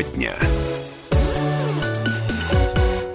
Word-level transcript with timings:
Тема 0.00 0.16
дня. 0.16 0.34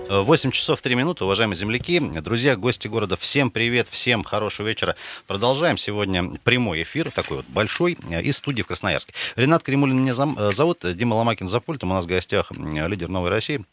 8 0.08 0.52
часов 0.52 0.82
3 0.82 0.96
минуты, 0.96 1.26
уважаемые 1.26 1.58
земляки, 1.58 2.00
друзья, 2.00 2.56
гости 2.56 2.88
города, 2.88 3.18
всем 3.18 3.50
привет, 3.50 3.88
всем 3.90 4.24
хорошего 4.24 4.68
вечера. 4.68 4.96
Продолжаем 5.28 5.78
сегодня 5.78 6.32
прямой 6.44 6.84
эфир, 6.84 7.12
такой 7.12 7.38
вот 7.38 7.48
большой, 7.48 7.94
из 7.94 8.38
студии 8.38 8.62
в 8.62 8.68
Красноярске. 8.68 9.14
Ренат 9.36 9.64
Кремулин 9.64 10.00
меня 10.00 10.14
зовут, 10.14 10.86
Дима 10.96 11.16
Ломакин 11.16 11.48
за 11.48 11.60
пультом, 11.60 11.92
у 11.92 11.96
нас 11.96 12.06
в 12.06 12.08
гостях 12.08 12.52
лидер 12.52 13.10
«Новой 13.10 13.30
России», 13.30 13.66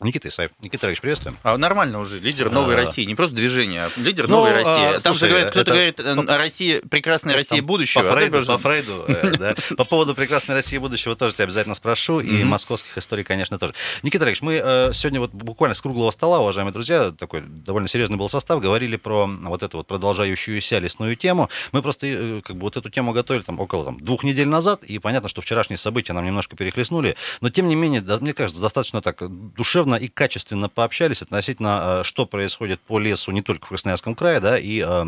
Никита 0.00 0.28
Исаев. 0.28 0.50
Никита 0.60 0.86
Ильич, 0.86 1.00
приветствуем. 1.00 1.36
А 1.42 1.58
нормально 1.58 1.98
уже, 1.98 2.18
лидер 2.20 2.50
Новой 2.50 2.74
а, 2.74 2.78
России. 2.78 3.04
Не 3.04 3.14
просто 3.14 3.34
движение, 3.34 3.86
а 3.86 3.90
лидер 4.00 4.28
ну, 4.28 4.36
Новой 4.36 4.52
России. 4.52 4.96
А, 4.96 5.00
Там 5.00 5.14
слушай, 5.14 5.20
же 5.20 5.28
говорят, 5.28 5.50
кто-то 5.50 5.70
говорит, 5.72 5.96
по, 5.96 6.38
Россия, 6.38 6.80
прекрасная 6.82 7.34
Россия 7.34 7.62
будущего. 7.62 8.02
По 8.02 8.12
Фрейду, 8.12 8.46
по, 8.46 8.58
Фрейду 8.58 9.04
э, 9.08 9.36
да. 9.38 9.54
по 9.76 9.84
поводу 9.84 10.14
прекрасной 10.14 10.54
России 10.54 10.78
будущего 10.78 11.16
тоже 11.16 11.34
тебя 11.34 11.44
обязательно 11.44 11.74
спрошу. 11.74 12.20
И 12.20 12.44
московских 12.44 12.96
историй, 12.96 13.24
конечно, 13.24 13.58
тоже. 13.58 13.74
Никита 14.02 14.24
Ильич, 14.24 14.40
мы 14.40 14.60
э, 14.62 14.92
сегодня 14.92 15.20
вот 15.20 15.32
буквально 15.32 15.74
с 15.74 15.80
круглого 15.80 16.10
стола, 16.10 16.40
уважаемые 16.40 16.72
друзья, 16.72 17.10
такой 17.10 17.42
довольно 17.42 17.88
серьезный 17.88 18.16
был 18.16 18.28
состав, 18.28 18.60
говорили 18.60 18.96
про 18.96 19.26
вот 19.26 19.62
эту 19.62 19.78
вот 19.78 19.86
продолжающуюся 19.88 20.78
лесную 20.78 21.16
тему. 21.16 21.50
Мы 21.72 21.82
просто 21.82 22.06
э, 22.06 22.40
как 22.42 22.56
бы 22.56 22.62
вот 22.62 22.76
эту 22.76 22.88
тему 22.88 23.12
готовили 23.12 23.42
там 23.42 23.58
около 23.58 23.84
там, 23.84 23.98
двух 24.00 24.22
недель 24.22 24.48
назад, 24.48 24.84
и 24.84 24.98
понятно, 24.98 25.28
что 25.28 25.40
вчерашние 25.40 25.78
события 25.78 26.12
нам 26.12 26.24
немножко 26.24 26.56
перехлестнули, 26.56 27.16
но 27.40 27.50
тем 27.50 27.68
не 27.68 27.74
менее, 27.74 28.02
мне 28.20 28.32
кажется, 28.32 28.60
достаточно 28.60 29.02
так 29.02 29.22
душевно 29.54 29.87
и 29.96 30.08
качественно 30.08 30.68
пообщались 30.68 31.22
относительно, 31.22 32.00
э, 32.00 32.02
что 32.04 32.26
происходит 32.26 32.80
по 32.80 32.98
лесу 32.98 33.30
не 33.32 33.42
только 33.42 33.66
в 33.66 33.68
Красноярском 33.68 34.14
крае, 34.14 34.40
да, 34.40 34.58
и 34.58 34.82
э, 34.84 35.04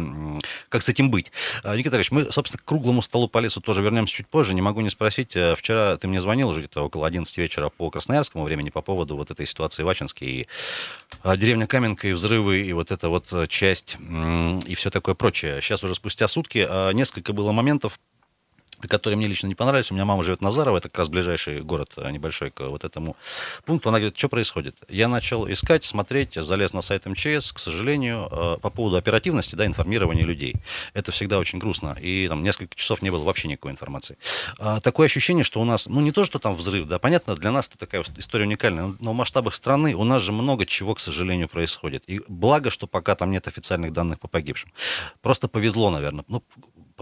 как 0.68 0.82
с 0.82 0.88
этим 0.88 1.10
быть. 1.10 1.32
Э, 1.64 1.76
Никита 1.76 1.96
Ильич, 1.96 2.10
мы, 2.10 2.30
собственно, 2.30 2.60
к 2.60 2.64
круглому 2.64 3.02
столу 3.02 3.28
по 3.28 3.38
лесу 3.38 3.60
тоже 3.60 3.82
вернемся 3.82 4.14
чуть 4.14 4.28
позже. 4.28 4.54
Не 4.54 4.62
могу 4.62 4.80
не 4.80 4.90
спросить, 4.90 5.36
вчера 5.56 5.96
ты 5.96 6.08
мне 6.08 6.20
звонил 6.20 6.48
уже 6.48 6.60
где-то 6.60 6.84
около 6.84 7.06
11 7.06 7.36
вечера 7.38 7.68
по 7.68 7.90
красноярскому 7.90 8.44
времени 8.44 8.70
по 8.70 8.82
поводу 8.82 9.16
вот 9.16 9.30
этой 9.30 9.46
ситуации 9.46 9.82
в 9.82 9.88
Ачинске 9.88 10.24
и 10.24 10.46
деревня 11.36 11.66
Каменка, 11.66 12.08
и 12.08 12.12
взрывы, 12.12 12.60
и 12.62 12.72
вот 12.72 12.90
эта 12.90 13.08
вот 13.08 13.26
часть, 13.48 13.96
и 14.66 14.74
все 14.74 14.90
такое 14.90 15.14
прочее. 15.14 15.60
Сейчас 15.60 15.82
уже 15.84 15.94
спустя 15.94 16.28
сутки 16.28 16.68
несколько 16.94 17.32
было 17.32 17.52
моментов, 17.52 17.98
которые 18.88 19.16
мне 19.16 19.26
лично 19.26 19.46
не 19.46 19.54
понравились. 19.54 19.90
У 19.90 19.94
меня 19.94 20.04
мама 20.04 20.22
живет 20.22 20.40
в 20.40 20.42
Назарово, 20.42 20.78
это 20.78 20.88
как 20.88 20.98
раз 20.98 21.08
ближайший 21.08 21.60
город 21.60 21.92
а, 21.96 22.10
небольшой 22.10 22.50
к 22.50 22.60
вот 22.60 22.84
этому 22.84 23.16
пункту. 23.64 23.88
Она 23.88 23.98
говорит, 23.98 24.16
что 24.16 24.28
происходит? 24.28 24.76
Я 24.88 25.08
начал 25.08 25.50
искать, 25.50 25.84
смотреть, 25.84 26.34
залез 26.34 26.72
на 26.72 26.82
сайт 26.82 27.06
МЧС, 27.06 27.52
к 27.52 27.58
сожалению, 27.58 28.28
э, 28.30 28.56
по 28.60 28.70
поводу 28.70 28.96
оперативности, 28.96 29.54
да, 29.54 29.66
информирования 29.66 30.24
людей. 30.24 30.54
Это 30.94 31.12
всегда 31.12 31.38
очень 31.38 31.58
грустно. 31.58 31.96
И 32.00 32.28
там 32.28 32.42
несколько 32.42 32.74
часов 32.76 33.02
не 33.02 33.10
было 33.10 33.24
вообще 33.24 33.48
никакой 33.48 33.72
информации. 33.72 34.16
А, 34.58 34.80
такое 34.80 35.06
ощущение, 35.06 35.44
что 35.44 35.60
у 35.60 35.64
нас, 35.64 35.86
ну 35.86 36.00
не 36.00 36.12
то, 36.12 36.24
что 36.24 36.38
там 36.38 36.54
взрыв, 36.54 36.86
да, 36.86 36.98
понятно, 36.98 37.34
для 37.34 37.50
нас 37.50 37.68
это 37.68 37.78
такая 37.78 38.04
история 38.16 38.44
уникальная, 38.44 38.94
но 38.98 39.12
в 39.12 39.14
масштабах 39.14 39.54
страны 39.54 39.94
у 39.94 40.04
нас 40.04 40.22
же 40.22 40.32
много 40.32 40.66
чего, 40.66 40.94
к 40.94 41.00
сожалению, 41.00 41.48
происходит. 41.48 42.04
И 42.06 42.20
благо, 42.28 42.70
что 42.70 42.86
пока 42.86 43.14
там 43.14 43.30
нет 43.30 43.48
официальных 43.48 43.92
данных 43.92 44.20
по 44.20 44.28
погибшим. 44.28 44.72
Просто 45.22 45.48
повезло, 45.48 45.90
наверное. 45.90 46.24
Ну, 46.28 46.42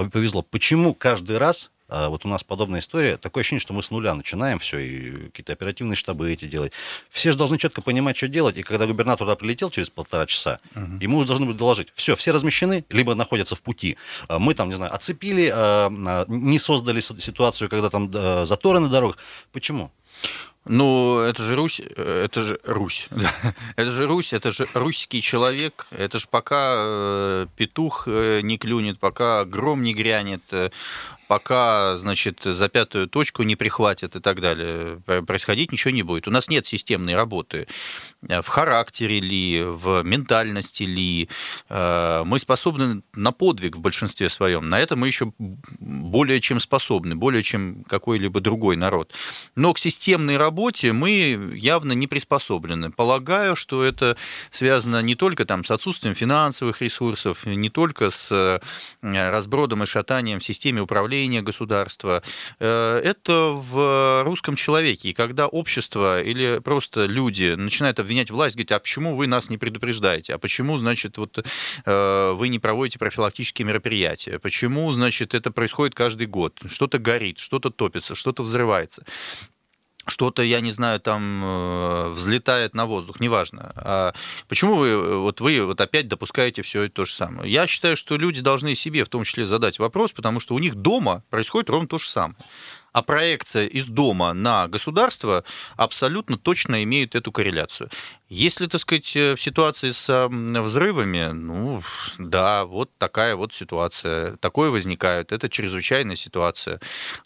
повезло. 0.07 0.43
Почему 0.43 0.95
каждый 0.95 1.39
раз 1.39 1.71
а 1.89 2.11
вот 2.11 2.25
у 2.27 2.29
нас 2.29 2.45
подобная 2.45 2.81
история. 2.81 3.17
Такое 3.17 3.41
ощущение, 3.41 3.61
что 3.61 3.73
мы 3.73 3.83
с 3.83 3.91
нуля 3.91 4.15
начинаем 4.15 4.59
все, 4.59 4.79
и 4.79 5.11
какие-то 5.29 5.55
оперативные 5.55 5.97
штабы 5.97 6.31
эти 6.31 6.45
делать. 6.45 6.73
Все 7.09 7.33
же 7.33 7.39
должны 7.39 7.57
четко 7.57 7.81
понимать, 7.81 8.17
что 8.17 8.29
делать. 8.29 8.59
И 8.59 8.63
когда 8.63 8.87
губернатор 8.87 9.27
туда 9.27 9.37
прилетел 9.37 9.71
через 9.71 9.89
полтора 9.89 10.27
часа, 10.27 10.61
uh-huh. 10.75 11.03
ему 11.03 11.19
уже 11.19 11.29
должны 11.29 11.47
быть 11.47 11.57
доложить. 11.57 11.89
Все, 11.95 12.15
все 12.15 12.33
размещены, 12.33 12.85
либо 12.91 13.15
находятся 13.15 13.57
в 13.57 13.63
пути. 13.63 13.97
А 14.29 14.39
мы 14.39 14.53
там, 14.53 14.69
не 14.69 14.75
знаю, 14.75 14.95
оцепили, 14.95 15.51
а, 15.55 16.25
не 16.29 16.59
создали 16.59 17.01
ситуацию, 17.01 17.71
когда 17.71 17.89
там 17.89 18.13
заторы 18.45 18.81
на 18.81 18.91
дорогах. 18.91 19.17
Почему? 19.53 19.91
Ну, 20.69 21.21
это 21.21 21.43
же 21.43 21.57
Русь, 21.57 21.81
э, 21.81 22.25
это 22.25 22.43
же 22.43 22.61
Русь, 22.65 23.09
это 23.77 23.91
же 23.91 24.07
Русь, 24.07 24.33
это 24.33 24.53
же 24.53 24.69
русский 24.75 25.23
человек, 25.23 25.87
это 25.91 26.19
же 26.19 26.27
пока 26.31 26.75
э, 26.79 27.47
петух 27.57 28.05
э, 28.07 28.41
не 28.43 28.59
клюнет, 28.59 28.99
пока 28.99 29.45
гром 29.45 29.83
не 29.83 29.95
грянет, 29.95 30.43
пока, 31.29 31.99
значит, 31.99 32.41
за 32.43 32.69
пятую 32.69 33.07
точку 33.07 33.43
не 33.43 33.55
прихватят 33.55 34.17
и 34.17 34.21
так 34.21 34.41
далее, 34.41 35.01
происходить 35.27 35.71
ничего 35.71 35.93
не 35.93 36.03
будет. 36.03 36.27
У 36.27 36.31
нас 36.31 36.49
нет 36.49 36.65
системной 36.67 37.15
работы 37.15 37.69
в 38.23 38.47
характере 38.47 39.21
ли, 39.21 39.63
в 39.63 40.03
ментальности 40.03 40.85
ли. 40.85 41.29
Э, 41.69 42.23
мы 42.25 42.39
способны 42.39 43.03
на 43.15 43.33
подвиг 43.33 43.77
в 43.77 43.81
большинстве 43.81 44.31
своем. 44.31 44.71
На 44.71 44.81
это 44.81 44.97
мы 44.97 45.07
еще 45.07 45.33
более 45.39 46.41
чем 46.41 46.61
способны, 46.61 47.15
более 47.15 47.43
чем 47.43 47.85
какой-либо 47.85 48.41
другой 48.41 48.77
народ. 48.77 49.13
Но 49.55 49.75
к 49.75 49.79
системной 49.79 50.39
работе 50.39 50.93
мы 50.93 51.53
явно 51.55 51.93
не 51.93 52.07
приспособлены. 52.07 52.91
Полагаю, 52.91 53.55
что 53.55 53.85
это 53.85 54.17
связано 54.51 55.03
не 55.03 55.15
только 55.15 55.45
там, 55.45 55.65
с 55.65 55.71
отсутствием 55.71 56.15
финансовых 56.15 56.81
ресурсов, 56.81 57.45
не 57.45 57.69
только 57.69 58.11
с 58.11 58.33
э, 58.33 58.61
разбродом 59.03 59.83
и 59.83 59.87
шатанием 59.87 60.41
в 60.41 60.45
системе 60.45 60.81
управления 60.81 61.18
управления 61.19 61.43
государства. 61.43 62.23
Э, 62.61 63.01
это 63.05 63.53
в 63.55 64.23
русском 64.25 64.55
человеке. 64.57 65.11
И 65.11 65.13
когда 65.13 65.47
общество 65.47 66.23
или 66.23 66.61
просто 66.61 67.07
люди 67.07 67.55
начинают 67.57 67.99
обвинять 67.99 68.31
власть, 68.31 68.57
говорить, 68.57 68.73
а 68.73 68.79
почему 68.79 69.17
вы 69.17 69.27
нас 69.27 69.51
не 69.51 69.59
предупреждаете? 69.59 70.35
А 70.35 70.39
почему, 70.39 70.77
значит, 70.77 71.19
вот 71.19 71.45
э, 71.85 72.35
вы 72.37 72.49
не 72.49 72.59
проводите 72.59 72.99
профилактические 72.99 73.67
мероприятия? 73.67 74.39
Почему, 74.39 74.93
значит, 74.93 75.35
это 75.35 75.51
происходит 75.51 75.95
каждый 75.95 76.27
год? 76.27 76.61
Что-то 76.67 76.99
горит, 76.99 77.39
что-то 77.39 77.71
топится, 77.71 78.15
что-то 78.15 78.43
взрывается 78.43 79.03
что-то, 80.09 80.43
я 80.43 80.61
не 80.61 80.71
знаю, 80.71 81.01
там 81.01 81.43
э, 81.45 82.09
взлетает 82.09 82.75
на 82.75 82.87
воздух, 82.87 83.21
неважно. 83.21 83.73
А 83.77 84.15
почему 84.49 84.75
вы 84.75 85.19
вот 85.21 85.41
вы 85.41 85.65
вот 85.65 85.81
опять 85.81 86.09
допускаете 86.09 86.63
все 86.63 86.89
то 86.89 87.05
же 87.05 87.13
самое? 87.13 87.51
Я 87.51 87.67
считаю, 87.67 87.97
что 87.97 88.17
люди 88.17 88.41
должны 88.41 88.75
себе 88.75 89.05
в 89.05 89.09
том 89.09 89.25
числе 89.25 89.47
задать 89.47 89.79
вопрос, 89.79 90.13
потому 90.13 90.41
что 90.41 90.55
у 90.55 90.59
них 90.59 90.75
дома 90.75 91.23
происходит 91.31 91.71
ровно 91.71 91.89
то 91.89 91.99
же 91.99 92.09
самое 92.09 92.37
а 92.93 93.03
проекция 93.03 93.67
из 93.67 93.87
дома 93.87 94.33
на 94.33 94.67
государство 94.67 95.45
абсолютно 95.77 96.37
точно 96.37 96.83
имеют 96.83 97.15
эту 97.15 97.31
корреляцию. 97.31 97.91
Если, 98.29 98.67
так 98.67 98.81
сказать, 98.81 99.17
э, 99.17 99.35
в 99.37 99.41
ситуации 99.41 99.91
с 99.91 100.29
взрывами, 100.29 101.31
ну, 101.33 101.83
да, 102.19 102.67
вот 102.67 102.91
такая 102.99 103.37
вот 103.37 103.55
ситуация. 103.55 104.37
Такое 104.37 104.71
возникает. 104.71 105.33
Это 105.33 105.49
чрезвычайная 105.49 106.17
ситуация. 106.17 106.79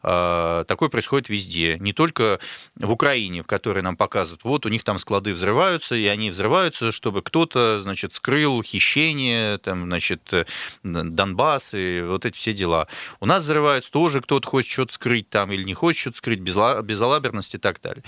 А, 0.02 0.64
такое 0.64 0.90
происходит 0.90 1.28
везде. 1.28 1.76
Не 1.80 1.92
только 1.92 2.38
в 2.76 2.92
Украине, 2.92 3.42
в 3.42 3.46
которой 3.46 3.82
нам 3.82 3.96
показывают, 3.96 4.44
вот 4.44 4.64
у 4.64 4.68
них 4.68 4.84
там 4.84 4.98
склады 4.98 5.32
взрываются, 5.32 5.96
и 5.96 6.06
они 6.06 6.30
взрываются, 6.30 6.92
чтобы 6.92 7.22
кто-то, 7.22 7.80
значит, 7.80 8.14
скрыл 8.14 8.62
хищение, 8.62 9.58
там, 9.58 9.86
значит, 9.86 10.32
э, 10.32 10.44
Донбасс 10.84 11.74
и 11.74 12.02
вот 12.06 12.26
эти 12.26 12.36
все 12.36 12.52
дела. 12.52 12.86
У 13.18 13.26
нас 13.26 13.42
взрываются 13.42 13.90
тоже, 13.90 14.20
кто-то 14.20 14.46
хочет 14.46 14.70
что-то 14.70 14.92
скрыть 14.92 15.28
там 15.28 15.50
или 15.50 15.64
не 15.64 15.74
хочет 15.74 16.00
что-то 16.00 16.18
скрыть, 16.18 16.40
безалаберность 16.40 17.56
и 17.56 17.58
так 17.58 17.80
далее. 17.80 18.04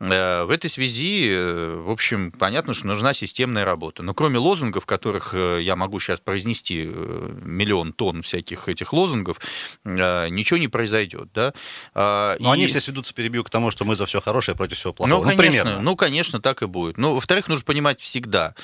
Э, 0.00 0.44
в 0.44 0.50
этой 0.50 0.70
связи, 0.70 1.28
в 1.28 1.90
общем, 1.90 2.32
понятно, 2.38 2.72
что 2.72 2.86
нужна 2.86 3.12
системная 3.12 3.64
работа. 3.64 4.02
Но 4.02 4.14
кроме 4.14 4.38
лозунгов, 4.38 4.86
которых 4.86 5.34
э, 5.34 5.60
я 5.62 5.76
могу 5.76 6.00
сейчас 6.00 6.20
произнести 6.20 6.84
э, 6.86 7.38
миллион 7.42 7.92
тонн 7.92 8.22
всяких 8.22 8.68
этих 8.68 8.92
лозунгов, 8.92 9.38
э, 9.84 10.28
ничего 10.28 10.58
не 10.58 10.68
произойдет. 10.68 11.28
Да? 11.34 11.52
А, 11.94 12.36
Но 12.40 12.54
и... 12.54 12.58
они 12.58 12.66
все 12.66 12.80
сведутся, 12.80 13.12
перебью, 13.12 13.44
к 13.44 13.50
тому, 13.50 13.70
что 13.70 13.84
мы 13.84 13.96
за 13.96 14.06
все 14.06 14.20
хорошее 14.20 14.56
против 14.56 14.78
всего 14.78 14.92
плохого. 14.92 15.18
Ну, 15.18 15.30
ну 15.30 15.36
конечно, 15.36 15.62
примерно. 15.62 15.82
ну, 15.82 15.96
конечно, 15.96 16.40
так 16.40 16.62
и 16.62 16.66
будет. 16.66 16.96
Но, 16.96 17.14
во-вторых, 17.14 17.48
нужно 17.48 17.64
понимать 17.64 18.00
всегда, 18.00 18.54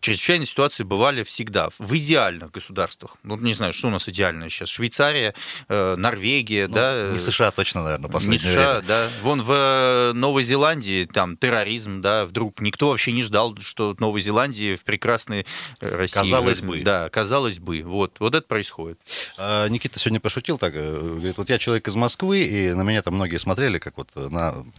чрезвычайные 0.00 0.46
ситуации 0.46 0.84
бывали 0.84 1.22
всегда, 1.22 1.70
в 1.78 1.96
идеальных 1.96 2.50
государствах. 2.50 3.16
Ну, 3.22 3.36
не 3.38 3.54
знаю, 3.54 3.72
что 3.72 3.88
у 3.88 3.90
нас 3.90 4.08
идеальное 4.08 4.48
сейчас. 4.48 4.68
Швейцария, 4.68 5.34
Норвегия, 5.68 6.68
ну, 6.68 6.74
да. 6.74 7.10
Не 7.12 7.18
США 7.18 7.50
точно, 7.50 7.82
наверное, 7.82 8.10
последнее 8.10 8.40
Не 8.40 8.52
США, 8.52 8.72
время. 8.74 8.86
да. 8.86 9.08
Вон 9.22 9.42
в 9.42 10.12
Новой 10.14 10.42
Зеландии 10.42 11.08
там 11.10 11.36
терроризм, 11.36 12.00
да, 12.02 12.26
вдруг 12.26 12.60
никто 12.60 12.90
вообще 12.90 13.12
не 13.12 13.21
не 13.22 13.26
ждал, 13.26 13.56
что 13.60 13.94
Новой 13.98 14.20
Зеландии 14.20 14.74
в 14.74 14.84
прекрасной 14.84 15.46
э, 15.80 15.96
России... 15.96 16.16
Казалось 16.16 16.60
бы. 16.60 16.82
Да, 16.82 17.08
казалось 17.08 17.58
бы. 17.58 17.82
Вот, 17.82 18.16
вот 18.18 18.34
это 18.34 18.46
происходит. 18.46 18.98
А, 19.38 19.68
Никита 19.68 19.98
сегодня 19.98 20.20
пошутил 20.20 20.58
так, 20.58 20.72
э, 20.74 20.98
говорит, 21.00 21.36
вот 21.36 21.50
я 21.50 21.58
человек 21.58 21.88
из 21.88 21.94
Москвы, 21.94 22.42
и 22.42 22.72
на 22.74 22.82
меня 22.82 23.02
там 23.02 23.14
многие 23.14 23.38
смотрели, 23.38 23.78
как 23.78 23.96
вот 23.96 24.08
на 24.14 24.52
там, 24.52 24.72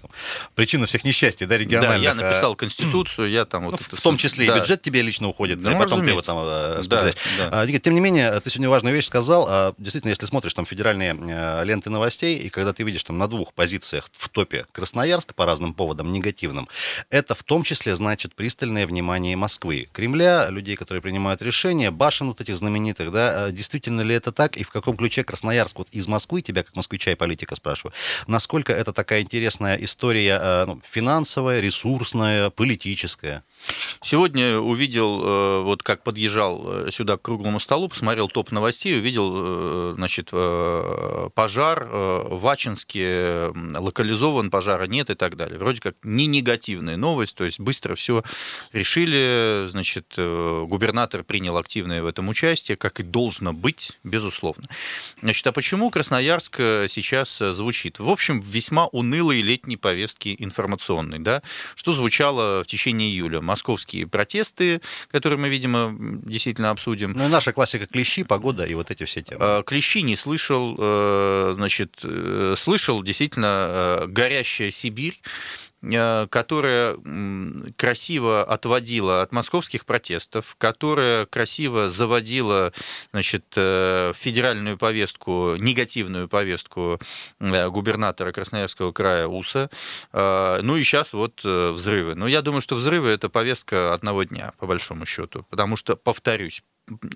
причину 0.56 0.86
всех 0.86 1.04
несчастий, 1.04 1.46
да, 1.46 1.58
региональных. 1.58 2.02
Да, 2.02 2.08
я 2.10 2.16
написал 2.16 2.54
а, 2.54 2.56
Конституцию, 2.56 3.30
я 3.30 3.46
там 3.46 3.66
вот... 3.66 3.80
Ну, 3.80 3.98
в 3.98 4.02
том 4.02 4.18
числе 4.18 4.48
да. 4.48 4.56
и 4.56 4.60
бюджет 4.60 4.82
тебе 4.82 5.02
лично 5.02 5.28
уходит, 5.28 5.58
ну, 5.58 5.64
да, 5.64 5.72
и 5.72 5.74
потом 5.74 6.00
разумеется. 6.02 6.06
ты 6.06 6.12
его 6.12 6.22
там 6.22 6.38
э, 6.46 6.78
распределяешь. 6.78 7.16
Да, 7.38 7.50
да. 7.50 7.62
А, 7.62 7.66
Никита, 7.66 7.86
тем 7.86 7.94
не 7.96 8.02
менее, 8.02 8.40
ты 8.40 8.50
сегодня 8.50 8.70
важную 8.70 8.96
вещь 8.96 9.06
сказал. 9.06 9.46
А, 9.48 9.74
действительно, 9.78 10.10
если 10.10 10.26
смотришь 10.26 10.54
там 10.54 10.66
федеральные 10.66 11.64
ленты 11.64 11.90
новостей, 11.90 12.38
и 12.38 12.50
когда 12.50 12.74
ты 12.74 12.84
видишь 12.84 13.04
там 13.04 13.18
на 13.18 13.28
двух 13.28 13.54
позициях 13.54 14.10
в 14.12 14.30
топе 14.30 14.66
Красноярск 14.72 15.34
по 15.34 15.46
разным 15.46 15.74
поводам 15.74 16.12
негативным, 16.12 16.68
это 17.10 17.36
в 17.36 17.44
том 17.44 17.64
числе 17.64 17.96
значит 17.96 18.33
будет 18.34 18.36
пристальное 18.36 18.86
внимание 18.86 19.36
Москвы, 19.36 19.88
Кремля, 19.94 20.50
людей, 20.50 20.76
которые 20.76 21.02
принимают 21.02 21.42
решения, 21.42 21.92
башен 21.92 22.28
вот 22.28 22.42
этих 22.42 22.58
знаменитых, 22.58 23.12
да, 23.12 23.52
действительно 23.52 24.02
ли 24.02 24.16
это 24.16 24.32
так, 24.32 24.58
и 24.58 24.64
в 24.64 24.70
каком 24.70 24.98
ключе 24.98 25.24
Красноярск? 25.24 25.78
Вот 25.78 25.88
из 25.92 26.08
Москвы, 26.08 26.42
тебя 26.42 26.64
как 26.64 26.76
москвича 26.76 27.12
и 27.12 27.16
политика 27.16 27.56
спрашиваю, 27.56 27.94
насколько 28.28 28.74
это 28.74 28.94
такая 28.94 29.22
интересная 29.22 29.78
история 29.78 30.66
ну, 30.66 30.82
финансовая, 30.84 31.62
ресурсная, 31.62 32.50
политическая? 32.50 33.44
Сегодня 34.02 34.60
увидел, 34.60 35.22
э, 35.24 35.62
вот 35.62 35.84
как 35.84 36.04
подъезжал 36.04 36.88
э, 36.88 36.92
сюда 36.92 37.18
к 37.18 37.22
круглому 37.22 37.60
столу, 37.60 37.88
посмотрел 37.88 38.28
топ 38.28 38.52
новостей, 38.52 38.98
увидел, 38.98 39.34
э, 39.36 39.94
значит, 39.96 40.32
пожар 41.34 41.86
в 41.86 42.48
Ачинске, 42.48 43.52
локализован, 43.76 44.50
пожара 44.50 44.86
нет 44.86 45.10
и 45.10 45.16
так 45.16 45.38
далее. 45.38 45.58
Вроде 45.58 45.82
как 45.82 45.96
не 46.04 46.26
негативная 46.26 46.98
новость, 46.98 47.36
то 47.36 47.44
есть 47.44 47.60
быстро 47.60 47.96
все 47.96 48.24
решили, 48.72 49.68
значит, 49.70 50.14
губернатор 50.16 51.24
принял 51.24 51.58
активное 51.58 52.04
в 52.04 52.06
этом 52.06 52.30
участие, 52.30 52.78
как 52.78 53.00
и 53.00 53.04
должно 53.04 53.54
быть, 53.54 53.98
безусловно. 54.04 54.68
Значит, 55.22 55.46
а 55.48 55.52
почему 55.52 55.90
Красноярск 55.90 56.58
сейчас 56.58 57.38
звучит? 57.38 58.00
В 58.00 58.10
общем, 58.10 58.40
весьма 58.40 58.88
унылые 58.88 59.42
летней 59.42 59.78
повестки 59.78 60.36
информационной, 60.40 61.20
да, 61.20 61.42
что 61.76 61.92
звучало 61.92 62.64
в 62.64 62.68
течение 62.68 63.10
июля 63.10 63.42
московские 63.54 64.08
протесты, 64.08 64.82
которые 65.12 65.38
мы, 65.38 65.48
видимо, 65.48 65.96
действительно 66.26 66.72
обсудим. 66.72 67.14
Ну 67.16 67.26
и 67.26 67.28
наша 67.28 67.54
классика 67.54 67.86
клещи, 67.86 68.24
погода 68.24 68.66
и 68.66 68.74
вот 68.74 68.90
эти 68.90 69.06
все 69.06 69.22
темы. 69.22 69.38
А, 69.42 69.62
клещи 69.62 70.02
не 70.02 70.16
слышал, 70.16 70.76
э, 70.76 71.54
значит, 71.56 72.00
э, 72.04 72.56
слышал 72.58 73.04
действительно 73.04 73.68
э, 73.70 74.08
горящая 74.08 74.72
Сибирь. 74.72 75.22
Э, 75.84 76.28
которая 76.30 76.98
красиво 77.76 78.44
отводила 78.44 79.22
от 79.22 79.32
московских 79.34 79.86
протестов, 79.86 80.56
которая 80.58 81.26
красиво 81.26 81.90
заводила 81.90 82.72
значит, 83.12 83.46
э, 83.56 84.14
федеральную 84.16 84.78
повестку, 84.78 85.56
негативную 85.58 86.30
повестку 86.30 87.00
э, 87.40 87.70
губернатора 87.70 88.32
Красноярского 88.32 88.92
края 88.92 89.28
УСа. 89.28 89.70
Ну 90.14 90.78
и 90.78 90.84
сейчас 90.84 91.14
вот 91.14 91.44
взрывы. 91.44 92.16
Но 92.16 92.28
я 92.28 92.42
думаю, 92.42 92.62
что 92.62 92.76
взрывы– 92.76 93.10
это 93.10 93.30
повестка 93.30 93.94
одного 93.94 94.24
дня, 94.24 94.54
по 94.60 94.68
большому 94.68 95.06
счету. 95.06 95.46
Потому 95.50 95.76
что, 95.76 95.96
повторюсь, 95.96 96.64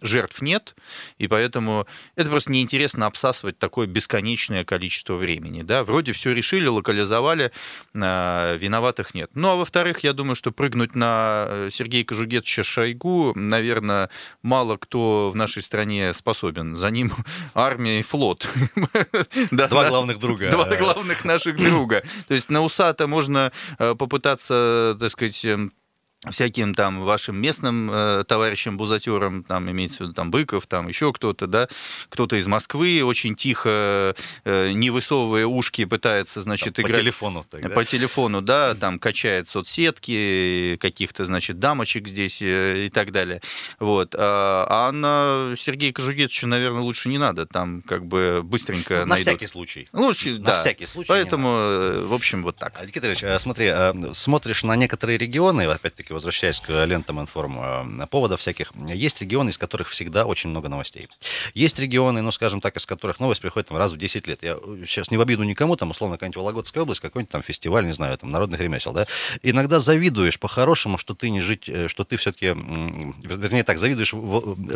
жертв 0.01 0.41
нет, 0.41 0.75
и 1.17 1.27
поэтому 1.27 1.87
это 2.15 2.29
просто 2.29 2.51
неинтересно 2.51 3.05
обсасывать 3.05 3.59
такое 3.59 3.87
бесконечное 3.87 4.63
количество 4.63 5.15
времени. 5.15 5.61
Да? 5.61 5.83
Вроде 5.83 6.13
все 6.13 6.33
решили, 6.33 6.67
локализовали, 6.67 7.51
а, 7.95 8.55
виноватых 8.55 9.13
нет. 9.13 9.31
Ну, 9.33 9.49
а 9.49 9.55
во-вторых, 9.55 9.99
я 10.03 10.13
думаю, 10.13 10.35
что 10.35 10.51
прыгнуть 10.51 10.95
на 10.95 11.45
э, 11.47 11.69
Сергея 11.71 12.05
Кожугетовича 12.05 12.63
Шойгу, 12.63 13.33
наверное, 13.35 14.09
мало 14.41 14.77
кто 14.77 15.29
в 15.29 15.35
нашей 15.35 15.61
стране 15.61 16.13
способен. 16.13 16.75
За 16.75 16.89
ним 16.89 17.11
армия 17.53 17.99
и 17.99 18.03
флот. 18.03 18.47
Два 19.51 19.89
главных 19.89 20.19
друга. 20.19 20.49
Два 20.49 20.75
главных 20.75 21.25
наших 21.25 21.57
друга. 21.57 22.03
То 22.27 22.33
есть 22.33 22.49
на 22.49 22.61
УСА-то 22.61 23.07
можно 23.07 23.51
э, 23.79 23.95
попытаться, 23.95 24.95
так 24.99 25.11
сказать, 25.11 25.43
эм, 25.45 25.71
всяким 26.31 26.74
там 26.74 27.03
вашим 27.03 27.39
местным 27.39 27.89
э, 27.91 28.24
товарищам 28.27 28.77
бузатерам, 28.77 29.44
там 29.44 29.69
имеется 29.69 29.97
в 29.97 30.01
виду 30.01 30.13
там 30.13 30.31
Быков, 30.31 30.68
там 30.68 30.88
еще 30.88 31.13
кто-то, 31.13 31.47
да, 31.47 31.68
кто-то 32.09 32.35
из 32.35 32.47
Москвы 32.47 33.01
очень 33.03 33.35
тихо, 33.35 34.15
э, 34.45 34.71
не 34.71 34.89
высовывая 34.89 35.45
ушки, 35.45 35.85
пытается, 35.85 36.41
значит, 36.41 36.75
там, 36.75 36.85
играть... 36.85 36.97
По 36.97 37.01
телефону. 37.01 37.45
Так, 37.50 37.62
да? 37.62 37.69
По 37.69 37.85
телефону, 37.85 38.41
да, 38.41 38.75
там 38.75 39.00
качает 39.00 39.47
соцсетки, 39.47 40.77
каких-то, 40.77 41.25
значит, 41.25 41.59
дамочек 41.59 42.07
здесь 42.07 42.41
э, 42.41 42.85
и 42.85 42.89
так 42.89 43.12
далее. 43.12 43.41
Вот. 43.80 44.15
А, 44.18 44.65
а 44.69 44.91
на 44.91 45.56
Сергея 45.56 45.94
Кожугетовича, 45.94 46.47
наверное, 46.47 46.81
лучше 46.81 47.09
не 47.09 47.18
надо, 47.18 47.45
там 47.45 47.81
как 47.81 48.06
бы 48.06 48.41
быстренько 48.44 49.00
На 49.00 49.06
найдут. 49.06 49.27
всякий 49.27 49.47
случай. 49.47 49.88
Лучше, 49.94 50.31
на 50.31 50.39
да. 50.39 50.62
всякий 50.62 50.88
случай. 50.88 51.07
Поэтому, 51.07 51.50
э, 51.50 52.06
в 52.06 52.13
общем, 52.13 52.44
вот 52.44 52.57
так. 52.57 52.81
Никита 52.85 53.07
Ильич, 53.07 53.23
э, 53.23 53.38
смотри, 53.39 53.71
смотришь 54.13 54.63
на 54.63 54.75
некоторые 54.75 55.18
регионы, 55.18 55.63
опять-таки, 55.63 56.13
возвращаясь 56.17 56.59
к 56.59 56.85
лентам 56.85 57.21
информ 57.21 57.59
э, 57.59 58.07
поводов 58.07 58.39
всяких, 58.39 58.71
есть 58.87 59.21
регионы, 59.21 59.49
из 59.51 59.57
которых 59.57 59.89
всегда 59.89 60.25
очень 60.25 60.49
много 60.49 60.67
новостей. 60.67 61.07
Есть 61.53 61.79
регионы, 61.79 62.21
ну, 62.21 62.31
скажем 62.31 62.59
так, 62.59 62.75
из 62.75 62.85
которых 62.85 63.19
новость 63.19 63.41
приходит 63.41 63.69
там, 63.69 63.77
раз 63.77 63.93
в 63.93 63.97
10 63.97 64.27
лет. 64.27 64.41
Я 64.41 64.57
сейчас 64.85 65.11
не 65.11 65.17
в 65.17 65.21
обиду 65.21 65.43
никому, 65.43 65.75
там, 65.75 65.91
условно, 65.91 66.17
какая-нибудь 66.17 66.37
Вологодская 66.37 66.83
область, 66.83 67.01
какой-нибудь 67.01 67.31
там 67.31 67.43
фестиваль, 67.43 67.85
не 67.85 67.93
знаю, 67.93 68.17
там, 68.17 68.31
народных 68.31 68.59
ремесел, 68.59 68.93
да. 68.93 69.05
Иногда 69.43 69.79
завидуешь 69.79 70.39
по-хорошему, 70.39 70.97
что 70.97 71.13
ты 71.13 71.29
не 71.29 71.41
жить, 71.41 71.69
э, 71.69 71.87
что 71.87 72.03
ты 72.03 72.17
все-таки, 72.17 72.47
вернее 72.47 73.63
так, 73.63 73.77
завидуешь 73.77 74.13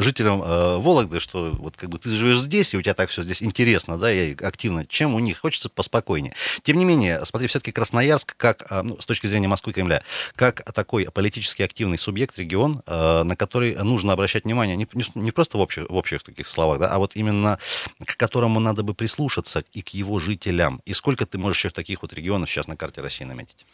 жителям 0.04 0.42
э, 0.44 0.78
Вологды, 0.78 1.20
что 1.20 1.52
вот 1.52 1.76
как 1.76 1.90
бы 1.90 1.98
ты 1.98 2.10
живешь 2.10 2.40
здесь, 2.40 2.74
и 2.74 2.78
у 2.78 2.82
тебя 2.82 2.94
так 2.94 3.10
все 3.10 3.24
здесь 3.24 3.42
интересно, 3.42 3.98
да, 3.98 4.12
и 4.12 4.36
активно, 4.36 4.86
чем 4.86 5.16
у 5.16 5.20
них 5.20 5.40
хочется 5.40 5.70
поспокойнее. 5.70 6.36
Тем 6.62 6.78
не 6.78 6.86
менее, 6.86 7.26
смотри, 7.26 7.48
все-таки 7.48 7.72
Красноярск, 7.72 8.36
как, 8.38 8.70
ну, 8.84 9.00
с 9.00 9.06
точки 9.08 9.28
зрения 9.28 9.48
Москвы 9.48 9.74
Кремля, 9.74 10.04
как 10.36 10.64
такой 10.74 11.04
политически 11.22 11.62
активный 11.62 12.00
субъект, 12.00 12.40
регион, 12.40 12.82
э, 12.88 13.22
на 13.22 13.36
который 13.36 13.76
нужно 13.76 14.14
обращать 14.14 14.46
внимание 14.46 14.76
не, 14.76 14.88
не 15.14 15.30
просто 15.30 15.60
в 15.60 15.62
общих, 15.62 15.88
в 15.88 15.94
общих 15.94 16.24
таких 16.24 16.48
словах, 16.48 16.80
да, 16.80 16.88
а 16.88 16.98
вот 16.98 17.16
именно 17.16 17.60
к 18.04 18.18
которому 18.18 18.60
надо 18.60 18.82
бы 18.82 18.96
прислушаться 18.96 19.64
и 19.72 19.84
к 19.84 19.90
его 19.90 20.18
жителям. 20.20 20.82
И 20.84 20.94
сколько 20.94 21.28
ты 21.28 21.38
можешь 21.38 21.60
еще 21.60 21.70
таких 21.70 22.02
вот 22.02 22.12
регионов 22.14 22.50
сейчас 22.50 22.68
на 22.68 22.76
карте 22.76 23.02
России 23.02 23.24
наметить? 23.24 23.68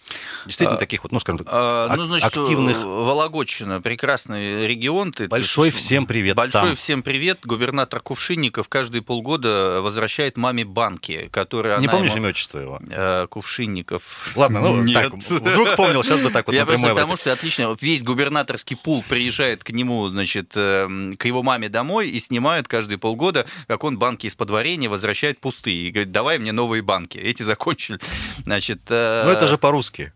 Действительно, 0.46 0.76
а, 0.76 0.80
таких 0.80 1.04
вот, 1.04 1.14
ну, 1.14 1.22
скажем 1.22 1.46
так, 1.46 1.48
а, 1.50 1.96
ну, 1.96 2.04
значит, 2.04 2.28
активных... 2.38 2.84
Вологодчина, 2.84 3.80
прекрасный 3.80 4.68
регион. 4.68 5.14
Ты, 5.14 5.30
большой 5.30 5.72
ты, 5.72 5.78
всем 5.78 6.06
привет 6.06 6.36
Большой 6.36 6.62
там. 6.62 6.76
всем 6.76 7.02
привет. 7.02 7.46
Губернатор 7.46 8.02
Кувшинников 8.02 8.68
каждый 8.68 9.02
полгода 9.02 9.80
возвращает 9.82 10.36
маме 10.36 10.66
банки, 10.66 11.30
которые 11.32 11.80
Не 11.80 11.88
помнишь 11.88 12.12
ему... 12.12 12.24
имя, 12.24 12.30
отчество 12.32 12.60
его? 12.60 12.82
Э, 12.90 13.28
Кувшинников. 13.30 14.34
Ладно, 14.36 14.60
ну, 14.60 14.82
Нет. 14.84 14.96
так, 14.96 15.14
вдруг 15.14 15.78
помнил, 15.78 16.04
сейчас 16.04 16.20
бы 16.20 16.30
так 16.30 16.46
вот 16.46 16.54
Я 16.54 16.66
просто 16.66 16.90
потому, 16.90 17.16
что 17.16 17.37
отлично, 17.38 17.76
весь 17.80 18.04
губернаторский 18.04 18.76
пул 18.76 19.04
приезжает 19.08 19.64
к 19.64 19.70
нему, 19.72 20.08
значит, 20.10 20.54
эм, 20.56 21.16
к 21.16 21.26
его 21.26 21.44
маме 21.44 21.70
домой 21.70 22.10
и 22.10 22.20
снимают 22.20 22.68
каждые 22.68 22.98
полгода, 22.98 23.46
как 23.68 23.84
он 23.84 23.98
банки 23.98 24.28
из 24.28 24.36
подворения 24.36 24.90
возвращает 24.90 25.40
пустые. 25.40 25.88
И 25.88 25.92
говорит, 25.92 26.12
давай 26.12 26.40
мне 26.40 26.52
новые 26.52 26.82
банки. 26.82 27.18
Эти 27.18 27.44
закончили. 27.44 28.00
Значит, 28.44 28.82
э, 28.90 29.24
Ну 29.26 29.32
это 29.32 29.48
же 29.48 29.58
по-русски. 29.58 30.14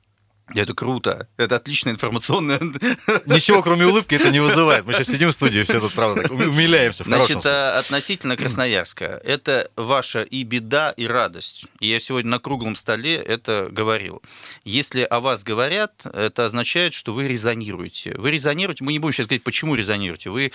Это 0.56 0.74
круто. 0.74 1.28
Это 1.38 1.56
отличная 1.56 1.94
информационная... 1.94 2.60
Ничего, 3.26 3.62
кроме 3.62 3.86
улыбки, 3.86 4.16
это 4.16 4.30
не 4.30 4.40
вызывает. 4.40 4.86
Мы 4.86 4.94
сейчас 4.94 5.08
сидим 5.08 5.30
в 5.30 5.34
студии, 5.34 5.64
все 5.64 5.80
тут, 5.80 5.94
правда, 5.94 6.24
так 6.24 6.32
умиляемся. 6.32 7.04
Значит, 7.04 7.46
э, 7.46 7.72
относительно 7.72 8.38
Красноярска. 8.38 9.22
Это 9.24 9.70
ваша 9.76 10.24
и 10.24 10.44
беда, 10.44 10.92
и 10.92 11.08
радость. 11.08 11.66
я 11.80 12.00
сегодня 12.00 12.32
на 12.32 12.40
круглом 12.40 12.76
столе 12.76 13.16
это 13.16 13.70
говорил. 13.72 14.22
Если 14.64 15.02
о 15.04 15.20
вас 15.20 15.44
говорят, 15.44 15.94
это 16.06 16.46
означает, 16.46 16.94
что 16.94 17.14
вы 17.14 17.28
резонируете. 17.28 18.16
Вы 18.18 18.32
резонируете, 18.32 18.84
мы 18.84 18.94
не 18.94 19.00
будем 19.00 19.14
сейчас 19.14 19.28
говорить, 19.28 19.44
почему 19.44 19.76
резонируете. 19.76 20.30
Вы 20.30 20.52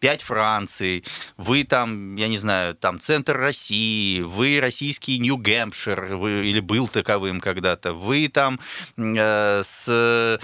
пять 0.00 0.22
Франций, 0.22 1.04
вы 1.36 1.64
там, 1.64 2.16
я 2.16 2.26
не 2.26 2.38
знаю, 2.38 2.74
там 2.74 2.98
центр 2.98 3.36
России, 3.36 4.22
вы 4.22 4.58
российский 4.60 5.18
Нью-Гэмпшир, 5.18 6.16
вы, 6.16 6.48
или 6.48 6.60
был 6.60 6.88
таковым 6.88 7.40
когда-то, 7.40 7.92
вы 7.92 8.28
там 8.28 8.58
э, 8.96 9.62
с 9.62 9.86
э, 9.88 10.38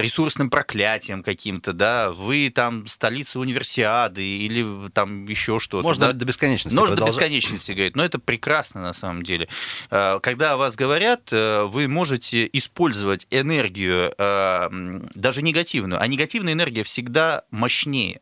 ресурсным 0.00 0.50
проклятием 0.50 1.22
каким-то, 1.22 1.72
да, 1.72 2.10
вы 2.10 2.50
там 2.50 2.86
столица 2.86 3.38
универсиады 3.38 4.24
или 4.24 4.88
там 4.90 5.26
еще 5.26 5.58
что-то. 5.58 5.86
Можно 5.86 6.06
да? 6.08 6.12
до 6.12 6.24
бесконечности. 6.24 6.76
Можно 6.76 6.96
продолжать. 6.96 7.14
до 7.14 7.20
бесконечности 7.20 7.72
говорить, 7.72 7.96
но 7.96 8.04
это 8.04 8.18
прекрасно 8.18 8.82
на 8.82 8.94
самом 8.94 9.22
деле. 9.22 9.48
Э, 9.90 10.18
когда 10.22 10.54
о 10.54 10.56
вас 10.56 10.76
говорят, 10.76 11.28
э, 11.30 11.64
вы 11.64 11.88
можете 11.88 12.48
использовать 12.52 13.26
энергию 13.30 14.12
даже 15.14 15.42
негативную, 15.42 16.00
а 16.00 16.06
негативная 16.06 16.52
энергия 16.52 16.82
всегда 16.82 17.42
мощнее 17.50 18.20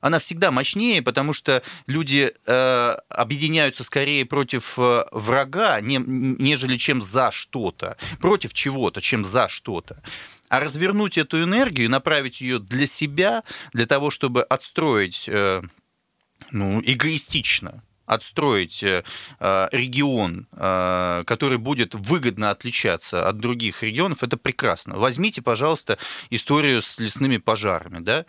она 0.00 0.18
всегда 0.18 0.50
мощнее, 0.50 1.02
потому 1.02 1.32
что 1.32 1.62
люди 1.86 2.32
э, 2.46 2.96
объединяются 3.08 3.84
скорее 3.84 4.24
против 4.24 4.78
э, 4.78 5.04
врага, 5.12 5.80
не, 5.80 5.98
нежели 5.98 6.76
чем 6.76 7.02
за 7.02 7.30
что-то, 7.30 7.96
против 8.18 8.52
чего-то, 8.54 9.00
чем 9.00 9.24
за 9.24 9.48
что-то. 9.48 10.02
А 10.48 10.60
развернуть 10.60 11.18
эту 11.18 11.42
энергию, 11.42 11.90
направить 11.90 12.40
ее 12.40 12.58
для 12.58 12.86
себя, 12.86 13.44
для 13.72 13.86
того, 13.86 14.10
чтобы 14.10 14.42
отстроить, 14.42 15.28
э, 15.28 15.62
ну, 16.50 16.80
эгоистично, 16.82 17.82
отстроить 18.06 18.82
э, 18.82 19.04
э 19.38 19.68
регион, 19.70 20.48
который 20.50 21.58
будет 21.58 21.94
выгодно 21.94 22.50
отличаться 22.50 23.28
от 23.28 23.36
других 23.36 23.82
регионов, 23.82 24.22
это 24.22 24.36
прекрасно. 24.36 24.98
Возьмите, 24.98 25.42
пожалуйста, 25.42 25.98
историю 26.30 26.82
с 26.82 26.98
лесными 26.98 27.36
пожарами, 27.36 28.00
да? 28.00 28.24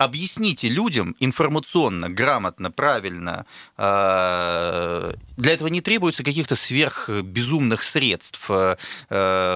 Объясните 0.00 0.68
людям 0.68 1.14
информационно, 1.20 2.08
грамотно, 2.08 2.70
правильно. 2.70 3.44
А, 3.76 5.12
для 5.36 5.52
этого 5.52 5.68
не 5.68 5.82
требуется 5.82 6.24
каких-то 6.24 6.56
сверхбезумных 6.56 7.82
средств, 7.82 8.46
а, 8.50 8.78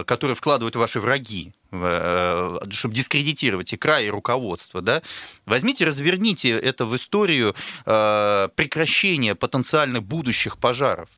которые 0.04 0.36
вкладывают 0.36 0.76
ваши 0.76 1.00
враги 1.00 1.52
э, 1.72 2.58
чтобы 2.70 2.94
дискредитировать 2.94 3.72
и 3.72 3.76
край, 3.76 4.06
и 4.06 4.10
руководство, 4.10 4.82
да, 4.82 5.02
возьмите, 5.46 5.86
разверните 5.86 6.50
это 6.50 6.84
в 6.84 6.94
историю 6.94 7.54
э, 7.86 8.48
прекращения 8.54 9.34
потенциальных 9.34 10.02
будущих 10.02 10.58
пожаров. 10.58 11.08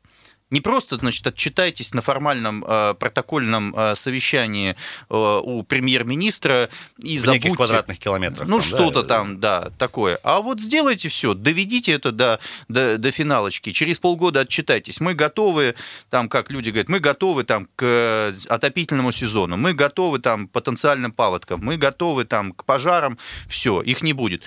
Не 0.49 0.61
просто, 0.61 0.95
значит, 0.95 1.27
отчитайтесь 1.27 1.93
на 1.93 2.01
формальном 2.01 2.63
э, 2.65 2.93
протокольном 2.93 3.75
э, 3.75 3.95
совещании 3.95 4.77
э, 5.09 5.39
у 5.43 5.63
премьер-министра 5.63 6.69
и 6.99 7.17
В 7.17 7.21
забудьте... 7.21 7.43
неких 7.43 7.57
квадратных 7.57 7.99
километрах. 7.99 8.47
Ну, 8.47 8.61
что-то 8.61 9.03
да? 9.03 9.07
там, 9.07 9.39
да, 9.41 9.71
такое. 9.77 10.19
А 10.23 10.39
вот 10.39 10.61
сделайте 10.61 11.09
все, 11.09 11.33
доведите 11.33 11.91
это 11.91 12.13
до, 12.13 12.39
до, 12.69 12.97
до 12.97 13.11
финалочки. 13.11 13.73
Через 13.73 13.99
полгода 13.99 14.41
отчитайтесь. 14.41 15.01
Мы 15.01 15.15
готовы, 15.15 15.75
там, 16.09 16.29
как 16.29 16.49
люди 16.49 16.69
говорят, 16.69 16.87
мы 16.87 16.99
готовы 16.99 17.43
там 17.43 17.67
к 17.75 17.83
э, 17.83 18.33
отопительному 18.47 19.11
сезону, 19.11 19.57
мы 19.57 19.73
готовы 19.73 20.19
там 20.19 20.47
к 20.47 20.51
потенциальным 20.51 21.11
паводкам, 21.11 21.59
мы 21.61 21.75
готовы 21.75 22.23
там 22.23 22.53
к 22.53 22.63
пожарам. 22.63 23.17
Все, 23.49 23.81
их 23.81 24.01
не 24.01 24.13
будет. 24.13 24.43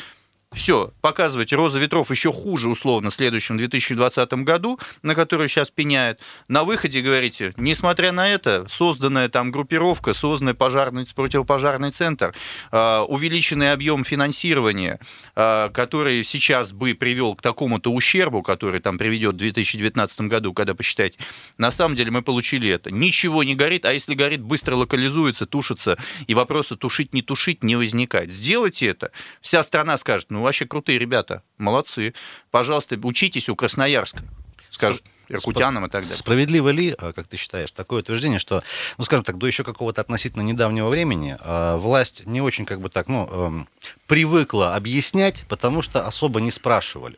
Все, 0.53 0.93
показывайте 1.01 1.55
«Роза 1.55 1.79
ветров» 1.79 2.11
еще 2.11 2.33
хуже, 2.33 2.69
условно, 2.69 3.11
в 3.11 3.15
следующем 3.15 3.57
2020 3.57 4.33
году, 4.43 4.81
на 5.05 5.15
который 5.15 5.47
сейчас 5.47 5.71
пеняет. 5.71 6.19
На 6.49 6.65
выходе 6.65 7.03
говорите, 7.03 7.55
несмотря 7.57 8.11
на 8.11 8.29
это, 8.29 8.67
созданная 8.69 9.29
там 9.29 9.53
группировка, 9.53 10.13
созданный 10.13 10.55
пожарный, 10.55 11.07
противопожарный 11.15 11.93
центр, 11.93 12.35
э, 12.73 12.99
увеличенный 13.07 13.73
объем 13.73 14.03
финансирования, 14.03 14.99
э, 15.37 15.71
который 15.73 16.25
сейчас 16.25 16.73
бы 16.73 16.95
привел 16.95 17.37
к 17.37 17.43
такому-то 17.43 17.93
ущербу, 17.93 18.43
который 18.43 18.81
там 18.81 18.99
приведет 18.99 19.37
в 19.37 19.39
2019 19.39 20.23
году, 20.23 20.53
когда 20.53 20.75
посчитаете, 20.75 21.17
на 21.59 21.71
самом 21.71 21.95
деле 21.95 22.11
мы 22.11 22.23
получили 22.23 22.69
это. 22.69 22.91
Ничего 22.91 23.45
не 23.45 23.55
горит, 23.55 23.85
а 23.85 23.93
если 23.93 24.15
горит, 24.15 24.41
быстро 24.41 24.75
локализуется, 24.75 25.47
тушится, 25.47 25.97
и 26.27 26.35
вопроса 26.35 26.75
тушить, 26.75 27.15
не 27.15 27.23
тушить 27.23 27.63
не 27.63 27.77
возникает. 27.77 28.33
Сделайте 28.33 28.89
это, 28.89 29.13
вся 29.41 29.63
страна 29.63 29.97
скажет, 29.97 30.33
ну, 30.33 30.40
вообще 30.43 30.67
крутые 30.67 30.99
ребята, 30.99 31.43
молодцы. 31.59 32.15
Пожалуйста, 32.51 32.99
учитесь 33.03 33.49
у 33.49 33.57
Красноярска, 33.57 34.23
скажут 34.71 35.03
иркутянам 35.31 35.87
и 35.87 35.89
так 35.89 36.03
далее. 36.03 36.17
Справедливо 36.17 36.71
ли, 36.71 36.95
а, 36.99 37.13
как 37.13 37.29
ты 37.29 37.37
считаешь, 37.37 37.71
такое 37.71 38.01
утверждение, 38.01 38.39
что, 38.39 38.63
ну, 38.99 39.05
скажем 39.05 39.25
так, 39.25 39.39
до 39.39 39.47
еще 39.47 39.65
какого-то 39.65 40.01
относительно 40.01 40.43
недавнего 40.43 40.89
времени 40.89 41.37
а, 41.41 41.77
власть 41.77 42.27
не 42.27 42.41
очень, 42.41 42.67
как 42.67 42.81
бы 42.81 42.89
так, 42.89 43.09
ну, 43.09 43.27
эм, 43.27 43.69
привыкла 44.07 44.75
объяснять, 44.75 45.45
потому 45.49 45.83
что 45.83 46.07
особо 46.07 46.41
не 46.41 46.51
спрашивали. 46.51 47.17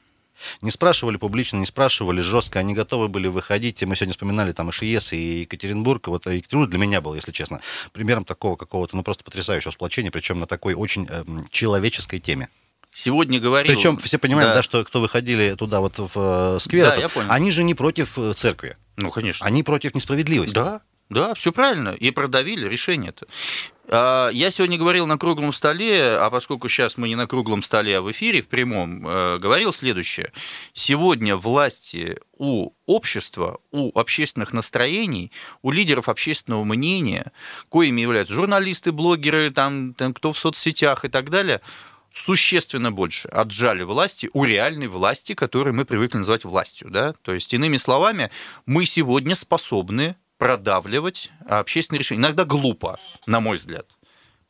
Не 0.60 0.70
спрашивали 0.70 1.16
публично, 1.16 1.58
не 1.58 1.66
спрашивали 1.66 2.20
жестко, 2.20 2.58
они 2.58 2.74
готовы 2.74 3.08
были 3.08 3.28
выходить. 3.28 3.80
И 3.80 3.86
мы 3.86 3.94
сегодня 3.94 4.12
вспоминали 4.12 4.50
там 4.52 4.70
и 4.70 4.72
ШИЕС, 4.72 5.12
и 5.12 5.40
Екатеринбург. 5.40 6.08
Вот 6.08 6.26
Екатеринбург 6.26 6.70
для 6.70 6.80
меня 6.80 7.00
был, 7.00 7.14
если 7.14 7.30
честно, 7.30 7.60
примером 7.92 8.24
такого 8.24 8.56
какого-то, 8.56 8.96
ну, 8.96 9.04
просто 9.04 9.22
потрясающего 9.22 9.70
сплочения, 9.70 10.10
причем 10.10 10.40
на 10.40 10.46
такой 10.46 10.74
очень 10.74 11.06
эм, 11.06 11.46
человеческой 11.50 12.18
теме. 12.18 12.48
Сегодня 12.94 13.40
говорил... 13.40 13.74
Причем 13.74 13.96
все 13.98 14.18
понимают, 14.18 14.50
Да. 14.50 14.54
да. 14.56 14.62
что 14.62 14.84
кто 14.84 15.00
выходили 15.00 15.54
туда 15.54 15.80
вот 15.80 15.98
в 15.98 16.10
э, 16.14 16.58
сквер, 16.60 16.88
Да, 16.90 16.96
этот, 16.96 17.24
они 17.28 17.50
же 17.50 17.64
не 17.64 17.74
против 17.74 18.18
э, 18.18 18.32
церкви, 18.34 18.76
Ну, 18.96 19.10
конечно. 19.10 19.46
они 19.46 19.62
против 19.62 19.94
несправедливости. 19.94 20.54
Да, 20.54 20.82
да, 21.08 21.34
все 21.34 21.52
правильно. 21.52 21.90
И 21.90 22.10
продавили 22.10 22.66
решение-то. 22.68 23.26
А, 23.88 24.28
Я 24.28 24.50
сегодня 24.50 24.78
говорил 24.78 25.06
на 25.06 25.18
круглом 25.18 25.52
столе, 25.52 26.16
а 26.16 26.30
поскольку 26.30 26.68
сейчас 26.68 26.96
мы 26.96 27.08
не 27.08 27.16
на 27.16 27.26
круглом 27.26 27.62
столе, 27.62 27.98
а 27.98 28.02
в 28.02 28.10
эфире, 28.10 28.40
в 28.40 28.48
прямом, 28.48 29.06
э, 29.06 29.38
говорил 29.38 29.72
следующее. 29.72 30.32
Сегодня 30.72 31.36
власти 31.36 32.18
у 32.38 32.70
общества, 32.86 33.58
у 33.70 33.98
общественных 33.98 34.52
настроений, 34.52 35.32
у 35.62 35.70
лидеров 35.70 36.08
общественного 36.08 36.64
мнения, 36.64 37.32
коими 37.68 38.00
являются 38.02 38.34
журналисты, 38.34 38.92
блогеры, 38.92 39.50
там, 39.50 39.94
там, 39.94 40.14
кто 40.14 40.32
в 40.32 40.38
соцсетях 40.38 41.04
и 41.04 41.08
так 41.08 41.30
далее, 41.30 41.60
существенно 42.12 42.92
больше 42.92 43.28
отжали 43.28 43.82
власти 43.82 44.30
у 44.32 44.44
реальной 44.44 44.88
власти, 44.88 45.34
которую 45.34 45.74
мы 45.74 45.84
привыкли 45.84 46.18
называть 46.18 46.44
властью. 46.44 46.90
Да? 46.90 47.14
То 47.22 47.32
есть, 47.32 47.52
иными 47.54 47.76
словами, 47.76 48.30
мы 48.66 48.86
сегодня 48.86 49.34
способны 49.34 50.16
продавливать 50.38 51.30
общественные 51.46 52.00
решения. 52.00 52.20
Иногда 52.20 52.44
глупо, 52.44 52.98
на 53.26 53.40
мой 53.40 53.56
взгляд. 53.56 53.86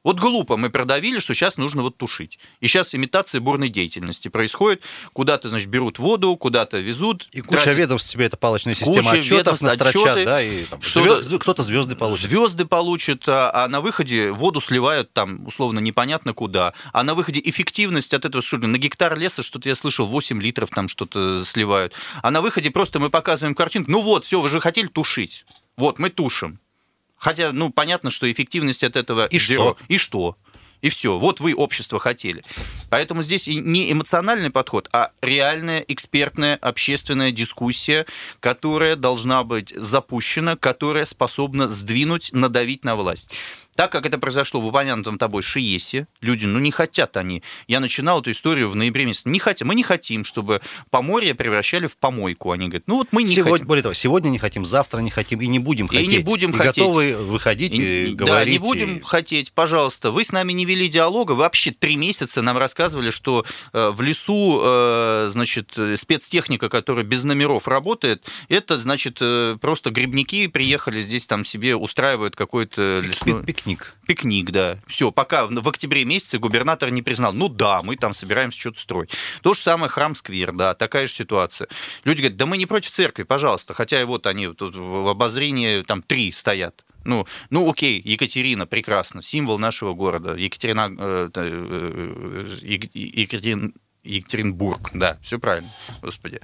Вот 0.04 0.18
глупо 0.18 0.56
мы 0.56 0.68
продавили, 0.68 1.20
что 1.20 1.32
сейчас 1.32 1.56
нужно 1.56 1.82
вот 1.82 1.96
тушить. 1.96 2.38
И 2.60 2.66
сейчас 2.66 2.92
имитация 2.94 3.40
бурной 3.40 3.68
деятельности 3.68 4.28
происходит. 4.28 4.82
Куда-то, 5.12 5.48
значит, 5.48 5.68
берут 5.68 5.98
воду, 6.00 6.36
куда-то 6.36 6.78
везут. 6.78 7.28
И 7.30 7.40
куча 7.40 7.62
тратят- 7.62 7.76
ведомств 7.76 8.10
себе 8.10 8.24
это 8.26 8.36
палочная 8.36 8.74
система 8.74 8.96
Куча 8.96 9.18
отчетов 9.20 9.62
настрочат, 9.62 9.96
отчеты, 10.06 10.24
да, 10.24 10.42
и 10.42 10.64
там, 10.64 10.80
звё- 10.80 11.38
кто-то 11.38 11.62
звезды 11.62 11.94
получит. 11.94 12.28
Звезды 12.28 12.64
получат, 12.64 13.28
а 13.28 13.50
а 13.52 13.68
на 13.68 13.80
выходе 13.80 14.32
воду 14.32 14.60
сливают 14.60 15.12
там, 15.12 15.46
условно, 15.46 15.78
непонятно 15.78 16.32
куда. 16.34 16.74
А 16.92 17.04
на 17.04 17.14
выходе 17.14 17.40
эффективность 17.44 18.12
от 18.12 18.24
этого, 18.24 18.42
что 18.42 18.56
на 18.58 18.76
гектар 18.78 19.16
леса, 19.16 19.42
что-то 19.42 19.68
я 19.68 19.74
слышал, 19.76 20.06
8 20.06 20.42
литров 20.42 20.70
там 20.70 20.88
что-то 20.88 21.44
сливают. 21.44 21.92
А 22.22 22.30
на 22.32 22.40
выходе 22.40 22.70
просто 22.70 22.98
мы 22.98 23.08
показываем 23.08 23.54
картинку. 23.54 23.90
Ну 23.90 24.00
вот, 24.00 24.24
все, 24.24 24.40
вы 24.40 24.48
же 24.48 24.58
хотели 24.60 24.88
тушить. 24.88 25.44
Вот, 25.76 25.98
мы 26.00 26.10
тушим. 26.10 26.58
Хотя, 27.22 27.52
ну, 27.52 27.70
понятно, 27.70 28.10
что 28.10 28.30
эффективность 28.30 28.82
от 28.82 28.96
этого... 28.96 29.26
И 29.26 29.38
что? 29.38 29.76
И 29.86 29.96
что? 29.96 30.36
И 30.80 30.88
все. 30.88 31.20
Вот 31.20 31.38
вы 31.38 31.54
общество 31.54 32.00
хотели. 32.00 32.42
Поэтому 32.90 33.22
здесь 33.22 33.46
не 33.46 33.92
эмоциональный 33.92 34.50
подход, 34.50 34.88
а 34.92 35.12
реальная 35.20 35.84
экспертная 35.86 36.56
общественная 36.56 37.30
дискуссия, 37.30 38.06
которая 38.40 38.96
должна 38.96 39.44
быть 39.44 39.72
запущена, 39.76 40.56
которая 40.56 41.04
способна 41.04 41.68
сдвинуть, 41.68 42.30
надавить 42.32 42.84
на 42.84 42.96
власть. 42.96 43.30
Так 43.74 43.90
как 43.90 44.04
это 44.04 44.18
произошло 44.18 44.60
в 44.60 44.66
упомянутом 44.66 45.16
тобой 45.16 45.42
ШИЕСе, 45.42 46.06
люди, 46.20 46.44
ну, 46.44 46.58
не 46.58 46.70
хотят 46.70 47.16
они. 47.16 47.42
Я 47.66 47.80
начинал 47.80 48.20
эту 48.20 48.30
историю 48.30 48.68
в 48.68 48.76
ноябре 48.76 49.06
месяце. 49.06 49.30
Не 49.30 49.38
хотим. 49.38 49.68
Мы 49.68 49.74
не 49.74 49.82
хотим, 49.82 50.24
чтобы 50.26 50.60
Поморье 50.90 51.34
превращали 51.34 51.86
в 51.86 51.96
помойку. 51.96 52.52
Они 52.52 52.66
говорят, 52.66 52.82
ну, 52.86 52.96
вот 52.96 53.08
мы 53.12 53.22
не 53.22 53.34
сегодня, 53.34 53.52
хотим. 53.52 53.66
Более 53.66 53.82
того, 53.82 53.94
сегодня 53.94 54.28
не 54.28 54.38
хотим, 54.38 54.66
завтра 54.66 54.98
не 55.00 55.08
хотим 55.08 55.40
и 55.40 55.46
не 55.46 55.58
будем 55.58 55.86
И 55.86 55.88
хотеть. 55.96 56.10
не 56.10 56.18
будем 56.18 56.50
и 56.50 56.52
хотеть. 56.52 56.76
готовы 56.76 57.16
выходить 57.16 57.72
и, 57.72 58.08
И- 58.10 58.12
говорить. 58.14 58.44
Да, 58.46 58.50
не 58.52 58.58
будем 58.58 58.98
и- 58.98 59.00
хотеть, 59.02 59.52
пожалуйста. 59.52 60.10
Вы 60.10 60.24
с 60.24 60.32
нами 60.32 60.52
не 60.52 60.66
вели 60.66 60.88
диалога. 60.88 61.32
Вы 61.32 61.38
вообще 61.38 61.70
три 61.70 61.96
месяца 61.96 62.42
нам 62.42 62.58
рассказывали, 62.58 63.08
что 63.08 63.46
э, 63.72 63.88
в 63.90 64.02
лесу, 64.02 64.60
э, 64.62 65.28
значит, 65.30 65.72
спецтехника, 65.96 66.68
которая 66.68 67.04
без 67.04 67.24
номеров 67.24 67.66
работает, 67.68 68.26
это, 68.50 68.76
значит, 68.76 69.18
э, 69.22 69.56
просто 69.60 69.90
грибники 69.90 70.46
приехали 70.48 71.00
здесь 71.00 71.26
там 71.26 71.44
себе 71.46 71.74
устраивают 71.74 72.36
какой-то 72.36 73.00
лесной 73.00 73.42
Пикник. 73.64 73.94
пикник, 74.06 74.50
да. 74.50 74.78
Все, 74.86 75.12
пока 75.12 75.46
в 75.46 75.68
октябре 75.68 76.04
месяце 76.04 76.38
губернатор 76.38 76.90
не 76.90 77.02
признал. 77.02 77.32
Ну 77.32 77.48
да, 77.48 77.82
мы 77.82 77.96
там 77.96 78.12
собираемся 78.12 78.58
что-то 78.58 78.80
строить. 78.80 79.10
То 79.42 79.54
же 79.54 79.60
самое 79.60 79.88
храм-сквер, 79.88 80.52
да, 80.52 80.74
такая 80.74 81.06
же 81.06 81.12
ситуация. 81.12 81.68
Люди 82.04 82.20
говорят, 82.20 82.36
да 82.36 82.46
мы 82.46 82.56
не 82.56 82.66
против 82.66 82.90
церкви, 82.90 83.22
пожалуйста. 83.22 83.74
Хотя 83.74 84.04
вот 84.06 84.26
они 84.26 84.48
тут 84.52 84.74
в 84.74 85.08
обозрении 85.08 85.82
там 85.82 86.02
три 86.02 86.32
стоят. 86.32 86.84
Ну, 87.04 87.26
ну 87.50 87.68
окей, 87.70 88.00
Екатерина, 88.04 88.66
прекрасно, 88.66 89.22
символ 89.22 89.58
нашего 89.58 89.94
города. 89.94 90.34
Екатерина, 90.34 90.88
э, 90.98 91.30
э, 91.34 91.40
э, 91.42 92.58
Ек- 92.62 92.94
Екатерин- 92.94 93.74
Екатеринбург, 94.04 94.90
да, 94.94 95.18
все 95.22 95.38
правильно, 95.38 95.70
господи. 96.02 96.40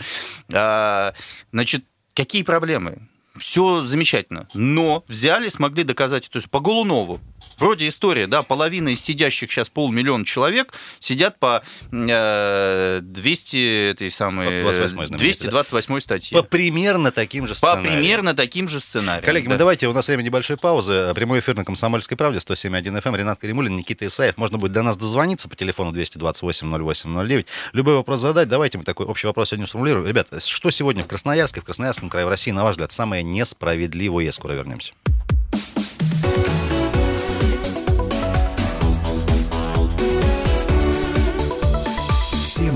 А, 0.53 1.15
значит, 1.53 1.85
какие 2.15 2.43
проблемы? 2.43 3.09
Все 3.39 3.87
замечательно. 3.87 4.49
Но 4.55 5.05
взяли, 5.09 5.49
смогли 5.49 5.85
доказать, 5.85 6.29
то 6.31 6.39
есть 6.39 6.51
по 6.51 6.61
Голунову. 6.61 7.21
Вроде 7.59 7.89
история, 7.89 8.27
да, 8.27 8.43
половина 8.43 8.91
из 8.91 9.01
сидящих 9.01 9.51
сейчас 9.51 9.69
полмиллиона 9.69 10.25
человек 10.25 10.73
сидят 11.01 11.39
по 11.39 11.63
э, 11.91 13.01
200 13.03 13.91
этой 13.91 14.11
самой, 14.11 14.47
По 14.47 14.69
28-й 14.69 14.89
знаменитой, 14.89 15.19
228 15.19 16.01
статье. 16.01 16.39
По 16.39 16.45
примерно 16.45 17.11
таким 17.11 17.47
же 17.47 17.55
По 17.55 17.75
сценариям. 17.75 17.95
примерно 17.95 18.35
таким 18.35 18.69
же 18.69 18.81
сценариям. 18.81 19.25
Коллеги, 19.25 19.47
да. 19.47 19.53
мы 19.53 19.59
давайте, 19.59 19.89
у 19.89 19.93
нас 19.93 20.07
время 20.07 20.23
небольшой 20.23 20.57
паузы. 20.57 21.13
Прямой 21.15 21.41
эфир 21.41 21.57
на 21.57 21.65
Комсомольской 21.65 22.17
правде, 22.17 22.39
107.1 22.39 23.03
FM. 23.03 23.17
Ренат 23.17 23.41
Каримулин, 23.41 23.75
Никита 23.75 24.07
Исаев. 24.07 24.37
Можно 24.37 24.59
будет 24.59 24.73
до 24.73 24.83
нас 24.83 24.97
дозвониться 24.97 25.49
по 25.49 25.57
телефону 25.57 25.93
228-08-09. 25.93 27.47
Любой 27.73 27.95
вопрос 27.95 28.21
задать. 28.21 28.49
Давайте 28.49 28.79
мы 28.79 28.85
такой 28.85 29.07
общий 29.07 29.27
вопрос 29.27 29.49
сегодня 29.49 29.67
сформулируем. 29.67 30.07
Ребята, 30.07 30.41
что 30.41 30.71
сегодня 30.71 31.03
в 31.03 31.09
Красноярске, 31.09 31.61
в 31.61 31.65
Красноярском 31.65 32.09
крае, 32.09 32.27
в 32.27 32.29
России, 32.29 32.53
на 32.53 32.63
ваш 32.63 32.73
взгляд, 32.73 32.93
самое 32.93 33.23
несправедливое? 33.23 34.31
Скоро 34.31 34.53
вернемся. 34.53 34.93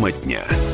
Тема 0.02 0.11
дня. 0.11 0.72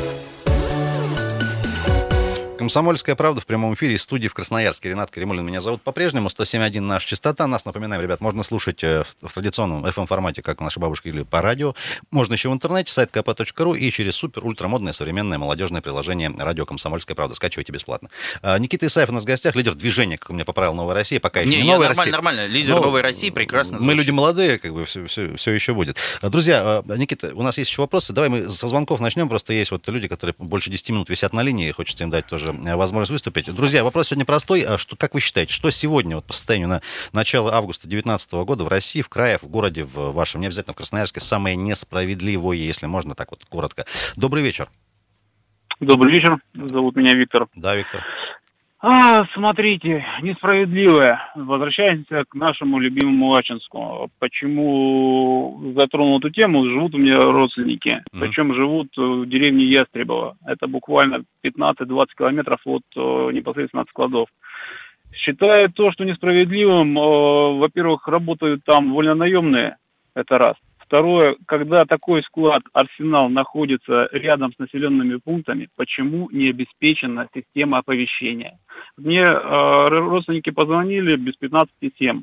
Комсомольская 2.68 3.14
правда 3.14 3.40
в 3.40 3.46
прямом 3.46 3.72
эфире 3.72 3.94
из 3.94 4.02
студии 4.02 4.28
в 4.28 4.34
Красноярске. 4.34 4.90
Ренат 4.90 5.10
Каримулин 5.10 5.42
меня 5.42 5.62
зовут 5.62 5.80
по-прежнему. 5.80 6.28
107.1 6.28 6.80
наш 6.80 7.02
частота. 7.02 7.46
Нас, 7.46 7.64
напоминаем, 7.64 8.02
ребят, 8.02 8.20
можно 8.20 8.42
слушать 8.42 8.84
э, 8.84 9.04
в 9.22 9.32
традиционном 9.32 9.86
FM-формате, 9.86 10.42
как 10.42 10.60
наши 10.60 10.78
бабушки 10.78 11.08
или 11.08 11.22
по 11.22 11.40
радио. 11.40 11.74
Можно 12.10 12.34
еще 12.34 12.50
в 12.50 12.52
интернете, 12.52 12.92
сайт 12.92 13.08
kp.ru 13.10 13.78
и 13.78 13.90
через 13.90 14.16
супер 14.16 14.44
ультрамодное 14.44 14.92
современное 14.92 15.38
молодежное 15.38 15.80
приложение 15.80 16.30
«Радио 16.36 16.66
Комсомольская 16.66 17.14
правда». 17.14 17.34
Скачивайте 17.34 17.72
бесплатно. 17.72 18.10
А, 18.42 18.58
Никита 18.58 18.84
Исаев 18.84 19.08
у 19.08 19.12
нас 19.12 19.24
в 19.24 19.26
гостях, 19.26 19.56
лидер 19.56 19.74
движения, 19.74 20.18
как 20.18 20.28
у 20.28 20.34
меня 20.34 20.44
поправил 20.44 20.74
«Новая 20.74 20.94
Россия». 20.94 21.20
Пока 21.20 21.40
еще 21.40 21.56
не, 21.56 21.62
не 21.62 21.72
«Новая 21.72 21.88
нормально, 21.88 21.96
Россия». 21.96 22.12
Нормально, 22.12 22.46
лидер 22.48 22.74
Но 22.74 22.80
«Новой 22.80 23.00
России» 23.00 23.30
прекрасно 23.30 23.78
Мы 23.78 23.84
звучит. 23.84 23.98
люди 23.98 24.10
молодые, 24.10 24.58
как 24.58 24.74
бы 24.74 24.84
все, 24.84 25.06
все, 25.06 25.34
все 25.36 25.52
еще 25.52 25.72
будет. 25.72 25.96
Друзья, 26.20 26.82
Никита, 26.84 27.30
у 27.34 27.42
нас 27.42 27.56
есть 27.56 27.70
еще 27.70 27.80
вопросы. 27.80 28.12
Давай 28.12 28.28
мы 28.28 28.50
со 28.50 28.68
звонков 28.68 29.00
начнем. 29.00 29.30
Просто 29.30 29.54
есть 29.54 29.70
вот 29.70 29.88
люди, 29.88 30.06
которые 30.06 30.34
больше 30.36 30.68
10 30.68 30.90
минут 30.90 31.08
висят 31.08 31.32
на 31.32 31.42
линии, 31.42 31.70
хочется 31.70 32.04
им 32.04 32.10
дать 32.10 32.26
тоже 32.26 32.57
возможность 32.76 33.10
выступить. 33.10 33.54
Друзья, 33.54 33.84
вопрос 33.84 34.08
сегодня 34.08 34.24
простой. 34.24 34.62
А 34.62 34.78
что, 34.78 34.96
как 34.96 35.14
вы 35.14 35.20
считаете, 35.20 35.52
что 35.52 35.70
сегодня 35.70 36.16
вот 36.16 36.24
по 36.24 36.32
состоянию 36.32 36.68
на 36.68 36.82
начало 37.12 37.54
августа 37.54 37.88
2019 37.88 38.32
года 38.32 38.64
в 38.64 38.68
России, 38.68 39.02
в 39.02 39.08
крае, 39.08 39.38
в 39.38 39.48
городе 39.48 39.84
в 39.84 40.12
вашем, 40.12 40.40
не 40.40 40.46
обязательно 40.46 40.74
в 40.74 40.76
Красноярске, 40.76 41.20
самое 41.20 41.56
несправедливое, 41.56 42.56
если 42.56 42.86
можно 42.86 43.14
так 43.14 43.30
вот 43.30 43.44
коротко? 43.48 43.86
Добрый 44.16 44.42
вечер. 44.42 44.68
Добрый 45.80 46.14
вечер. 46.14 46.38
Зовут 46.54 46.96
меня 46.96 47.14
Виктор. 47.14 47.46
Да, 47.54 47.76
Виктор. 47.76 48.04
А, 48.80 49.24
смотрите, 49.34 50.04
несправедливое. 50.22 51.20
Возвращаемся 51.34 52.22
к 52.28 52.34
нашему 52.34 52.78
любимому 52.78 53.36
Ачинску. 53.36 54.08
Почему 54.20 55.72
затронул 55.76 56.18
эту 56.18 56.30
тему? 56.30 56.64
Живут 56.64 56.94
у 56.94 56.98
меня 56.98 57.16
родственники. 57.16 57.88
Mm-hmm. 57.88 58.20
Причем 58.20 58.54
живут 58.54 58.88
в 58.96 59.26
деревне 59.26 59.64
Ястребово. 59.64 60.36
Это 60.46 60.68
буквально 60.68 61.24
15-20 61.44 62.04
километров 62.16 62.58
от 62.66 62.82
э, 62.94 63.00
непосредственно 63.32 63.82
от 63.82 63.88
складов. 63.88 64.28
Считаю 65.12 65.72
то, 65.72 65.90
что 65.90 66.04
несправедливым, 66.04 66.96
э, 66.96 67.58
во-первых, 67.58 68.06
работают 68.06 68.62
там 68.64 68.92
вольнонаемные, 68.92 69.76
это 70.14 70.38
раз. 70.38 70.54
Второе, 70.88 71.36
когда 71.46 71.84
такой 71.84 72.22
склад, 72.22 72.62
арсенал 72.72 73.28
находится 73.28 74.08
рядом 74.10 74.54
с 74.54 74.58
населенными 74.58 75.16
пунктами, 75.22 75.68
почему 75.76 76.30
не 76.30 76.48
обеспечена 76.48 77.28
система 77.34 77.78
оповещения? 77.78 78.58
Мне 78.96 79.20
э, 79.20 79.84
родственники 79.90 80.48
позвонили 80.48 81.16
без 81.16 81.34
15,7. 81.42 82.22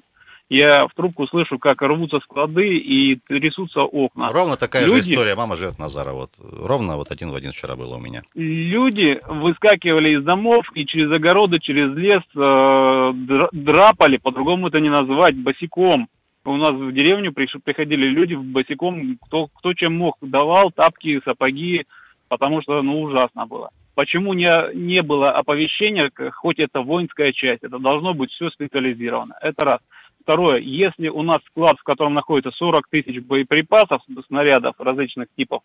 Я 0.49 0.87
в 0.87 0.95
трубку 0.95 1.27
слышу, 1.27 1.59
как 1.59 1.81
рвутся 1.83 2.19
склады 2.23 2.77
и 2.77 3.17
трясутся 3.27 3.81
окна. 3.81 4.29
Ровно 4.31 4.57
такая 4.57 4.85
Люди... 4.85 5.03
же 5.03 5.13
история. 5.13 5.35
Мама 5.35 5.55
живет 5.55 5.77
Назара. 5.77 6.13
Вот. 6.13 6.31
Ровно 6.39 6.97
вот 6.97 7.11
один 7.11 7.29
в 7.29 7.35
один 7.35 7.51
вчера 7.51 7.75
было 7.75 7.97
у 7.97 7.99
меня. 7.99 8.23
Люди 8.33 9.19
выскакивали 9.27 10.17
из 10.17 10.23
домов 10.23 10.65
и 10.73 10.85
через 10.87 11.15
огороды, 11.15 11.59
через 11.59 11.95
лес 11.95 12.23
э, 12.35 13.49
драпали, 13.53 14.17
по-другому 14.17 14.69
это 14.69 14.79
не 14.79 14.89
назвать, 14.89 15.35
босиком 15.35 16.07
у 16.45 16.57
нас 16.57 16.71
в 16.71 16.91
деревню 16.91 17.33
приходили 17.33 18.07
люди 18.07 18.35
босиком, 18.35 19.17
кто, 19.17 19.47
кто 19.47 19.73
чем 19.73 19.97
мог, 19.97 20.17
давал 20.21 20.71
тапки, 20.71 21.21
сапоги, 21.25 21.85
потому 22.27 22.61
что, 22.61 22.81
ну, 22.81 23.01
ужасно 23.01 23.45
было. 23.45 23.71
Почему 23.95 24.33
не, 24.33 24.47
не 24.75 25.01
было 25.01 25.29
оповещения, 25.29 26.11
хоть 26.33 26.59
это 26.59 26.81
воинская 26.81 27.31
часть, 27.31 27.63
это 27.63 27.79
должно 27.79 28.13
быть 28.13 28.31
все 28.31 28.49
специализировано. 28.49 29.35
Это 29.41 29.65
раз. 29.65 29.79
Второе, 30.21 30.59
если 30.59 31.07
у 31.07 31.21
нас 31.21 31.37
склад, 31.47 31.77
в 31.79 31.83
котором 31.83 32.15
находится 32.15 32.51
40 32.51 32.87
тысяч 32.89 33.21
боеприпасов, 33.21 34.01
снарядов 34.27 34.75
различных 34.79 35.27
типов, 35.37 35.61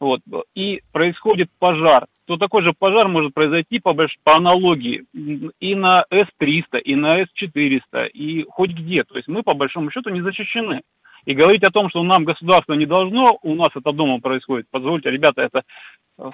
вот, 0.00 0.20
и 0.54 0.80
происходит 0.92 1.48
пожар, 1.58 2.06
то 2.26 2.36
такой 2.36 2.62
же 2.62 2.70
пожар 2.78 3.08
может 3.08 3.34
произойти 3.34 3.78
по, 3.78 3.92
по 3.94 4.36
аналогии 4.36 5.04
и 5.12 5.74
на 5.74 6.04
С-300, 6.10 6.78
и 6.80 6.96
на 6.96 7.18
С-400, 7.18 8.08
и 8.08 8.44
хоть 8.44 8.70
где. 8.70 9.04
То 9.04 9.16
есть 9.16 9.28
мы 9.28 9.42
по 9.42 9.54
большому 9.54 9.90
счету 9.90 10.10
не 10.10 10.22
защищены. 10.22 10.80
И 11.26 11.34
говорить 11.34 11.64
о 11.64 11.70
том, 11.70 11.90
что 11.90 12.02
нам 12.02 12.24
государство 12.24 12.72
не 12.72 12.86
должно, 12.86 13.38
у 13.42 13.54
нас 13.54 13.68
это 13.74 13.92
дома 13.92 14.20
происходит, 14.20 14.66
позвольте, 14.70 15.10
ребята, 15.10 15.42
это 15.42 15.62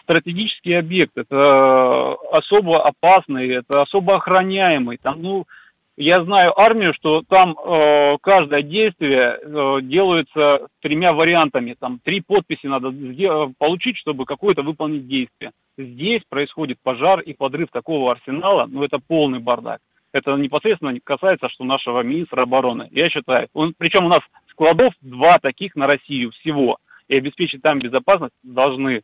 стратегический 0.02 0.74
объект, 0.74 1.16
это 1.16 2.14
особо 2.32 2.84
опасный, 2.84 3.48
это 3.48 3.82
особо 3.82 4.16
охраняемый. 4.16 4.98
Там, 4.98 5.22
ну, 5.22 5.44
я 5.96 6.22
знаю 6.22 6.58
армию, 6.58 6.92
что 6.94 7.22
там 7.28 7.56
э, 7.56 8.12
каждое 8.20 8.62
действие 8.62 9.38
э, 9.40 9.80
делается 9.82 10.68
тремя 10.82 11.12
вариантами. 11.12 11.74
Там 11.78 12.00
три 12.04 12.20
подписи 12.20 12.66
надо 12.66 12.92
получить, 13.58 13.96
чтобы 13.96 14.26
какое-то 14.26 14.62
выполнить 14.62 15.08
действие. 15.08 15.52
Здесь 15.78 16.22
происходит 16.28 16.78
пожар 16.82 17.20
и 17.20 17.32
подрыв 17.32 17.70
такого 17.72 18.12
арсенала, 18.12 18.66
ну 18.66 18.82
это 18.82 18.98
полный 18.98 19.38
бардак. 19.38 19.80
Это 20.12 20.34
непосредственно 20.36 20.98
касается, 21.02 21.48
что 21.48 21.64
нашего 21.64 22.02
министра 22.02 22.42
обороны. 22.42 22.88
Я 22.90 23.08
считаю, 23.08 23.48
он, 23.52 23.74
причем 23.76 24.06
у 24.06 24.08
нас 24.08 24.20
складов 24.50 24.94
два 25.00 25.38
таких 25.38 25.76
на 25.76 25.86
Россию 25.86 26.30
всего. 26.32 26.78
И 27.08 27.16
обеспечить 27.16 27.62
там 27.62 27.78
безопасность 27.78 28.34
должны. 28.42 29.02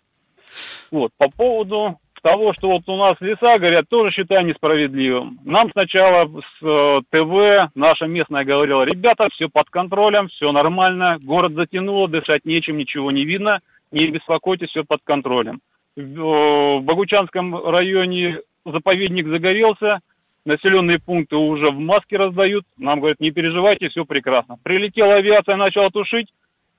Вот, 0.90 1.10
по 1.16 1.30
поводу 1.30 1.98
того, 2.22 2.52
что 2.56 2.68
вот 2.68 2.88
у 2.88 2.96
нас 2.96 3.14
леса 3.20 3.58
горят, 3.58 3.88
тоже 3.88 4.12
считаю 4.12 4.46
несправедливым. 4.46 5.38
Нам 5.44 5.70
сначала 5.72 6.24
с 6.24 6.64
э, 6.64 6.98
ТВ 7.10 7.70
наша 7.74 8.06
местная 8.06 8.44
говорила, 8.44 8.84
ребята, 8.84 9.28
все 9.32 9.48
под 9.48 9.68
контролем, 9.70 10.28
все 10.28 10.50
нормально, 10.52 11.18
город 11.22 11.52
затянуло, 11.54 12.08
дышать 12.08 12.44
нечем, 12.44 12.78
ничего 12.78 13.10
не 13.10 13.24
видно, 13.24 13.60
не 13.90 14.06
беспокойтесь, 14.06 14.68
все 14.68 14.84
под 14.84 15.00
контролем. 15.04 15.60
В, 15.96 16.00
э, 16.00 16.78
в 16.78 16.82
Богучанском 16.82 17.54
районе 17.54 18.40
заповедник 18.64 19.26
загорелся, 19.26 20.00
населенные 20.44 20.98
пункты 21.00 21.36
уже 21.36 21.70
в 21.70 21.78
маске 21.78 22.16
раздают, 22.16 22.64
нам 22.78 23.00
говорят, 23.00 23.20
не 23.20 23.32
переживайте, 23.32 23.88
все 23.88 24.04
прекрасно. 24.04 24.56
Прилетела 24.62 25.14
авиация, 25.14 25.56
начала 25.56 25.88
тушить, 25.90 26.28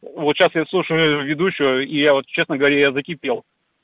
вот 0.02 0.34
сейчас 0.36 0.50
я 0.54 0.66
слушаю 0.66 1.26
ведущего, 1.26 1.82
и 1.82 2.02
я 2.02 2.14
вот, 2.14 2.26
честно 2.28 2.58
говоря, 2.58 2.80
я 2.80 2.92
закипел. 2.92 3.44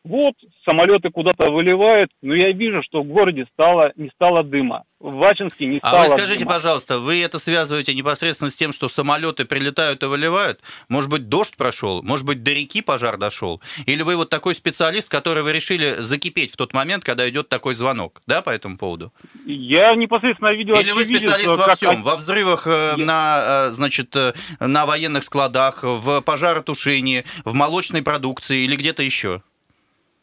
Вот, 0.10 0.34
самолеты 0.68 1.12
куда-то 1.12 1.52
выливают, 1.52 2.10
но 2.24 2.34
я 2.34 2.52
вижу, 2.52 2.82
что 2.82 3.04
в 3.04 3.06
городе 3.06 3.46
стало, 3.54 3.92
не 3.96 4.10
стало 4.10 4.44
дыма. 4.44 4.86
В 5.00 5.14
Вачинске 5.14 5.68
не 5.68 5.78
стало 5.78 6.00
А 6.00 6.02
вы 6.02 6.10
скажите, 6.10 6.40
дыма. 6.40 6.54
пожалуйста, 6.54 6.98
вы 6.98 7.22
это 7.22 7.38
связываете 7.38 7.94
непосредственно 7.94 8.50
с 8.50 8.56
тем, 8.56 8.72
что 8.72 8.88
самолеты 8.88 9.46
прилетают 9.46 10.02
и 10.02 10.08
выливают? 10.08 10.62
Может 10.90 11.12
быть, 11.12 11.30
дождь 11.30 11.56
прошел? 11.56 12.02
Может 12.02 12.26
быть, 12.26 12.42
до 12.42 12.52
реки 12.52 12.82
пожар 12.82 13.18
дошел? 13.18 13.62
Или 13.86 14.02
вы 14.02 14.16
вот 14.16 14.32
такой 14.32 14.56
специалист, 14.56 15.12
который 15.12 15.44
вы 15.44 15.54
решили 15.54 15.98
закипеть 16.00 16.54
в 16.54 16.58
тот 16.58 16.74
момент, 16.74 17.04
когда 17.04 17.30
идет 17.30 17.48
такой 17.48 17.76
звонок, 17.76 18.24
да, 18.26 18.42
по 18.42 18.50
этому 18.50 18.78
поводу? 18.78 19.14
Я 19.46 19.94
непосредственно 19.94 20.56
видел... 20.56 20.74
Или 20.74 20.90
вы 20.90 21.06
специалист 21.06 21.42
видел, 21.42 21.56
во 21.56 21.66
как... 21.68 21.78
всем? 21.78 22.02
Во 22.02 22.16
взрывах 22.16 22.66
э, 22.66 22.96
я... 22.98 23.06
на, 23.06 23.68
э, 23.68 23.72
значит, 23.74 24.16
э, 24.16 24.34
на 24.60 24.88
военных 24.88 25.24
складах, 25.24 25.84
в 25.84 26.22
пожаротушении, 26.22 27.26
в 27.46 27.54
молочной 27.54 28.02
продукции 28.02 28.64
или 28.64 28.76
где-то 28.76 29.04
еще? 29.04 29.44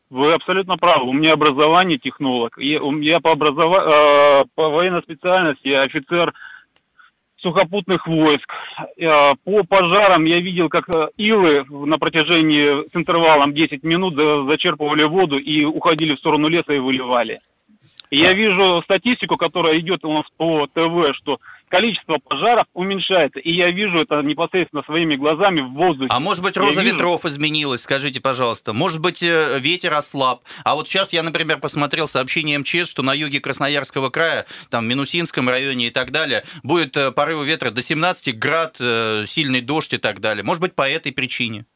Вы 0.08 0.32
абсолютно 0.32 0.76
правы. 0.76 1.08
У 1.08 1.12
меня 1.12 1.32
образование 1.32 1.98
технолог. 1.98 2.56
Я, 2.58 2.80
я 3.00 3.20
по, 3.20 3.32
образова... 3.32 4.40
Э, 4.40 4.44
по 4.54 4.70
военной 4.70 5.02
специальности 5.02 5.66
я 5.68 5.82
офицер 5.82 6.32
сухопутных 7.38 8.06
войск. 8.06 8.48
Э, 8.98 9.32
по 9.44 9.64
пожарам 9.64 10.24
я 10.24 10.36
видел, 10.36 10.68
как 10.68 10.88
э, 10.94 11.08
илы 11.16 11.64
на 11.68 11.98
протяжении 11.98 12.88
с 12.88 12.94
интервалом 12.94 13.52
10 13.52 13.82
минут 13.82 14.14
зачерпывали 14.48 15.02
воду 15.04 15.38
и 15.38 15.64
уходили 15.64 16.14
в 16.14 16.20
сторону 16.20 16.48
леса 16.48 16.72
и 16.72 16.78
выливали. 16.78 17.40
И 18.10 18.18
я 18.18 18.32
вижу 18.32 18.82
статистику, 18.82 19.36
которая 19.36 19.76
идет 19.80 20.04
у 20.04 20.12
нас 20.12 20.24
по 20.36 20.68
ТВ, 20.68 21.16
что 21.16 21.40
количество 21.68 22.18
пожаров 22.18 22.64
уменьшается. 22.74 23.38
И 23.40 23.52
я 23.52 23.70
вижу 23.70 23.96
это 23.96 24.22
непосредственно 24.22 24.82
своими 24.84 25.16
глазами 25.16 25.60
в 25.60 25.72
воздухе. 25.72 26.08
А 26.10 26.20
может 26.20 26.42
быть, 26.42 26.56
роза 26.56 26.82
я 26.82 26.92
ветров 26.92 27.24
вижу... 27.24 27.34
изменилась, 27.34 27.82
скажите, 27.82 28.20
пожалуйста. 28.20 28.72
Может 28.72 29.00
быть, 29.00 29.22
э, 29.22 29.58
ветер 29.58 29.94
ослаб. 29.94 30.42
А 30.64 30.74
вот 30.74 30.88
сейчас 30.88 31.12
я, 31.12 31.22
например, 31.22 31.58
посмотрел 31.58 32.06
сообщение 32.06 32.58
МЧС, 32.58 32.88
что 32.88 33.02
на 33.02 33.14
юге 33.14 33.40
Красноярского 33.40 34.10
края, 34.10 34.46
там, 34.70 34.84
в 34.84 34.88
Минусинском 34.88 35.48
районе 35.48 35.88
и 35.88 35.90
так 35.90 36.10
далее, 36.12 36.44
будет 36.62 36.96
э, 36.96 37.10
порывы 37.12 37.46
ветра 37.46 37.70
до 37.70 37.82
17 37.82 38.38
град, 38.38 38.76
э, 38.80 39.24
сильный 39.26 39.60
дождь 39.60 39.92
и 39.92 39.98
так 39.98 40.20
далее. 40.20 40.44
Может 40.44 40.60
быть, 40.60 40.74
по 40.74 40.88
этой 40.88 41.12
причине. 41.12 41.66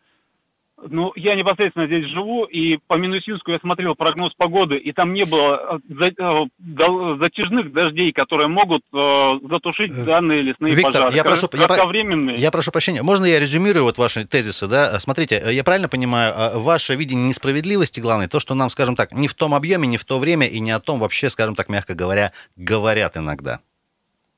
Ну, 0.88 1.12
я 1.14 1.34
непосредственно 1.34 1.86
здесь 1.86 2.06
живу, 2.10 2.44
и 2.44 2.78
по 2.86 2.94
Минусинску 2.94 3.50
я 3.50 3.58
смотрел 3.58 3.94
прогноз 3.94 4.32
погоды, 4.34 4.76
и 4.76 4.92
там 4.92 5.12
не 5.12 5.24
было 5.24 5.80
э, 5.88 6.04
э, 6.04 7.18
затяжных 7.20 7.72
дождей, 7.72 8.12
которые 8.12 8.48
могут 8.48 8.82
э, 8.92 9.30
затушить 9.50 9.92
данные 10.04 10.40
лесные 10.40 10.74
Виктор, 10.74 10.92
пожары. 10.92 11.14
Я 11.14 11.22
прошу, 11.24 11.48
я, 11.52 12.32
я 12.34 12.50
прошу 12.50 12.72
прощения, 12.72 13.02
можно 13.02 13.26
я 13.26 13.38
резюмирую 13.38 13.84
вот 13.84 13.98
ваши 13.98 14.24
тезисы, 14.24 14.68
да? 14.68 14.98
Смотрите, 15.00 15.42
я 15.50 15.64
правильно 15.64 15.88
понимаю, 15.88 16.60
ваше 16.60 16.94
видение 16.94 17.28
несправедливости, 17.28 18.00
главное, 18.00 18.28
то, 18.28 18.40
что 18.40 18.54
нам, 18.54 18.70
скажем 18.70 18.96
так, 18.96 19.12
не 19.12 19.28
в 19.28 19.34
том 19.34 19.54
объеме, 19.54 19.86
не 19.86 19.98
в 19.98 20.04
то 20.04 20.18
время, 20.18 20.46
и 20.46 20.60
не 20.60 20.70
о 20.70 20.80
том 20.80 20.98
вообще, 20.98 21.28
скажем 21.28 21.54
так, 21.54 21.68
мягко 21.68 21.94
говоря, 21.94 22.32
говорят 22.56 23.16
иногда. 23.16 23.60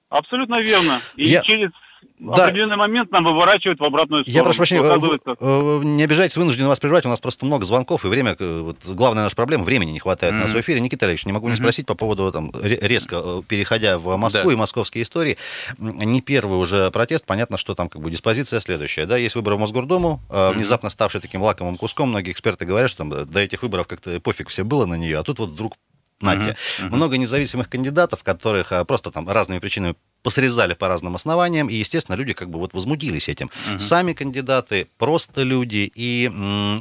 Абсолютно 0.09 0.61
верно. 0.61 1.01
И 1.17 1.29
я... 1.29 1.43
через 1.43 1.71
да. 2.19 2.47
определенный 2.47 2.77
момент 2.77 3.11
нам 3.11 3.25
выворачивают 3.25 3.81
в 3.81 3.85
обратную 3.85 4.23
сторону. 4.23 4.37
Я 4.37 4.43
прошу 4.45 4.57
прощения, 4.59 4.81
оказывается... 4.81 5.37
не 5.85 6.03
обижайтесь, 6.03 6.37
вынужден 6.37 6.67
вас 6.67 6.81
прервать, 6.81 7.05
у 7.07 7.09
нас 7.09 7.21
просто 7.21 7.45
много 7.45 7.65
звонков, 7.65 8.05
и 8.05 8.09
время, 8.09 8.37
вот, 8.39 8.79
главная 8.85 9.25
наша 9.25 9.37
проблема, 9.37 9.65
времени 9.65 9.91
не 9.91 9.99
хватает 9.99 10.35
mm-hmm. 10.35 10.41
на 10.41 10.49
свой 10.49 10.61
эфире. 10.63 10.81
Никита 10.81 11.07
Алексеевич, 11.07 11.27
не 11.27 11.33
могу 11.33 11.49
не 11.49 11.57
спросить 11.57 11.87
по 11.87 11.95
поводу, 11.95 12.31
там, 12.33 12.53
резко 12.63 13.43
переходя 13.47 13.99
в 13.99 14.17
Москву 14.17 14.49
да. 14.49 14.53
и 14.53 14.57
московские 14.57 15.03
истории, 15.03 15.37
не 15.79 16.21
первый 16.21 16.59
уже 16.59 16.91
протест, 16.91 17.27
понятно, 17.27 17.57
что 17.57 17.75
там 17.75 17.89
как 17.89 18.03
бы 18.03 18.11
диспозиция 18.11 18.61
следующая, 18.61 19.07
да, 19.07 19.17
есть 19.17 19.35
выборы 19.35 19.57
в 19.57 19.61
Мосгордуму, 19.61 20.21
mm-hmm. 20.29 20.55
внезапно 20.55 20.91
ставшие 20.91 21.21
таким 21.21 21.43
лакомым 21.43 21.77
куском, 21.77 22.11
многие 22.11 22.33
эксперты 22.33 22.65
говорят, 22.65 22.91
что 22.91 23.05
там 23.05 23.31
до 23.31 23.41
этих 23.41 23.63
выборов 23.63 23.87
как-то 23.87 24.21
пофиг 24.21 24.49
все 24.49 24.65
было 24.65 24.87
на 24.87 24.95
нее, 24.95 25.19
а 25.19 25.23
тут 25.23 25.39
вот 25.39 25.51
вдруг 25.51 25.77
Нате. 26.21 26.41
Uh-huh, 26.41 26.87
uh-huh. 26.87 26.95
Много 26.95 27.17
независимых 27.17 27.69
кандидатов, 27.69 28.23
которых 28.23 28.73
просто 28.87 29.11
там 29.11 29.29
разными 29.29 29.59
причинами 29.59 29.97
посрезали 30.23 30.75
по 30.75 30.89
разным 30.89 31.15
основаниям, 31.15 31.69
и, 31.69 31.75
естественно, 31.75 32.17
люди 32.17 32.33
как 32.33 32.49
бы 32.51 32.59
вот 32.59 32.75
возмутились 32.75 33.29
этим. 33.29 33.51
Угу. 33.73 33.81
Сами 33.81 34.13
кандидаты, 34.13 34.87
просто 34.99 35.43
люди, 35.43 35.91
и 35.95 36.31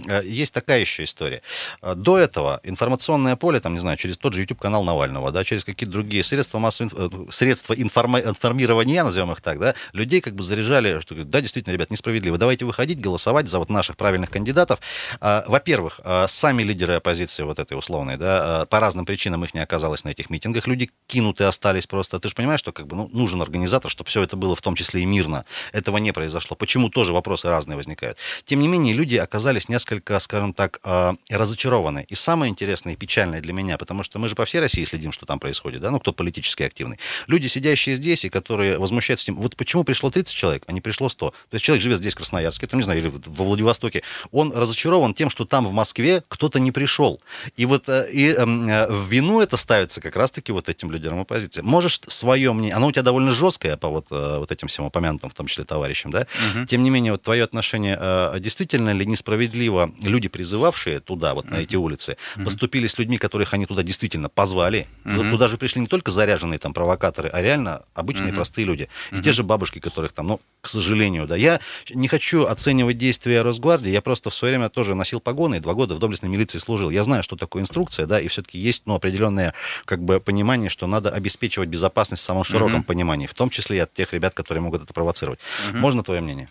э, 0.07 0.21
есть 0.25 0.53
такая 0.53 0.81
еще 0.81 1.03
история. 1.03 1.41
Э, 1.81 1.95
до 1.95 2.17
этого 2.17 2.59
информационное 2.63 3.35
поле, 3.35 3.59
там, 3.59 3.73
не 3.73 3.79
знаю, 3.79 3.97
через 3.97 4.17
тот 4.17 4.33
же 4.33 4.41
YouTube-канал 4.41 4.83
Навального, 4.83 5.31
да, 5.31 5.43
через 5.43 5.63
какие-то 5.63 5.91
другие 5.91 6.23
средства 6.23 6.59
массовой, 6.59 6.91
э, 6.93 7.09
средства 7.31 7.73
информа- 7.73 8.21
информирования, 8.21 9.03
назовем 9.03 9.31
их 9.31 9.41
так, 9.41 9.59
да, 9.59 9.73
людей 9.93 10.21
как 10.21 10.35
бы 10.35 10.43
заряжали, 10.43 10.99
что, 11.01 11.15
да, 11.15 11.41
действительно, 11.41 11.73
ребят, 11.73 11.91
несправедливо, 11.91 12.37
давайте 12.37 12.65
выходить, 12.65 12.99
голосовать 12.99 13.47
за 13.47 13.59
вот 13.59 13.69
наших 13.69 13.97
правильных 13.97 14.29
кандидатов. 14.29 14.79
Э, 15.19 15.43
во-первых, 15.47 15.99
э, 16.03 16.25
сами 16.27 16.63
лидеры 16.63 16.93
оппозиции 16.93 17.43
вот 17.43 17.59
этой 17.59 17.77
условной, 17.77 18.17
да, 18.17 18.63
э, 18.63 18.65
по 18.67 18.79
разным 18.79 19.05
причинам 19.05 19.43
их 19.43 19.53
не 19.53 19.59
оказалось 19.61 20.03
на 20.03 20.09
этих 20.09 20.29
митингах, 20.29 20.67
люди 20.67 20.91
кинуты 21.07 21.45
остались 21.45 21.87
просто. 21.87 22.19
Ты 22.19 22.29
же 22.29 22.35
понимаешь, 22.35 22.59
что 22.59 22.71
как 22.71 22.87
бы, 22.87 22.95
ну, 22.95 23.09
нужно 23.11 23.30
нужен 23.31 23.41
организатор, 23.41 23.89
чтобы 23.89 24.09
все 24.09 24.23
это 24.23 24.35
было 24.35 24.55
в 24.55 24.61
том 24.61 24.75
числе 24.75 25.01
и 25.01 25.05
мирно. 25.05 25.45
Этого 25.71 25.97
не 25.97 26.11
произошло. 26.11 26.55
Почему 26.55 26.89
тоже 26.89 27.13
вопросы 27.13 27.47
разные 27.49 27.77
возникают. 27.77 28.17
Тем 28.45 28.59
не 28.59 28.67
менее, 28.67 28.93
люди 28.93 29.15
оказались 29.15 29.69
несколько, 29.69 30.19
скажем 30.19 30.53
так, 30.53 30.79
а, 30.83 31.15
разочарованы. 31.29 32.05
И 32.09 32.15
самое 32.15 32.49
интересное 32.49 32.93
и 32.93 32.95
печальное 32.95 33.41
для 33.41 33.53
меня, 33.53 33.77
потому 33.77 34.03
что 34.03 34.19
мы 34.19 34.27
же 34.29 34.35
по 34.35 34.45
всей 34.45 34.59
России 34.59 34.83
следим, 34.83 35.11
что 35.11 35.25
там 35.25 35.39
происходит, 35.39 35.81
да, 35.81 35.91
ну, 35.91 35.99
кто 35.99 36.13
политически 36.13 36.63
активный. 36.63 36.99
Люди, 37.27 37.47
сидящие 37.47 37.95
здесь 37.95 38.25
и 38.25 38.29
которые 38.29 38.77
возмущаются 38.77 39.27
тем, 39.27 39.37
вот 39.37 39.55
почему 39.55 39.83
пришло 39.83 40.09
30 40.09 40.35
человек, 40.35 40.63
а 40.67 40.71
не 40.71 40.81
пришло 40.81 41.09
100. 41.09 41.29
То 41.29 41.35
есть 41.53 41.65
человек 41.65 41.83
живет 41.83 41.99
здесь, 41.99 42.13
в 42.13 42.17
Красноярске, 42.17 42.67
там, 42.67 42.79
не 42.79 42.83
знаю, 42.83 42.99
или 42.99 43.11
во 43.25 43.45
Владивостоке, 43.45 44.03
он 44.31 44.51
разочарован 44.51 45.13
тем, 45.13 45.29
что 45.29 45.45
там, 45.45 45.65
в 45.65 45.73
Москве, 45.73 46.23
кто-то 46.27 46.59
не 46.59 46.71
пришел. 46.71 47.21
И 47.55 47.65
вот 47.65 47.87
э, 47.87 48.09
и, 48.11 48.33
эм, 48.33 48.67
э, 48.67 48.87
в 48.87 49.07
вину 49.07 49.39
это 49.39 49.57
ставится 49.57 50.01
как 50.01 50.15
раз-таки 50.15 50.51
вот 50.51 50.67
этим 50.69 50.91
лидерам 50.91 51.21
оппозиции. 51.21 51.61
Можешь 51.61 52.01
свое 52.07 52.51
мнение, 52.53 52.75
оно 52.75 52.87
у 52.87 52.91
тебя 52.91 53.03
довольно 53.03 53.20
жесткая 53.29 53.77
по 53.77 53.89
вот, 53.89 54.07
э, 54.09 54.37
вот 54.39 54.51
этим 54.51 54.67
всем 54.67 54.85
упомянутым, 54.85 55.29
в 55.29 55.33
том 55.33 55.45
числе 55.45 55.63
товарищам, 55.63 56.11
да, 56.11 56.25
угу. 56.55 56.65
тем 56.65 56.81
не 56.81 56.89
менее, 56.89 57.11
вот 57.11 57.21
твое 57.21 57.43
отношение, 57.43 57.97
э, 57.99 58.39
действительно 58.39 58.91
ли 58.93 59.05
несправедливо 59.05 59.91
люди, 60.01 60.27
призывавшие 60.29 60.99
туда, 60.99 61.33
вот 61.33 61.45
угу. 61.45 61.55
на 61.55 61.59
эти 61.59 61.75
улицы, 61.75 62.17
угу. 62.35 62.45
поступили 62.45 62.87
с 62.87 62.97
людьми, 62.97 63.17
которых 63.17 63.53
они 63.53 63.65
туда 63.65 63.83
действительно 63.83 64.29
позвали, 64.29 64.87
угу. 65.05 65.29
туда 65.29 65.47
же 65.47 65.57
пришли 65.57 65.81
не 65.81 65.87
только 65.87 66.09
заряженные 66.09 66.57
там 66.57 66.73
провокаторы, 66.73 67.29
а 67.29 67.41
реально 67.41 67.83
обычные 67.93 68.29
угу. 68.29 68.37
простые 68.37 68.65
люди. 68.65 68.89
И 69.11 69.15
угу. 69.15 69.23
те 69.23 69.31
же 69.31 69.43
бабушки, 69.43 69.79
которых 69.79 70.13
там, 70.13 70.27
ну, 70.27 70.41
к 70.61 70.67
сожалению, 70.67 71.27
да. 71.27 71.35
Я 71.35 71.59
не 71.89 72.07
хочу 72.07 72.45
оценивать 72.45 72.97
действия 72.97 73.41
Росгвардии, 73.41 73.89
я 73.89 74.01
просто 74.01 74.29
в 74.29 74.33
свое 74.33 74.53
время 74.53 74.69
тоже 74.69 74.95
носил 74.95 75.19
погоны, 75.19 75.55
и 75.55 75.59
два 75.59 75.73
года 75.73 75.95
в 75.95 75.99
доблестной 75.99 76.29
милиции 76.29 76.59
служил. 76.59 76.89
Я 76.89 77.03
знаю, 77.03 77.23
что 77.23 77.35
такое 77.35 77.61
инструкция, 77.61 78.05
да, 78.05 78.19
и 78.19 78.27
все-таки 78.27 78.57
есть, 78.57 78.83
ну, 78.85 78.95
определенное, 78.95 79.53
как 79.85 80.01
бы, 80.03 80.19
понимание, 80.19 80.69
что 80.69 80.87
надо 80.87 81.09
обеспечивать 81.09 81.69
безопасность 81.69 82.23
в 82.23 82.25
самом 82.25 82.43
широком 82.43 82.79
угу. 82.79 82.83
понимании, 82.83 83.10
в 83.27 83.33
том 83.33 83.49
числе 83.49 83.77
и 83.77 83.79
от 83.79 83.93
тех 83.93 84.13
ребят, 84.13 84.33
которые 84.33 84.61
могут 84.61 84.83
это 84.83 84.93
провоцировать. 84.93 85.39
Угу. 85.69 85.77
Можно 85.77 86.03
твое 86.03 86.21
мнение? 86.21 86.49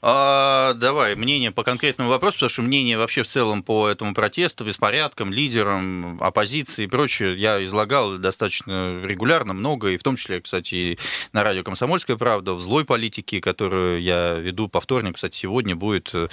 А, 0.00 0.74
давай, 0.74 1.16
мнение 1.16 1.50
по 1.50 1.64
конкретному 1.64 2.08
вопросу, 2.08 2.36
потому 2.36 2.50
что 2.50 2.62
мнение 2.62 2.96
вообще 2.96 3.22
в 3.22 3.26
целом 3.26 3.64
по 3.64 3.88
этому 3.88 4.14
протесту, 4.14 4.64
беспорядкам, 4.64 5.32
лидерам, 5.32 6.22
оппозиции 6.22 6.84
и 6.84 6.86
прочее 6.86 7.36
я 7.36 7.64
излагал 7.64 8.16
достаточно 8.18 9.00
регулярно, 9.02 9.54
много, 9.54 9.88
и 9.88 9.96
в 9.96 10.02
том 10.04 10.14
числе, 10.14 10.40
кстати, 10.40 10.98
на 11.32 11.42
радио 11.42 11.64
«Комсомольская 11.64 12.16
правда», 12.16 12.54
в 12.54 12.60
«Злой 12.60 12.84
политике», 12.84 13.40
которую 13.40 14.00
я 14.00 14.34
веду 14.34 14.68
по 14.68 14.80
вторникам, 14.80 15.14
кстати, 15.14 15.36
сегодня 15.36 15.74
будет... 15.74 16.10
Э, 16.14 16.28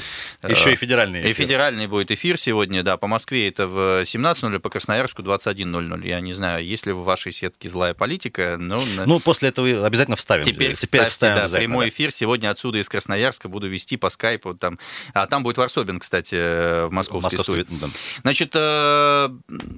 Еще 0.47 0.73
и 0.73 0.75
федеральный 0.75 1.21
эфир. 1.21 1.31
И 1.31 1.33
федеральный 1.33 1.87
будет 1.87 2.11
эфир 2.11 2.37
сегодня, 2.37 2.83
да, 2.83 2.97
по 2.97 3.07
Москве 3.07 3.47
это 3.47 3.65
в 3.65 4.03
17.00, 4.03 4.59
по 4.59 4.69
Красноярску 4.69 5.23
21.00. 5.23 6.07
Я 6.07 6.19
не 6.19 6.33
знаю, 6.33 6.63
есть 6.63 6.85
ли 6.85 6.93
в 6.93 6.99
вашей 6.99 7.31
сетке 7.31 7.67
«Злая 7.67 7.95
политика», 7.95 8.57
но... 8.59 8.79
Ну, 9.07 9.19
после 9.19 9.49
этого 9.49 9.85
обязательно 9.85 10.17
вставим. 10.17 10.45
Теперь, 10.45 10.75
Теперь 10.75 11.07
вставим 11.07 11.49
да, 11.49 11.57
прямой 11.57 11.89
эфир 11.89 12.11
сегодня 12.11 12.51
отсюда 12.51 12.77
из 12.77 12.89
Красноярска 12.89 13.49
буду 13.55 13.69
вести 13.69 13.95
по 13.95 14.09
скайпу. 14.09 14.53
Там. 14.53 14.77
А 15.13 15.27
там 15.27 15.43
будет 15.43 15.57
Варсобин, 15.57 15.99
кстати, 15.99 16.35
в 16.87 16.91
московской 16.91 17.37
Москва, 17.37 17.43
студии. 17.43 17.65
Да. 17.79 17.87
Значит, 18.21 18.51
э, 18.53 19.29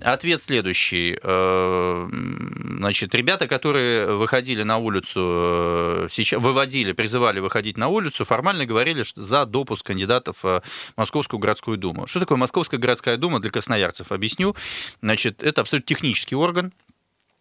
ответ 0.02 0.42
следующий. 0.42 1.20
Э, 1.22 2.10
значит, 2.80 3.14
ребята, 3.14 3.48
которые 3.48 4.18
выходили 4.18 4.64
на 4.64 4.78
улицу, 4.78 5.22
э, 5.24 6.08
сейчас, 6.10 6.42
выводили, 6.42 6.94
призывали 6.94 7.40
выходить 7.40 7.78
на 7.78 7.88
улицу, 7.88 8.26
формально 8.26 8.66
говорили 8.66 9.04
что 9.04 9.22
за 9.22 9.46
допуск 9.46 9.86
кандидатов 9.86 10.38
в 10.42 10.64
Московскую 10.96 11.40
городскую 11.40 11.78
думу. 11.78 12.08
Что 12.08 12.20
такое 12.20 12.38
Московская 12.38 12.78
городская 12.78 13.18
дума 13.18 13.40
для 13.40 13.52
красноярцев? 13.52 14.12
Объясню. 14.12 14.56
Значит, 15.04 15.44
это 15.44 15.62
абсолютно 15.62 15.88
технический 15.88 16.36
орган, 16.36 16.74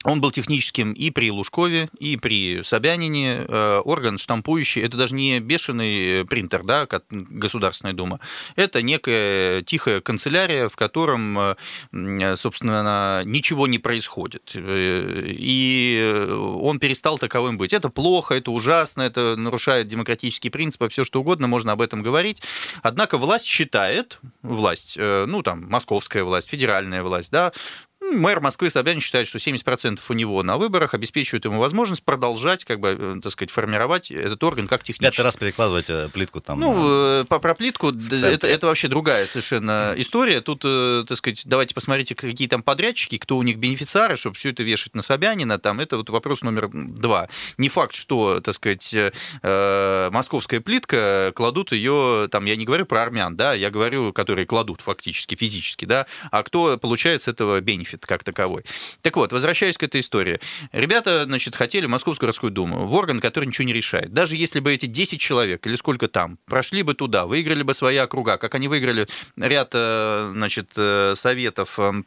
он 0.07 0.21
был 0.21 0.31
техническим 0.31 0.93
и 0.93 1.11
при 1.11 1.33
Лужкове, 1.33 1.89
и 1.99 2.17
при 2.17 2.63
Собянине. 2.63 3.45
Э, 3.49 3.81
орган 3.85 4.19
штампующий, 4.19 4.83
это 4.83 4.97
даже 4.97 5.15
не 5.15 5.41
бешеный 5.41 6.25
принтер, 6.25 6.63
да, 6.63 6.87
Государственная 7.11 7.93
Дума. 7.93 8.21
Это 8.55 8.83
некая 8.83 9.63
тихая 9.63 10.01
канцелярия, 10.01 10.69
в 10.69 10.77
котором, 10.77 11.57
э, 11.93 12.37
собственно, 12.37 13.23
ничего 13.25 13.67
не 13.67 13.81
происходит. 13.81 14.53
Э, 14.55 15.25
и 15.27 16.25
он 16.31 16.79
перестал 16.79 17.19
таковым 17.19 17.59
быть. 17.59 17.73
Это 17.73 17.91
плохо, 17.91 18.35
это 18.35 18.53
ужасно, 18.53 19.03
это 19.03 19.35
нарушает 19.35 19.89
демократические 19.89 20.53
принципы, 20.53 20.89
все 20.89 21.03
что 21.03 21.21
угодно, 21.21 21.49
можно 21.49 21.73
об 21.73 21.81
этом 21.81 22.03
говорить. 22.03 22.43
Однако 22.83 23.19
власть 23.19 23.47
считает, 23.47 24.21
власть, 24.43 24.97
ну 24.97 25.43
там, 25.43 25.67
московская 25.69 26.23
власть, 26.23 26.49
федеральная 26.49 27.03
власть, 27.03 27.33
да, 27.33 27.53
Мэр 28.13 28.41
Москвы 28.41 28.71
Собянин 28.71 29.01
считает, 29.01 29.27
что 29.27 29.39
70% 29.39 30.01
у 30.09 30.13
него 30.13 30.43
на 30.43 30.57
выборах 30.57 30.95
обеспечивают 30.95 31.45
ему 31.45 31.59
возможность 31.59 32.03
продолжать, 32.03 32.65
как 32.65 32.81
бы, 32.81 32.97
э, 32.99 33.21
так 33.23 33.33
сказать, 33.33 33.51
формировать 33.51 34.11
этот 34.11 34.43
орган 34.45 34.69
как 34.69 34.83
технический. 34.83 35.17
Пятый 35.17 35.25
раз 35.25 35.37
перекладывать 35.37 35.91
э, 35.91 36.09
плитку 36.13 36.41
там. 36.41 36.61
Ну, 36.61 37.19
на... 37.19 37.25
про 37.25 37.55
плитку 37.55 37.91
это, 37.91 38.47
это 38.47 38.67
вообще 38.67 38.89
другая 38.89 39.27
совершенно 39.27 39.95
история. 39.97 40.41
Тут, 40.41 40.63
э, 40.65 41.05
так 41.07 41.17
сказать, 41.17 41.43
давайте 41.45 41.75
посмотрите, 41.75 42.15
какие 42.15 42.49
там 42.49 42.63
подрядчики, 42.63 43.19
кто 43.19 43.37
у 43.37 43.43
них 43.43 43.57
бенефициары, 43.57 44.17
чтобы 44.17 44.37
все 44.37 44.51
это 44.51 44.63
вешать 44.63 44.95
на 44.95 45.03
Собянина. 45.03 45.59
Там 45.59 45.81
это 45.81 45.97
вот 45.97 46.11
вопрос 46.11 46.43
номер 46.43 46.69
два. 46.73 47.29
Не 47.59 47.69
факт, 47.69 47.95
что, 47.95 48.41
так 48.41 48.55
сказать, 48.55 48.95
московская 49.43 50.61
плитка 50.61 51.33
кладут 51.35 51.73
ее, 51.73 52.29
там, 52.31 52.45
я 52.45 52.57
не 52.57 52.65
говорю 52.65 52.87
про 52.87 53.03
армян, 53.03 53.37
да, 53.37 53.55
я 53.55 53.71
говорю, 53.71 54.13
которые 54.13 54.47
кладут 54.47 54.81
фактически, 54.81 55.35
физически, 55.35 55.85
да, 55.85 56.07
а 56.31 56.43
кто 56.43 56.79
получает 56.79 57.23
с 57.23 57.29
этого 57.29 57.61
бенефит 57.61 57.96
бенефит 57.97 58.07
как 58.07 58.25
таковой. 58.25 58.65
Так 59.03 59.17
вот, 59.17 59.33
возвращаясь 59.33 59.77
к 59.77 59.83
этой 59.83 60.01
истории. 60.01 60.41
Ребята, 60.73 61.25
значит, 61.25 61.57
хотели 61.57 61.87
Московскую 61.87 62.27
городскую 62.27 62.51
думу, 62.51 62.87
в 62.87 62.95
орган, 62.95 63.21
который 63.21 63.47
ничего 63.47 63.67
не 63.67 63.73
решает. 63.73 64.13
Даже 64.13 64.37
если 64.37 64.61
бы 64.61 64.73
эти 64.73 64.87
10 64.87 65.21
человек 65.21 65.67
или 65.67 65.77
сколько 65.77 66.09
там 66.09 66.39
прошли 66.47 66.83
бы 66.83 66.95
туда, 66.95 67.27
выиграли 67.27 67.63
бы 67.63 67.75
свои 67.75 67.97
округа, 67.97 68.37
как 68.37 68.55
они 68.55 68.69
выиграли 68.69 69.07
ряд, 69.37 69.71
э, 69.75 70.33
значит, 70.35 70.71
э, 70.77 71.15
советов 71.17 71.79
э, 71.79 72.03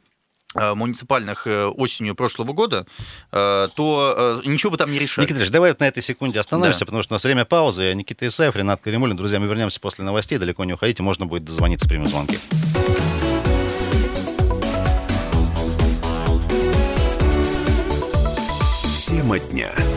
муниципальных 0.55 1.45
осенью 1.45 2.15
прошлого 2.15 2.53
года, 2.53 2.87
то 3.29 4.41
ничего 4.43 4.71
бы 4.71 4.77
там 4.77 4.91
не 4.91 4.97
решали. 4.97 5.25
Никита 5.25 5.41
Ильич, 5.41 5.51
давай 5.51 5.69
вот 5.69 5.79
на 5.79 5.87
этой 5.87 6.01
секунде 6.01 6.39
остановимся, 6.39 6.79
да. 6.79 6.85
потому 6.87 7.03
что 7.03 7.13
у 7.13 7.15
нас 7.15 7.23
время 7.23 7.45
паузы. 7.45 7.93
Никита 7.93 8.27
Исаев, 8.27 8.55
Ренат 8.55 8.81
Каримулин. 8.81 9.15
Друзья, 9.15 9.39
мы 9.39 9.45
вернемся 9.45 9.79
после 9.79 10.03
новостей. 10.03 10.39
Далеко 10.39 10.65
не 10.65 10.73
уходите, 10.73 11.03
можно 11.03 11.27
будет 11.27 11.45
дозвониться 11.45 11.85
в 11.85 11.89
прямом 11.89 12.09
Тема 19.29 19.39
дня. 19.51 19.88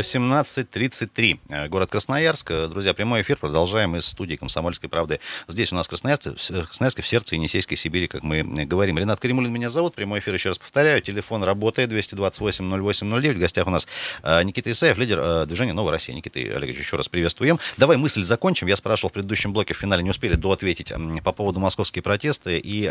В 0.00 0.02
18.33. 0.02 1.40
Э, 1.50 1.68
город 1.68 1.90
Красноярск. 1.90 2.52
Э, 2.52 2.68
друзья, 2.68 2.94
прямой 2.94 3.20
эфир 3.20 3.36
продолжаем 3.36 3.96
из 3.96 4.06
студии 4.06 4.36
«Комсомольской 4.36 4.88
правды». 4.88 5.20
Здесь 5.46 5.72
у 5.72 5.76
нас 5.76 5.88
в 5.88 5.90
Красноярске, 5.90 7.02
в 7.02 7.06
сердце 7.06 7.34
Енисейской 7.34 7.76
Сибири, 7.76 8.06
как 8.06 8.22
мы 8.22 8.42
говорим. 8.64 8.96
Ренат 8.96 9.20
Каримулин 9.20 9.52
меня 9.52 9.68
зовут. 9.68 9.94
Прямой 9.94 10.20
эфир, 10.20 10.32
еще 10.32 10.48
раз 10.48 10.58
повторяю. 10.58 11.02
Телефон 11.02 11.44
работает 11.44 11.92
228-08-09. 11.92 13.34
В 13.34 13.38
гостях 13.38 13.66
у 13.66 13.70
нас 13.70 13.86
Никита 14.22 14.72
Исаев, 14.72 14.96
лидер 14.96 15.44
движения 15.44 15.74
«Новая 15.74 15.92
Россия». 15.92 16.16
Никита 16.16 16.40
Олегович, 16.40 16.78
еще 16.78 16.96
раз 16.96 17.10
приветствуем. 17.10 17.58
Давай 17.76 17.98
мысль 17.98 18.22
закончим. 18.22 18.68
Я 18.68 18.76
спрашивал 18.76 19.10
в 19.10 19.12
предыдущем 19.12 19.52
блоке, 19.52 19.74
в 19.74 19.76
финале 19.76 20.02
не 20.02 20.10
успели 20.10 20.34
доответить 20.34 20.94
по 21.22 21.32
поводу 21.32 21.60
московских 21.60 22.02
протесты. 22.02 22.58
И 22.58 22.84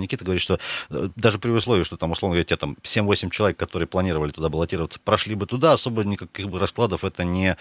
Никита 0.00 0.24
говорит, 0.24 0.42
что 0.42 0.58
даже 0.90 1.38
при 1.38 1.50
условии, 1.50 1.84
что 1.84 1.96
там, 1.96 2.10
условно 2.10 2.34
говоря, 2.34 2.44
те 2.44 2.56
там 2.56 2.76
7-8 2.82 3.30
человек, 3.30 3.56
которые 3.56 3.86
планировали 3.86 4.32
туда 4.32 4.48
баллотироваться, 4.48 4.98
прошли 4.98 5.36
бы 5.36 5.46
туда, 5.46 5.72
особо 5.72 6.02
никаких 6.02 6.48
бы 6.48 6.55
раскладов 6.58 7.04
это 7.04 7.24
не 7.24 7.56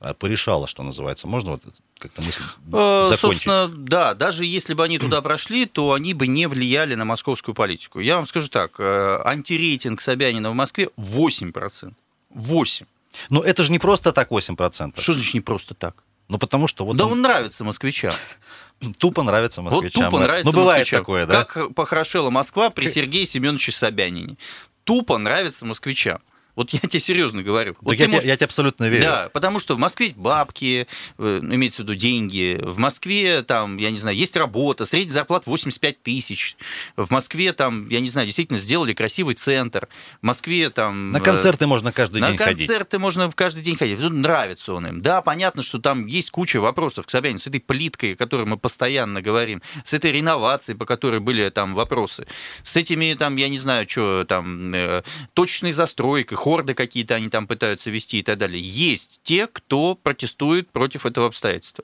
э, 0.00 0.14
порешало, 0.14 0.66
что 0.66 0.82
называется. 0.82 1.26
Можно 1.26 1.52
вот 1.52 1.62
как-то 1.98 2.22
мысль 2.22 2.42
э, 2.72 3.04
закончить? 3.08 3.44
Собственно, 3.44 3.68
да, 3.68 4.14
даже 4.14 4.44
если 4.44 4.74
бы 4.74 4.84
они 4.84 4.98
туда 4.98 5.22
прошли, 5.22 5.66
то 5.66 5.92
они 5.92 6.14
бы 6.14 6.26
не 6.26 6.46
влияли 6.46 6.94
на 6.94 7.04
московскую 7.04 7.54
политику. 7.54 8.00
Я 8.00 8.16
вам 8.16 8.26
скажу 8.26 8.48
так, 8.48 8.76
э, 8.78 9.20
антирейтинг 9.24 10.00
Собянина 10.00 10.50
в 10.50 10.54
Москве 10.54 10.90
8%. 10.96 11.92
8%. 12.34 12.86
Но 13.30 13.42
это 13.42 13.62
же 13.62 13.72
не 13.72 13.78
просто 13.78 14.12
так 14.12 14.30
8%. 14.30 15.00
Что 15.00 15.12
значит 15.12 15.34
не 15.34 15.40
просто 15.40 15.74
так? 15.74 16.02
Ну, 16.28 16.38
потому 16.38 16.66
что 16.66 16.84
вот... 16.84 16.96
Да 16.96 17.06
он, 17.06 17.12
он 17.12 17.22
нравится 17.22 17.64
москвичам. 17.64 18.12
Тупо 18.98 19.22
нравится 19.22 19.62
москвичам. 19.62 20.02
Вот 20.02 20.10
тупо 20.10 20.22
нравится 20.22 20.52
Ну, 20.52 20.58
бывает 20.58 20.80
москвичам. 20.80 21.00
такое, 21.00 21.26
да? 21.26 21.44
Как 21.44 21.74
похорошела 21.74 22.30
Москва 22.30 22.70
при 22.70 22.88
Сергее 22.88 23.26
Семеновиче 23.26 23.72
Собянине. 23.72 24.36
Тупо 24.84 25.18
нравится 25.18 25.64
москвичам. 25.64 26.20
Вот 26.56 26.70
я 26.72 26.80
тебе 26.80 26.98
серьезно 26.98 27.42
говорю. 27.42 27.74
Так 27.74 27.82
вот 27.82 27.94
я, 27.94 28.08
можешь... 28.08 28.24
я, 28.24 28.36
тебе 28.36 28.46
абсолютно 28.46 28.88
верю. 28.88 29.02
Да, 29.02 29.28
потому 29.32 29.58
что 29.58 29.74
в 29.74 29.78
Москве 29.78 30.14
бабки, 30.16 30.86
э, 31.18 31.40
имеется 31.42 31.82
в 31.82 31.84
виду 31.84 31.94
деньги. 31.94 32.58
В 32.62 32.78
Москве 32.78 33.42
там, 33.42 33.76
я 33.76 33.90
не 33.90 33.98
знаю, 33.98 34.16
есть 34.16 34.34
работа, 34.36 34.86
средняя 34.86 35.12
зарплата 35.12 35.50
85 35.50 36.02
тысяч. 36.02 36.56
В 36.96 37.10
Москве 37.10 37.52
там, 37.52 37.88
я 37.90 38.00
не 38.00 38.08
знаю, 38.08 38.26
действительно 38.26 38.58
сделали 38.58 38.94
красивый 38.94 39.34
центр. 39.34 39.88
В 40.22 40.26
Москве 40.26 40.70
там... 40.70 41.08
На 41.08 41.20
концерты 41.20 41.66
э, 41.66 41.68
можно 41.68 41.92
каждый 41.92 42.22
на 42.22 42.28
день 42.30 42.38
ходить. 42.38 42.60
На 42.60 42.66
концерты 42.66 42.98
можно 42.98 43.30
каждый 43.30 43.62
день 43.62 43.76
ходить. 43.76 44.00
Нравится 44.00 44.72
он 44.72 44.86
им. 44.86 45.02
Да, 45.02 45.20
понятно, 45.20 45.62
что 45.62 45.78
там 45.78 46.06
есть 46.06 46.30
куча 46.30 46.58
вопросов 46.58 47.06
к 47.06 47.10
Собянину 47.10 47.38
с 47.38 47.46
этой 47.46 47.60
плиткой, 47.60 48.14
о 48.14 48.16
которой 48.16 48.46
мы 48.46 48.56
постоянно 48.56 49.20
говорим, 49.20 49.60
с 49.84 49.92
этой 49.92 50.10
реновацией, 50.10 50.78
по 50.78 50.86
которой 50.86 51.20
были 51.20 51.50
там 51.50 51.74
вопросы, 51.74 52.26
с 52.62 52.76
этими 52.76 53.14
там, 53.18 53.36
я 53.36 53.50
не 53.50 53.58
знаю, 53.58 53.86
что 53.86 54.24
там, 54.24 54.72
э, 54.74 55.02
точечной 55.34 55.72
застройкой, 55.72 56.38
хорды 56.46 56.74
какие-то 56.74 57.16
они 57.16 57.28
там 57.28 57.48
пытаются 57.48 57.90
вести 57.90 58.20
и 58.20 58.22
так 58.22 58.38
далее. 58.38 58.62
Есть 58.62 59.18
те, 59.24 59.48
кто 59.48 59.96
протестует 59.96 60.70
против 60.70 61.04
этого 61.04 61.26
обстоятельства. 61.26 61.82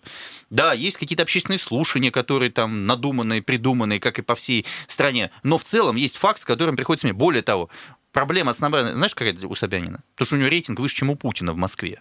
Да, 0.51 0.73
есть 0.73 0.99
какие-то 0.99 1.25
общественные 1.25 1.59
слушания, 1.59 2.13
которые 2.13 2.53
там 2.53 2.87
надуманные, 2.87 3.43
придуманные, 3.43 3.99
как 3.99 4.21
и 4.21 4.23
по 4.23 4.37
всей 4.37 4.65
стране. 4.87 5.33
Но 5.43 5.59
в 5.59 5.65
целом 5.65 5.97
есть 5.97 6.17
факт, 6.17 6.39
с 6.39 6.45
которым 6.45 6.77
приходится 6.77 7.09
мне. 7.09 7.13
Более 7.13 7.43
того, 7.43 7.71
проблема 8.13 8.53
основная, 8.53 8.95
знаешь, 8.95 9.17
какая 9.17 9.35
у 9.45 9.55
Собянина? 9.57 10.05
Потому 10.15 10.27
что 10.27 10.37
у 10.37 10.39
него 10.39 10.49
рейтинг 10.49 10.79
выше, 10.79 10.95
чем 10.95 11.11
у 11.11 11.17
Путина 11.17 11.53
в 11.53 11.57
Москве. 11.57 12.01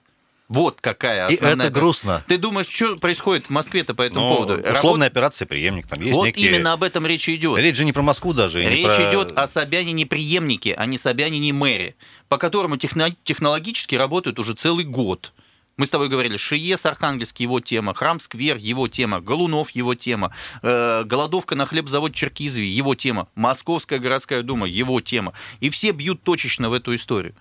Вот 0.52 0.82
какая 0.82 1.28
основная... 1.28 1.56
И 1.56 1.70
это 1.70 1.80
грустно. 1.80 2.26
Ты 2.28 2.38
думаешь, 2.38 2.68
что 2.68 2.98
происходит 2.98 3.46
в 3.46 3.52
Москве-то 3.52 3.96
по 3.96 4.02
этому 4.02 4.28
ну, 4.28 4.36
поводу? 4.36 4.70
Условная 4.70 5.08
Работ... 5.08 5.18
операция 5.18 5.46
«Преемник». 5.46 5.88
Там 5.88 6.02
есть 6.02 6.14
вот 6.14 6.26
некие... 6.26 6.50
именно 6.50 6.74
об 6.74 6.84
этом 6.84 7.06
речь 7.06 7.30
идет. 7.30 7.58
Речь 7.58 7.78
же 7.78 7.86
не 7.86 7.94
про 7.94 8.02
Москву 8.02 8.34
даже. 8.34 8.62
Речь 8.62 8.84
про... 8.86 9.10
идет 9.10 9.38
о 9.38 9.48
Собянине 9.48 10.06
преемнике, 10.06 10.74
а 10.74 10.86
не 10.88 10.98
Собянине 10.98 11.54
мэре, 11.54 11.96
по 12.28 12.38
которому 12.38 12.76
техно... 12.76 13.16
технологически 13.24 13.96
работают 13.96 14.40
уже 14.40 14.54
целый 14.54 14.84
год. 14.84 15.32
Мы 15.78 15.86
с 15.86 15.90
тобой 15.90 16.10
говорили, 16.10 16.36
Шиес 16.36 16.86
Архангельский 16.86 17.44
его 17.44 17.62
тема, 17.62 17.94
Храм-сквер 17.94 18.58
его 18.58 18.90
тема, 18.90 19.22
Голунов 19.22 19.70
его 19.72 19.96
тема, 19.96 20.36
э, 20.62 21.04
голодовка 21.06 21.56
на 21.56 21.66
хлебзавод 21.66 22.14
Черкизови 22.14 22.68
его 22.68 22.94
тема, 22.94 23.30
Московская 23.36 24.00
городская 24.00 24.44
дума 24.44 24.68
его 24.68 25.00
тема. 25.00 25.32
И 25.62 25.70
все 25.70 25.92
бьют 25.92 26.24
точечно 26.24 26.70
в 26.70 26.74
эту 26.74 26.94
историю 26.94 27.36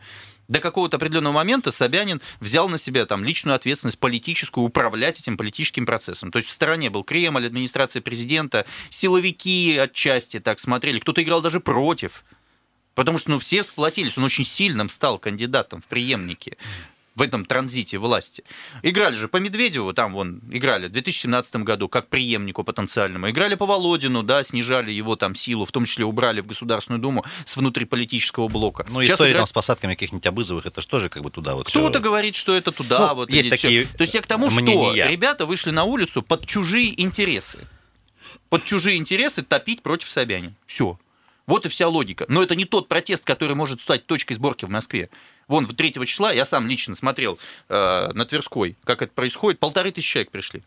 до 0.51 0.59
какого-то 0.59 0.97
определенного 0.97 1.33
момента 1.33 1.71
Собянин 1.71 2.21
взял 2.41 2.69
на 2.69 2.77
себя 2.77 3.07
там 3.07 3.25
личную 3.25 3.55
ответственность 3.55 4.01
политическую 4.01 4.65
управлять 4.65 5.21
этим 5.21 5.37
политическим 5.37 5.87
процессом. 5.87 6.33
То 6.33 6.39
есть 6.39 6.49
в 6.49 6.53
стороне 6.53 6.91
был 6.91 7.05
Кремль, 7.05 7.47
администрация 7.47 8.03
президента, 8.03 8.67
силовики 8.91 9.79
отчасти 9.79 10.41
так 10.41 10.59
смотрели, 10.59 10.99
кто-то 10.99 11.23
играл 11.23 11.41
даже 11.41 11.61
против. 11.61 12.25
Потому 12.97 13.19
что 13.19 13.31
ну, 13.31 13.39
все 13.39 13.63
сплотились, 13.63 14.19
он 14.19 14.25
очень 14.25 14.45
сильным 14.45 14.89
стал 14.89 15.19
кандидатом 15.19 15.81
в 15.81 15.87
преемнике 15.87 16.57
в 17.14 17.23
этом 17.23 17.44
транзите 17.44 17.99
власти. 17.99 18.44
Играли 18.83 19.16
же 19.16 19.29
по 19.29 19.37
Медведеву, 19.38 19.92
там 19.92 20.12
вон, 20.12 20.40
играли 20.51 20.87
в 20.87 20.92
2017 20.92 21.57
году 21.57 21.88
как 21.88 22.09
преемнику 22.09 22.64
потенциальному. 22.64 23.29
Играли 23.31 23.57
по 23.57 23.66
Володину, 23.66 24.23
да, 24.23 24.44
снижали 24.44 24.92
его 24.92 25.16
там 25.16 25.35
силу, 25.35 25.64
в 25.64 25.73
том 25.73 25.85
числе 25.85 26.05
убрали 26.05 26.40
в 26.40 26.46
Государственную 26.46 27.01
Думу 27.01 27.25
с 27.44 27.57
внутриполитического 27.57 28.49
блока. 28.49 28.87
Ну, 28.88 29.01
Сейчас 29.01 29.14
история 29.14 29.31
играть... 29.33 29.40
там 29.40 29.46
с 29.46 29.53
посадками 29.53 29.94
каких-нибудь 29.94 30.27
Обызовых, 30.27 30.66
это 30.66 30.81
же 30.81 30.87
тоже 30.87 31.09
как 31.09 31.23
бы 31.23 31.31
туда 31.31 31.55
вот 31.55 31.66
Кто-то 31.66 31.90
все... 31.90 32.01
говорит, 32.01 32.37
что 32.37 32.55
это 32.55 32.73
туда 32.73 33.09
ну, 33.09 33.14
вот. 33.16 33.31
Есть 33.31 33.51
такие 33.51 33.85
все. 33.85 33.96
То 33.96 34.03
есть 34.03 34.14
я 34.14 34.23
к 34.23 34.27
тому, 34.27 34.51
что 34.51 34.61
ребята 34.61 35.46
вышли 35.46 35.70
на 35.70 35.85
улицу 35.85 36.23
под 36.23 36.46
чужие 36.46 37.01
интересы. 37.01 37.66
Под 38.49 38.64
чужие 38.64 38.96
интересы 38.96 39.42
топить 39.42 39.83
против 39.83 40.11
Собянина. 40.11 40.55
Все. 40.66 40.99
Вот 41.46 41.66
и 41.66 41.68
вся 41.68 41.88
логика. 41.88 42.27
Но 42.29 42.42
это 42.42 42.55
не 42.55 42.64
тот 42.64 42.87
протест, 42.88 43.25
который 43.25 43.57
может 43.57 43.81
стать 43.81 44.07
точкой 44.07 44.35
сборки 44.35 44.64
в 44.64 44.70
Москве. 44.70 45.11
Вон, 45.51 45.67
3 45.67 46.07
числа 46.07 46.33
я 46.33 46.45
сам 46.45 46.69
лично 46.69 46.95
смотрел 46.95 47.37
э, 47.69 48.11
на 48.15 48.25
Тверской, 48.25 48.77
как 48.85 49.03
это 49.03 49.13
происходит. 49.13 49.59
Полторы 49.59 49.91
тысячи 49.91 50.13
человек 50.13 50.31
пришли. 50.31 50.63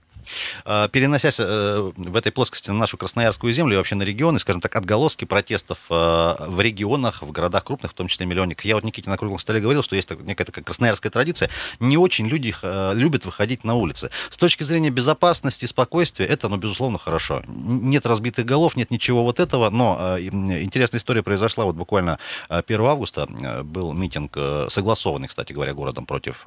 А, 0.65 0.87
переносясь 0.87 1.39
э, 1.39 1.91
в 1.95 2.15
этой 2.15 2.31
плоскости 2.31 2.69
на 2.69 2.77
нашу 2.77 2.97
красноярскую 2.97 3.53
землю 3.53 3.75
и 3.75 3.77
вообще 3.77 3.95
на 3.95 4.03
регионы, 4.03 4.39
скажем 4.39 4.61
так, 4.61 4.75
отголоски 4.75 5.25
протестов 5.25 5.79
э, 5.89 5.93
в 5.93 6.59
регионах, 6.61 7.21
в 7.21 7.31
городах 7.31 7.63
крупных, 7.63 7.91
в 7.91 7.93
том 7.93 8.07
числе 8.07 8.25
миллионник. 8.25 8.63
Я 8.65 8.75
вот 8.75 8.83
Никите 8.83 9.09
на 9.09 9.17
круглом 9.17 9.39
столе 9.39 9.59
говорил, 9.59 9.83
что 9.83 9.95
есть 9.95 10.09
некая 10.21 10.45
такая 10.45 10.63
красноярская 10.63 11.11
традиция. 11.11 11.49
Не 11.79 11.97
очень 11.97 12.27
люди 12.27 12.55
э, 12.61 12.91
любят 12.95 13.25
выходить 13.25 13.63
на 13.63 13.75
улицы. 13.75 14.09
С 14.29 14.37
точки 14.37 14.63
зрения 14.63 14.89
безопасности, 14.89 15.65
спокойствия, 15.65 16.25
это, 16.25 16.49
ну, 16.49 16.57
безусловно, 16.57 16.97
хорошо. 16.97 17.43
Нет 17.47 18.05
разбитых 18.05 18.45
голов, 18.45 18.75
нет 18.75 18.91
ничего 18.91 19.23
вот 19.23 19.39
этого, 19.39 19.69
но 19.69 20.17
интересная 20.19 20.99
история 20.99 21.23
произошла 21.23 21.65
вот 21.65 21.75
буквально 21.75 22.19
1 22.49 22.81
августа. 22.81 23.27
Был 23.63 23.93
митинг, 23.93 24.37
согласованный, 24.69 25.27
кстати 25.27 25.53
говоря, 25.53 25.73
городом 25.73 26.05
против 26.05 26.45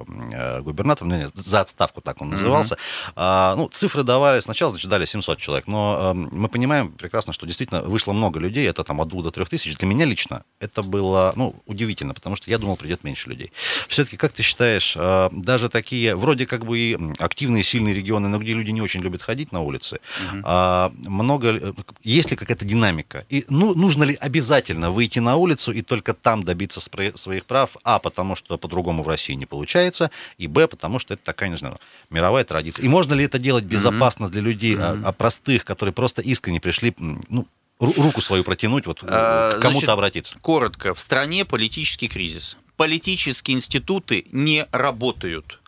губернатора, 0.61 1.07
ну, 1.07 1.27
за 1.33 1.61
отставку 1.61 2.01
так 2.01 2.21
он 2.21 2.29
назывался. 2.29 2.77
Mm-hmm. 3.15 3.55
Ну, 3.55 3.66
цифры 3.71 4.03
давали, 4.03 4.39
сначала, 4.39 4.71
значит, 4.71 4.89
дали 4.89 5.05
700 5.05 5.37
человек, 5.39 5.67
но 5.67 5.97
э, 5.99 6.13
мы 6.13 6.49
понимаем 6.49 6.91
прекрасно, 6.91 7.33
что 7.33 7.45
действительно 7.45 7.81
вышло 7.81 8.13
много 8.13 8.39
людей, 8.39 8.67
это 8.67 8.83
там 8.83 9.01
от 9.01 9.07
2 9.07 9.23
до 9.23 9.31
3 9.31 9.45
тысяч. 9.45 9.75
Для 9.77 9.87
меня 9.87 10.05
лично 10.05 10.43
это 10.59 10.83
было, 10.83 11.33
ну, 11.35 11.55
удивительно, 11.65 12.13
потому 12.13 12.35
что 12.35 12.49
я 12.51 12.57
думал, 12.57 12.77
придет 12.77 13.03
меньше 13.03 13.29
людей. 13.29 13.51
Все-таки, 13.87 14.17
как 14.17 14.31
ты 14.31 14.43
считаешь, 14.43 14.95
э, 14.97 15.29
даже 15.31 15.69
такие, 15.69 16.15
вроде 16.15 16.45
как 16.45 16.65
бы 16.65 16.77
и 16.77 16.97
активные, 17.19 17.63
сильные 17.63 17.93
регионы, 17.93 18.29
но 18.29 18.37
где 18.37 18.53
люди 18.53 18.71
не 18.71 18.81
очень 18.81 19.01
любят 19.01 19.21
ходить 19.21 19.51
на 19.51 19.61
улицы, 19.61 19.99
угу. 20.25 20.41
э, 20.43 20.89
много, 21.07 21.73
есть 22.03 22.31
ли 22.31 22.37
какая-то 22.37 22.65
динамика? 22.65 23.25
И 23.29 23.45
ну, 23.49 23.73
нужно 23.73 24.03
ли 24.03 24.15
обязательно 24.15 24.91
выйти 24.91 25.19
на 25.19 25.35
улицу 25.35 25.71
и 25.71 25.81
только 25.81 26.13
там 26.13 26.43
добиться 26.43 26.79
своих 26.79 27.45
прав? 27.45 27.77
А, 27.83 27.99
потому 27.99 28.35
что 28.35 28.57
по-другому 28.57 29.03
в 29.03 29.07
России 29.07 29.33
не 29.33 29.45
получается, 29.45 30.11
и 30.37 30.47
Б, 30.47 30.67
потому 30.67 30.99
что 30.99 31.13
это 31.13 31.23
такая, 31.23 31.49
не 31.49 31.57
знаю, 31.57 31.79
мировая 32.09 32.43
традиция. 32.43 32.83
И 32.85 32.87
можно 32.87 33.13
ли 33.13 33.25
это 33.25 33.39
делать 33.39 33.56
делать 33.59 33.71
безопасно 33.71 34.25
mm-hmm. 34.25 34.29
для 34.29 34.41
людей, 34.41 34.75
mm-hmm. 34.75 35.01
а, 35.03 35.09
а 35.09 35.11
простых, 35.11 35.65
которые 35.65 35.93
просто 35.93 36.21
искренне 36.21 36.59
пришли, 36.59 36.93
ну, 36.97 37.47
руку 37.79 38.21
свою 38.21 38.43
протянуть, 38.43 38.85
вот 38.85 38.99
а, 39.03 39.57
к 39.57 39.61
кому-то 39.61 39.93
обратиться? 39.93 40.35
Коротко. 40.41 40.93
В 40.93 40.99
стране 40.99 41.45
политический 41.45 42.07
кризис. 42.07 42.57
Политические 42.75 43.57
институты 43.57 44.25
не 44.31 44.67
работают. 44.71 45.59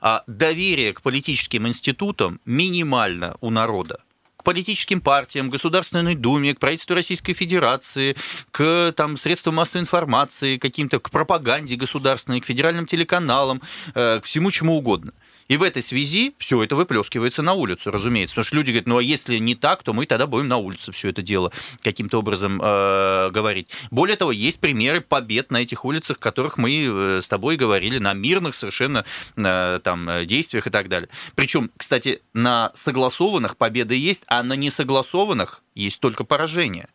А 0.00 0.24
доверие 0.26 0.92
к 0.92 1.02
политическим 1.02 1.66
институтам 1.68 2.40
минимально 2.44 3.36
у 3.40 3.50
народа 3.50 4.00
к 4.42 4.44
политическим 4.44 5.00
партиям, 5.00 5.48
к 5.48 5.52
Государственной 5.52 6.16
Думе, 6.16 6.52
к 6.52 6.58
правительству 6.58 6.96
Российской 6.96 7.32
Федерации, 7.32 8.16
к 8.50 8.92
там, 8.96 9.16
средствам 9.16 9.54
массовой 9.54 9.82
информации, 9.82 10.58
каким-то, 10.58 10.98
к 10.98 11.12
пропаганде 11.12 11.76
государственной, 11.76 12.40
к 12.40 12.46
федеральным 12.46 12.84
телеканалам, 12.84 13.62
э, 13.94 14.18
к 14.20 14.24
всему 14.24 14.50
чему 14.50 14.76
угодно. 14.76 15.12
И 15.48 15.56
в 15.56 15.62
этой 15.62 15.82
связи 15.82 16.34
все 16.38 16.62
это 16.62 16.76
выплескивается 16.76 17.42
на 17.42 17.54
улицу, 17.54 17.90
разумеется. 17.90 18.34
Потому 18.34 18.44
что 18.44 18.56
люди 18.56 18.70
говорят, 18.70 18.86
ну 18.86 18.98
а 18.98 19.02
если 19.02 19.38
не 19.38 19.54
так, 19.54 19.82
то 19.82 19.92
мы 19.92 20.06
тогда 20.06 20.26
будем 20.26 20.48
на 20.48 20.56
улице 20.56 20.92
все 20.92 21.08
это 21.08 21.22
дело 21.22 21.52
каким-то 21.82 22.18
образом 22.18 22.60
э, 22.62 23.30
говорить. 23.30 23.68
Более 23.90 24.16
того, 24.16 24.32
есть 24.32 24.60
примеры 24.60 25.00
побед 25.00 25.50
на 25.50 25.62
этих 25.62 25.84
улицах, 25.84 26.18
о 26.18 26.20
которых 26.20 26.58
мы 26.58 26.86
э, 26.86 27.20
с 27.22 27.28
тобой 27.28 27.56
говорили, 27.56 27.98
на 27.98 28.12
мирных 28.12 28.54
совершенно 28.54 29.04
э, 29.36 29.80
там 29.82 30.26
действиях 30.26 30.66
и 30.66 30.70
так 30.70 30.88
далее. 30.88 31.08
Причем, 31.34 31.70
кстати, 31.76 32.22
на 32.32 32.70
согласованных 32.74 33.56
победы 33.56 33.94
есть, 33.96 34.24
а 34.26 34.42
на 34.42 34.54
несогласованных 34.54 35.62
есть 35.74 36.00
только 36.00 36.24
поражение. 36.24 36.88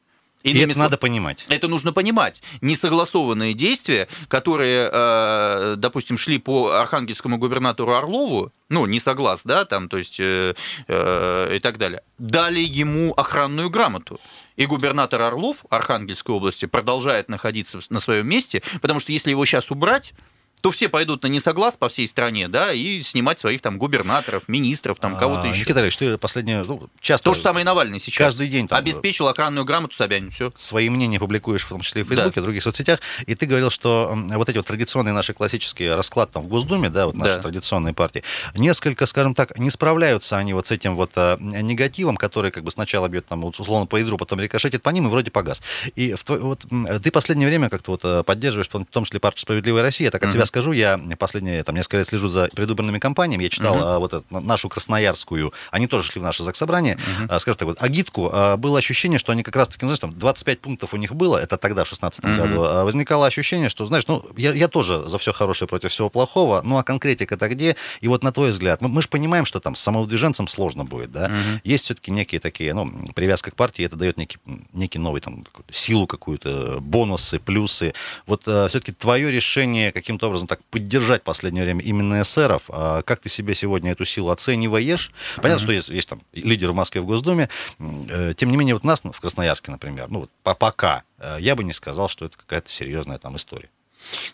И 0.52 0.60
это 0.60 0.80
надо 0.80 0.98
понимать. 0.98 1.46
Это 1.50 1.68
нужно 1.68 1.94
понимать. 1.94 2.42
Несогласованные 2.62 3.54
действия, 3.54 4.08
которые, 4.28 4.90
э, 4.92 5.76
допустим, 5.78 6.18
шли 6.18 6.38
по 6.38 6.72
архангельскому 6.72 7.38
губернатору 7.38 7.94
Орлову, 7.94 8.52
ну, 8.70 8.86
не 8.86 9.00
соглас, 9.00 9.44
да, 9.44 9.66
там, 9.66 9.90
то 9.90 9.98
есть, 9.98 10.20
э, 10.20 10.54
э, 10.88 11.56
и 11.56 11.60
так 11.60 11.78
далее, 11.78 12.02
дали 12.18 12.60
ему 12.60 13.14
охранную 13.14 13.70
грамоту. 13.70 14.20
И 14.56 14.66
губернатор 14.66 15.22
Орлов 15.22 15.66
Архангельской 15.70 16.36
области 16.36 16.66
продолжает 16.66 17.30
находиться 17.30 17.80
на 17.90 18.00
своем 18.00 18.28
месте, 18.28 18.62
потому 18.82 19.00
что 19.00 19.12
если 19.12 19.30
его 19.30 19.46
сейчас 19.46 19.72
убрать, 19.72 20.14
то 20.62 20.72
все 20.72 20.90
пойдут 20.90 21.24
на 21.24 21.28
несоглас 21.28 21.78
по 21.78 21.90
всей 21.90 22.08
стране, 22.08 22.48
да, 22.48 22.74
и 22.74 23.02
снимать 23.02 23.40
своих 23.40 23.62
там 23.62 23.78
губернаторов, 23.78 24.48
министров, 24.48 24.98
там 25.00 25.18
кого-то 25.18 25.44
а, 25.44 25.48
еще. 25.48 25.62
Никита 25.62 25.82
Ильич, 25.82 25.98
ты 25.98 26.18
последнее, 26.18 26.64
ну, 26.64 26.90
часто... 27.00 27.30
То 27.30 27.34
же 27.34 27.42
самое 27.42 27.64
и 27.64 27.66
Навальный 27.66 28.00
сейчас. 28.00 28.18
Каждый 28.18 28.48
день 28.48 28.68
там... 28.68 28.78
Обеспечил 28.80 29.28
охранную 29.28 29.66
грамоту 29.66 29.96
Собянин, 29.96 30.32
все. 30.32 30.52
Свои 30.56 30.90
мнения 30.90 31.20
публикуешь, 31.20 31.64
в 31.64 31.70
том 31.70 31.82
числе 31.82 32.02
и 32.02 32.04
в 32.04 32.08
Фейсбуке, 32.08 32.36
да. 32.36 32.42
в 32.42 32.44
других 32.46 32.64
соцсетях, 32.64 33.00
и 33.26 33.36
ты 33.36 33.46
говорил, 33.46 33.70
что 33.70 34.12
вот 34.16 34.50
эти 34.50 34.58
вот 34.58 34.66
традиционные 34.66 35.14
наши 35.14 35.34
классические 35.34 35.96
расклад 35.96 36.32
там 36.32 36.44
в 36.44 36.48
Госдуме, 36.48 36.90
да, 36.90 37.06
вот 37.06 37.16
наши 37.16 37.36
да. 37.36 37.42
традиционные 37.42 37.94
партии, 37.94 38.24
несколько, 38.56 39.06
скажем 39.06 39.36
так, 39.36 39.58
не 39.60 39.70
справляются 39.70 40.38
они 40.38 40.54
вот 40.54 40.68
с 40.68 40.72
этим 40.72 40.96
вот 40.96 41.12
а, 41.16 41.38
негативом, 41.40 42.18
который 42.18 42.52
как 42.52 42.64
бы 42.64 42.72
сначала 42.72 43.08
бьет 43.08 43.26
там 43.26 43.44
условно 43.44 43.86
по 43.86 43.98
ядру, 43.98 44.18
потом 44.18 44.40
рикошетит 44.40 44.82
по 44.82 44.90
ним 44.90 45.08
и 45.08 45.10
вроде 45.10 45.32
погас. 45.32 45.62
И 45.96 46.14
в 46.14 46.24
твой, 46.24 46.40
вот 46.40 46.66
ты 47.04 47.12
последнее 47.12 47.48
время 47.48 47.70
как-то 47.70 47.92
вот 47.92 48.02
а, 48.04 48.24
поддерживаешь, 48.24 48.70
в 48.70 48.86
том 48.86 49.06
числе 49.06 49.20
партию 49.20 49.42
«Справедливая 49.42 49.82
Россия», 49.82 50.10
так 50.12 50.22
от 50.22 50.30
mm-hmm. 50.30 50.34
тебя 50.34 50.46
скажу, 50.58 50.72
я 50.72 51.00
последние 51.20 51.64
там, 51.64 51.76
несколько 51.76 51.98
лет 51.98 52.08
слежу 52.08 52.30
за 52.30 52.50
предвыборными 52.56 52.98
кампаниями, 52.98 53.44
я 53.44 53.50
читал 53.50 53.78
uh-huh. 53.78 54.00
вот 54.00 54.14
эту, 54.14 54.40
нашу 54.40 54.70
красноярскую, 54.70 55.54
они 55.70 55.86
тоже 55.86 56.12
шли 56.12 56.20
в 56.20 56.24
наше 56.24 56.44
заксобрание, 56.44 56.96
uh-huh. 56.96 57.28
а, 57.30 57.40
скажем 57.40 57.58
так, 57.58 57.68
вот, 57.68 57.78
агитку, 57.84 58.30
а, 58.34 58.58
было 58.58 58.80
ощущение, 58.80 59.20
что 59.20 59.32
они 59.32 59.44
как 59.44 59.56
раз-таки, 59.56 59.86
ну, 59.86 59.90
знаешь, 59.90 60.00
там 60.00 60.18
25 60.18 60.60
пунктов 60.60 60.94
у 60.96 60.98
них 60.98 61.14
было, 61.14 61.38
это 61.38 61.58
тогда, 61.58 61.84
в 61.84 61.88
16 61.88 62.24
uh-huh. 62.24 62.38
году, 62.38 62.62
возникало 62.86 63.28
ощущение, 63.28 63.70
что, 63.70 63.86
знаешь, 63.86 64.08
ну, 64.08 64.26
я, 64.36 64.52
я 64.54 64.68
тоже 64.68 65.08
за 65.08 65.20
все 65.20 65.32
хорошее 65.32 65.68
против 65.68 65.92
всего 65.92 66.10
плохого, 66.10 66.62
ну, 66.64 66.80
а 66.80 66.84
конкретика-то 66.84 67.48
где? 67.50 67.76
И 68.02 68.08
вот 68.08 68.24
на 68.24 68.32
твой 68.32 68.50
взгляд, 68.50 68.82
мы, 68.82 68.90
мы 68.90 69.04
же 69.04 69.10
понимаем, 69.10 69.46
что 69.46 69.60
там 69.60 69.76
с 69.76 69.82
самовыдвиженцем 69.82 70.48
сложно 70.48 70.86
будет, 70.86 71.12
да? 71.12 71.28
Uh-huh. 71.28 71.60
Есть 71.64 71.86
все-таки 71.86 72.10
некие 72.10 72.40
такие, 72.40 72.74
ну, 72.74 72.92
привязка 73.14 73.52
к 73.52 73.56
партии, 73.56 73.86
это 73.86 73.96
дает 73.96 74.18
некий, 74.18 74.40
некий 74.74 74.98
новый, 74.98 75.22
там, 75.22 75.46
силу 75.70 76.08
какую-то, 76.08 76.80
бонусы, 76.82 77.38
плюсы. 77.38 77.94
Вот 78.26 78.44
а, 78.48 78.68
все-таки 78.68 78.92
твое 78.92 79.32
решение 79.32 79.92
каким-то 79.92 80.28
образом 80.28 80.37
так 80.46 80.64
поддержать 80.66 81.24
последнее 81.24 81.64
время 81.64 81.82
именно 81.82 82.22
эсеров. 82.22 82.64
А 82.68 83.02
как 83.02 83.20
ты 83.22 83.30
себе 83.30 83.56
сегодня 83.56 83.94
эту 83.94 84.06
силу 84.06 84.30
оцениваешь? 84.30 85.12
Понятно, 85.38 85.60
mm-hmm. 85.60 85.64
что 85.64 85.72
есть, 85.72 85.90
есть 85.90 86.10
там 86.10 86.22
лидер 86.34 86.72
в 86.72 86.76
Москве 86.76 87.02
в 87.02 87.08
Госдуме. 87.08 87.50
Э, 87.80 88.34
тем 88.36 88.52
не 88.52 88.58
менее, 88.58 88.76
вот 88.76 88.84
нас 88.84 89.02
в 89.04 89.20
Красноярске, 89.20 89.72
например, 89.72 90.08
ну, 90.10 90.30
пока 90.44 91.04
э, 91.18 91.38
я 91.40 91.56
бы 91.56 91.64
не 91.64 91.74
сказал, 91.74 92.10
что 92.10 92.26
это 92.26 92.38
какая-то 92.38 92.70
серьезная 92.70 93.18
там 93.18 93.38
история. 93.38 93.70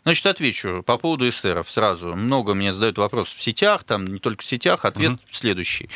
Значит, 0.03 0.25
отвечу 0.25 0.83
по 0.85 0.97
поводу 0.97 1.27
эсеров 1.27 1.69
сразу. 1.69 2.15
Много 2.15 2.53
мне 2.53 2.73
задают 2.73 2.97
вопрос 2.97 3.33
в 3.33 3.41
сетях, 3.41 3.83
там 3.83 4.05
не 4.05 4.19
только 4.19 4.43
в 4.43 4.45
сетях. 4.45 4.85
Ответ 4.85 5.13
угу. 5.13 5.19
следующий. 5.31 5.89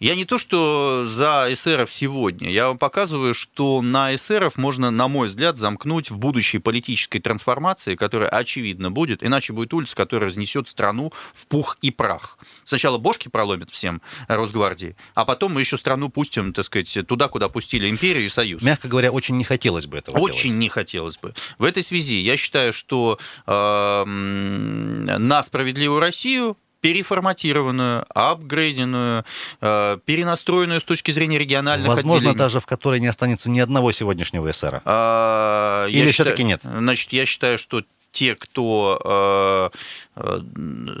Я 0.00 0.16
не 0.16 0.24
то, 0.24 0.38
что 0.38 1.06
за 1.06 1.46
эсеров 1.50 1.92
сегодня. 1.92 2.50
Я 2.50 2.66
вам 2.66 2.78
показываю, 2.78 3.32
что 3.32 3.80
на 3.80 4.14
эсеров 4.14 4.56
можно, 4.56 4.90
на 4.90 5.08
мой 5.08 5.28
взгляд, 5.28 5.56
замкнуть 5.56 6.10
в 6.10 6.18
будущей 6.18 6.58
политической 6.58 7.20
трансформации, 7.20 7.94
которая 7.94 8.28
очевидно 8.28 8.90
будет, 8.90 9.22
иначе 9.22 9.52
будет 9.52 9.72
улица, 9.72 9.94
которая 9.96 10.28
разнесет 10.30 10.68
страну 10.68 11.12
в 11.32 11.46
пух 11.46 11.78
и 11.80 11.90
прах. 11.90 12.38
Сначала 12.64 12.98
бошки 12.98 13.28
проломят 13.28 13.70
всем 13.70 14.02
Росгвардии, 14.26 14.96
а 15.14 15.24
потом 15.24 15.54
мы 15.54 15.60
еще 15.60 15.76
страну 15.76 16.08
пустим, 16.08 16.52
так 16.52 16.64
сказать, 16.64 16.98
туда, 17.06 17.28
куда 17.28 17.48
пустили 17.48 17.88
империю 17.88 18.26
и 18.26 18.28
Союз. 18.28 18.62
Мягко 18.62 18.88
говоря, 18.88 19.12
очень 19.12 19.36
не 19.36 19.44
хотелось 19.44 19.86
бы 19.86 19.98
этого 19.98 20.18
Очень 20.18 20.50
делать. 20.50 20.58
не 20.58 20.68
хотелось 20.68 21.18
бы. 21.18 21.34
В 21.58 21.64
этой 21.64 21.82
связи 21.82 22.16
я 22.20 22.36
считаю, 22.36 22.72
что 22.72 23.18
э, 23.46 24.04
на 24.04 25.42
справедливую 25.42 26.00
Россию 26.00 26.56
переформатированную, 26.84 28.04
апгрейденную, 28.10 29.24
э, 29.62 29.98
перенастроенную 30.04 30.82
с 30.82 30.84
точки 30.84 31.12
зрения 31.12 31.38
региональных 31.38 31.88
Возможно, 31.88 32.28
отделений. 32.28 32.38
даже 32.38 32.60
в 32.60 32.66
которой 32.66 33.00
не 33.00 33.06
останется 33.06 33.48
ни 33.48 33.58
одного 33.58 33.90
сегодняшнего 33.90 34.50
эсера. 34.50 34.82
А, 34.84 35.86
Или 35.86 36.10
все-таки 36.10 36.44
нет? 36.44 36.60
Значит, 36.62 37.10
я 37.14 37.24
считаю, 37.24 37.56
что 37.56 37.84
те, 38.12 38.34
кто 38.34 39.00
э, 39.02 39.70
э, 40.16 40.40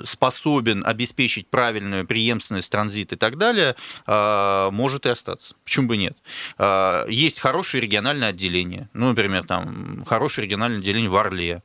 способен 0.04 0.84
обеспечить 0.86 1.48
правильную 1.48 2.06
преемственность, 2.06 2.72
транзит 2.72 3.12
и 3.12 3.16
так 3.16 3.36
далее, 3.36 3.76
э, 4.06 4.68
может 4.72 5.04
и 5.04 5.10
остаться. 5.10 5.54
Почему 5.64 5.88
бы 5.88 5.98
нет? 5.98 6.16
Э, 6.58 7.04
есть 7.08 7.40
хорошее 7.40 7.82
региональное 7.82 8.30
отделение. 8.30 8.88
Ну, 8.94 9.10
например, 9.10 9.44
там 9.44 10.04
хорошее 10.06 10.46
региональное 10.46 10.80
отделение 10.80 11.10
в 11.10 11.16
Орле. 11.16 11.62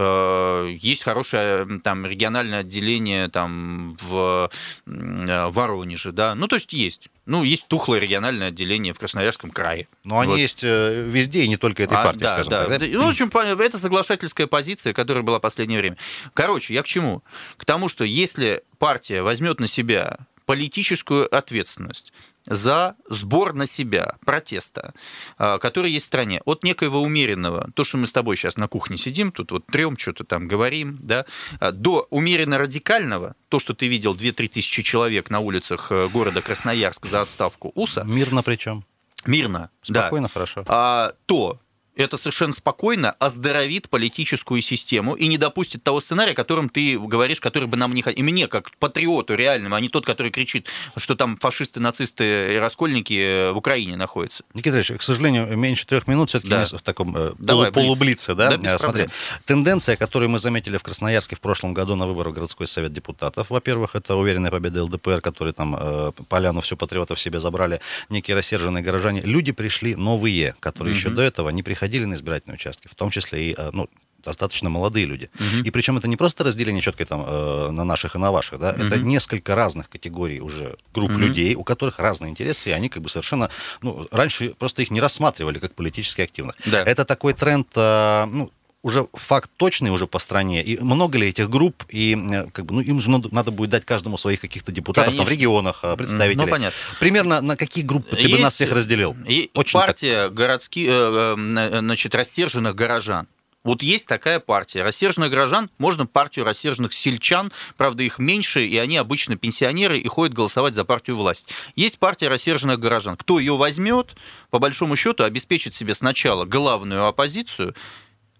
Э, 0.00 0.76
есть 0.80 1.02
хорошее 1.02 1.66
там 1.82 2.06
региональное 2.06 2.60
отделение 2.60 3.28
там 3.28 3.96
в 4.00 4.48
э, 4.86 5.48
Воронеже, 5.50 6.12
да. 6.12 6.36
Ну, 6.36 6.46
то 6.46 6.54
есть 6.54 6.72
есть. 6.72 7.08
Ну, 7.26 7.42
есть 7.42 7.66
тухлое 7.66 7.98
региональное 7.98 8.48
отделение 8.48 8.92
в 8.92 8.98
Красноярском 9.00 9.50
крае. 9.50 9.88
Но 10.04 10.20
они 10.20 10.32
вот. 10.32 10.38
есть 10.38 10.62
э, 10.62 11.02
везде, 11.04 11.42
и 11.42 11.48
не 11.48 11.56
только 11.56 11.82
этой 11.82 11.98
а, 11.98 12.04
партии, 12.04 12.20
да, 12.20 12.28
скажем 12.34 12.50
да. 12.50 12.66
так. 12.66 12.78
Да? 12.78 12.86
Ну, 12.86 13.06
в 13.06 13.08
общем, 13.08 13.28
это 13.28 13.76
соглашательская 13.76 14.46
позиция, 14.46 14.92
которая 14.92 15.24
была 15.24 15.38
в 15.38 15.42
последнее 15.42 15.80
время. 15.80 15.96
Короче, 16.32 16.74
я 16.74 16.84
к 16.84 16.86
чему? 16.86 17.24
К 17.56 17.64
тому, 17.64 17.88
что 17.88 18.04
если 18.04 18.62
партия 18.78 19.22
возьмет 19.22 19.58
на 19.58 19.66
себя 19.66 20.18
политическую 20.46 21.34
ответственность 21.36 22.12
за 22.48 22.96
сбор 23.08 23.52
на 23.54 23.66
себя 23.66 24.16
протеста, 24.24 24.94
а, 25.36 25.58
который 25.58 25.90
есть 25.92 26.06
в 26.06 26.08
стране, 26.08 26.40
от 26.44 26.64
некоего 26.64 27.02
умеренного, 27.02 27.70
то, 27.74 27.84
что 27.84 27.98
мы 27.98 28.06
с 28.06 28.12
тобой 28.12 28.36
сейчас 28.36 28.56
на 28.56 28.68
кухне 28.68 28.96
сидим, 28.96 29.32
тут 29.32 29.52
вот 29.52 29.66
трем, 29.66 29.96
что-то 29.96 30.24
там 30.24 30.48
говорим, 30.48 30.98
да, 31.00 31.26
а, 31.60 31.72
до 31.72 32.06
умеренно 32.10 32.58
радикального, 32.58 33.34
то, 33.48 33.58
что 33.58 33.74
ты 33.74 33.86
видел 33.88 34.14
2-3 34.14 34.48
тысячи 34.48 34.82
человек 34.82 35.30
на 35.30 35.40
улицах 35.40 35.88
э, 35.90 36.08
города 36.08 36.42
Красноярск 36.42 37.06
за 37.06 37.22
отставку 37.22 37.72
УСа. 37.74 38.04
Мирно 38.04 38.42
причем. 38.42 38.84
Мирно, 39.26 39.70
Спокойно, 39.82 40.28
да. 40.28 40.32
хорошо. 40.32 40.64
А, 40.68 41.12
то 41.26 41.60
это 41.98 42.16
совершенно 42.16 42.52
спокойно 42.52 43.12
оздоровит 43.12 43.88
политическую 43.88 44.62
систему 44.62 45.14
и 45.14 45.26
не 45.26 45.36
допустит 45.36 45.82
того 45.82 46.00
сценария, 46.00 46.32
о 46.32 46.34
котором 46.34 46.68
ты 46.68 46.98
говоришь, 46.98 47.40
который 47.40 47.66
бы 47.66 47.76
нам 47.76 47.94
не 47.94 48.02
хотел. 48.02 48.20
И 48.20 48.22
мне, 48.22 48.46
как 48.46 48.70
патриоту 48.76 49.34
реальному, 49.34 49.74
а 49.74 49.80
не 49.80 49.88
тот, 49.88 50.06
который 50.06 50.30
кричит, 50.30 50.68
что 50.96 51.16
там 51.16 51.36
фашисты, 51.36 51.80
нацисты 51.80 52.54
и 52.54 52.56
раскольники 52.56 53.52
в 53.52 53.56
Украине 53.56 53.96
находятся. 53.96 54.44
Никита 54.54 54.76
Ильич, 54.76 54.92
к 54.96 55.02
сожалению, 55.02 55.56
меньше 55.56 55.86
трех 55.86 56.06
минут 56.06 56.28
все-таки 56.28 56.50
да. 56.50 56.66
в 56.66 56.82
таком 56.82 57.16
э, 57.16 57.32
Давай, 57.38 57.72
полублице. 57.72 58.34
Да? 58.34 58.56
Да, 58.56 58.74
э, 58.74 58.78
Смотри, 58.78 59.08
тенденция, 59.44 59.96
которую 59.96 60.30
мы 60.30 60.38
заметили 60.38 60.76
в 60.76 60.82
Красноярске 60.84 61.34
в 61.34 61.40
прошлом 61.40 61.74
году 61.74 61.96
на 61.96 62.06
выборах 62.06 62.32
в 62.32 62.34
городской 62.36 62.68
совет 62.68 62.92
депутатов, 62.92 63.50
во-первых, 63.50 63.96
это 63.96 64.14
уверенная 64.14 64.52
победа 64.52 64.84
ЛДПР, 64.84 65.20
которые 65.20 65.52
там 65.52 65.76
э, 65.78 66.12
поляну 66.28 66.60
всю 66.60 66.76
патриотов 66.76 67.18
себе 67.18 67.40
забрали, 67.40 67.80
некие 68.08 68.36
рассерженные 68.36 68.84
горожане. 68.84 69.22
Люди 69.22 69.50
пришли 69.50 69.96
новые, 69.96 70.54
которые 70.60 70.92
угу. 70.92 70.98
еще 70.98 71.10
до 71.10 71.22
этого 71.22 71.50
не 71.50 71.64
приходили 71.64 71.87
приходили 71.88 72.04
на 72.04 72.14
избирательные 72.14 72.56
участки, 72.56 72.88
в 72.88 72.94
том 72.94 73.10
числе 73.10 73.50
и 73.50 73.54
э, 73.56 73.70
ну, 73.72 73.88
достаточно 74.24 74.68
молодые 74.68 75.06
люди. 75.06 75.30
Угу. 75.34 75.64
И 75.64 75.70
причем 75.70 75.96
это 75.96 76.08
не 76.08 76.16
просто 76.16 76.44
разделение 76.44 76.82
четкое 76.82 77.06
там 77.06 77.24
э, 77.26 77.70
на 77.70 77.84
наших 77.84 78.14
и 78.14 78.18
на 78.18 78.30
ваших, 78.30 78.58
да, 78.58 78.70
угу. 78.70 78.84
это 78.84 78.98
несколько 78.98 79.54
разных 79.54 79.88
категорий 79.88 80.40
уже 80.40 80.76
групп 80.92 81.10
угу. 81.10 81.20
людей, 81.20 81.54
у 81.54 81.64
которых 81.64 81.98
разные 81.98 82.30
интересы, 82.30 82.70
и 82.70 82.72
они 82.72 82.88
как 82.88 83.02
бы 83.02 83.08
совершенно, 83.08 83.48
ну, 83.80 84.06
раньше 84.10 84.54
просто 84.58 84.82
их 84.82 84.90
не 84.90 85.00
рассматривали 85.00 85.58
как 85.58 85.74
политически 85.74 86.22
активных. 86.22 86.56
Да. 86.66 86.82
Это 86.82 87.04
такой 87.04 87.32
тренд, 87.32 87.68
э, 87.74 88.26
ну, 88.26 88.50
уже 88.82 89.08
факт 89.12 89.50
точный 89.56 89.90
уже 89.90 90.06
по 90.06 90.18
стране, 90.18 90.62
и 90.62 90.78
много 90.78 91.18
ли 91.18 91.28
этих 91.28 91.50
групп, 91.50 91.84
и 91.88 92.16
э, 92.16 92.50
как 92.52 92.64
бы, 92.66 92.74
ну, 92.74 92.80
им 92.80 93.00
же 93.00 93.10
надо, 93.10 93.28
надо 93.32 93.50
будет 93.50 93.70
дать 93.70 93.84
каждому 93.84 94.18
своих 94.18 94.40
каких-то 94.40 94.70
депутатов 94.70 95.12
Конечно. 95.12 95.24
там 95.24 95.32
в 95.32 95.36
регионах, 95.36 95.80
э, 95.82 95.96
представителей. 95.96 96.44
Ну, 96.44 96.50
понятно. 96.50 96.78
Примерно 97.00 97.40
на 97.40 97.56
какие 97.56 97.84
группы 97.84 98.14
ты 98.14 98.22
Есть 98.22 98.32
бы 98.36 98.38
нас 98.38 98.54
всех 98.54 98.72
разделил? 98.72 99.16
И 99.26 99.50
Очень 99.54 99.78
партия 99.78 100.24
так... 100.24 100.34
городских, 100.34 100.88
э, 100.90 101.34
значит, 101.80 102.14
рассерженных 102.14 102.74
горожан. 102.76 103.26
Вот 103.64 103.82
есть 103.82 104.06
такая 104.06 104.38
партия. 104.38 104.82
Рассерженных 104.82 105.30
горожан, 105.30 105.68
можно 105.78 106.06
партию 106.06 106.44
рассерженных 106.44 106.92
сельчан, 106.92 107.52
правда, 107.76 108.04
их 108.04 108.18
меньше, 108.18 108.64
и 108.64 108.78
они 108.78 108.96
обычно 108.96 109.36
пенсионеры 109.36 109.98
и 109.98 110.06
ходят 110.06 110.34
голосовать 110.34 110.74
за 110.74 110.84
партию 110.84 111.16
власть. 111.16 111.48
Есть 111.74 111.98
партия 111.98 112.28
рассерженных 112.28 112.78
горожан. 112.78 113.16
Кто 113.16 113.40
ее 113.40 113.56
возьмет, 113.56 114.14
по 114.50 114.60
большому 114.60 114.94
счету, 114.94 115.24
обеспечит 115.24 115.74
себе 115.74 115.94
сначала 115.94 116.44
главную 116.44 117.06
оппозицию, 117.06 117.74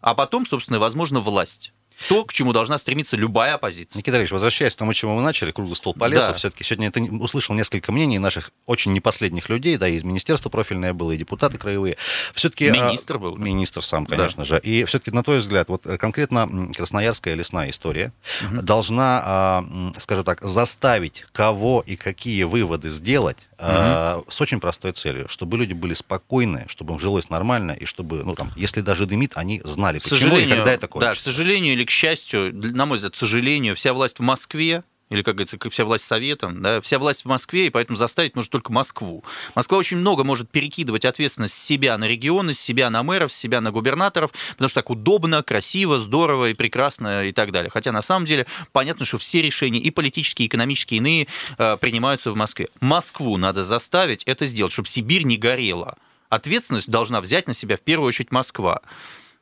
а 0.00 0.14
потом, 0.14 0.46
собственно, 0.46 0.78
возможно, 0.78 1.20
власть 1.20 1.72
то, 2.08 2.24
к 2.24 2.32
чему 2.32 2.52
должна 2.52 2.78
стремиться 2.78 3.16
любая 3.16 3.54
оппозиция. 3.54 3.98
Никита 3.98 4.18
Ильич, 4.18 4.30
возвращаясь 4.30 4.74
к 4.74 4.78
тому, 4.78 4.94
чему 4.94 5.16
мы 5.16 5.22
начали, 5.22 5.50
круглый 5.50 5.76
стол 5.76 5.94
по 5.94 6.04
лесу, 6.06 6.28
да. 6.28 6.34
все-таки 6.34 6.62
сегодня 6.62 6.90
ты 6.90 7.02
услышал 7.02 7.54
несколько 7.54 7.90
мнений 7.90 8.18
наших 8.18 8.52
очень 8.66 8.92
непоследних 8.92 9.48
людей, 9.48 9.76
да, 9.76 9.88
из 9.88 10.04
министерства 10.04 10.48
профильное 10.48 10.92
было, 10.92 11.12
и 11.12 11.16
депутаты 11.16 11.58
краевые. 11.58 11.96
Все-таки, 12.34 12.68
а, 12.68 12.88
Министр 12.88 13.16
а, 13.16 13.18
был. 13.18 13.37
Министр 13.37 13.84
сам, 13.84 14.06
конечно 14.06 14.42
да. 14.42 14.44
же. 14.44 14.61
И 14.61 14.84
все-таки, 14.84 15.11
на 15.11 15.24
твой 15.24 15.38
взгляд, 15.38 15.68
вот 15.68 15.87
э, 15.87 15.98
конкретно 15.98 16.70
красноярская 16.74 17.34
лесная 17.34 17.70
история 17.70 18.12
угу. 18.44 18.62
должна, 18.62 19.22
а, 19.24 19.92
скажем 19.98 20.24
так, 20.24 20.40
заставить 20.42 21.24
кого 21.32 21.82
и 21.84 21.96
какие 21.96 22.44
выводы 22.44 22.90
сделать 22.90 23.38
э, 23.59 24.23
с 24.29 24.40
очень 24.40 24.61
простой 24.61 24.92
целью, 24.92 25.29
чтобы 25.29 25.57
люди 25.59 25.73
были 25.73 25.94
спокойны, 25.94 26.66
чтобы 26.68 26.94
им 26.94 27.01
жилось 27.01 27.31
нормально, 27.31 27.73
и 27.73 27.85
чтобы, 27.85 28.23
ну 28.25 28.35
там, 28.35 28.53
если 28.57 28.81
даже 28.81 29.07
дымит, 29.07 29.33
они 29.35 29.61
знали, 29.64 29.99
К 29.99 30.03
почему 30.05 30.16
и 30.16 30.21
сожалению, 30.21 30.57
когда 30.57 30.73
это 30.73 30.81
да, 30.83 30.87
к 30.87 30.90
кончится. 30.90 31.25
сожалению 31.25 31.73
или 31.75 31.85
к 31.85 31.90
счастью, 31.90 32.55
на 32.55 32.87
мой 32.87 32.97
взгляд, 32.97 33.14
к 33.14 33.16
сожалению, 33.16 33.77
вся 33.77 33.92
власть 33.92 34.18
в 34.18 34.23
Москве, 34.23 34.85
или, 35.11 35.23
как 35.23 35.37
говорится, 35.37 35.59
вся 35.71 35.85
власть 35.85 36.05
советом, 36.05 36.62
да, 36.62 36.81
вся 36.81 36.99
власть 36.99 37.25
в 37.25 37.29
Москве, 37.29 37.66
и 37.66 37.71
поэтому 37.71 37.97
заставить 37.97 38.35
может 38.37 38.53
только 38.53 38.73
Москву. 38.73 39.25
Москва 39.55 39.79
очень 39.79 39.97
много 39.97 40.25
может 40.25 40.51
перекидывать 40.51 41.05
ответственность 41.05 41.55
с 41.55 41.62
себя 41.62 41.97
на 41.99 42.07
регионы, 42.07 42.53
с 42.53 42.61
себя 42.61 42.90
на 42.90 43.03
мэров, 43.03 43.33
с 43.33 43.37
себя 43.37 43.61
на 43.61 43.71
губернаторов, 43.71 44.33
потому 44.53 44.68
что 44.68 44.81
так 44.81 44.90
удобно, 44.90 45.42
красиво, 45.42 45.99
здорово 45.99 46.51
и 46.51 46.55
прекрасно 46.55 47.25
и 47.25 47.33
так 47.33 47.53
далее. 47.53 47.71
Хотя 47.71 47.92
на 47.92 48.03
самом 48.03 48.27
деле 48.27 48.47
понятно, 48.73 49.05
что 49.05 49.18
все 49.18 49.42
решения 49.42 49.81
и 49.81 49.90
политические, 49.90 50.46
и 50.46 50.48
экономические, 50.48 50.98
иные 50.98 51.29
э, 51.56 51.77
принимаются 51.79 52.31
в 52.31 52.37
Москве. 52.37 52.69
Москву 52.81 53.37
надо 53.37 53.65
заставить 53.65 54.23
это 54.25 54.46
сделать, 54.46 54.73
чтобы 54.73 54.88
Сибирь 54.88 55.25
не 55.25 55.37
горела. 55.37 55.96
Ответственность 56.29 56.90
должна 56.90 57.21
взять 57.21 57.46
на 57.46 57.54
себя 57.54 57.77
в 57.77 57.81
первую 57.81 58.09
очередь 58.09 58.31
Москва. 58.31 58.83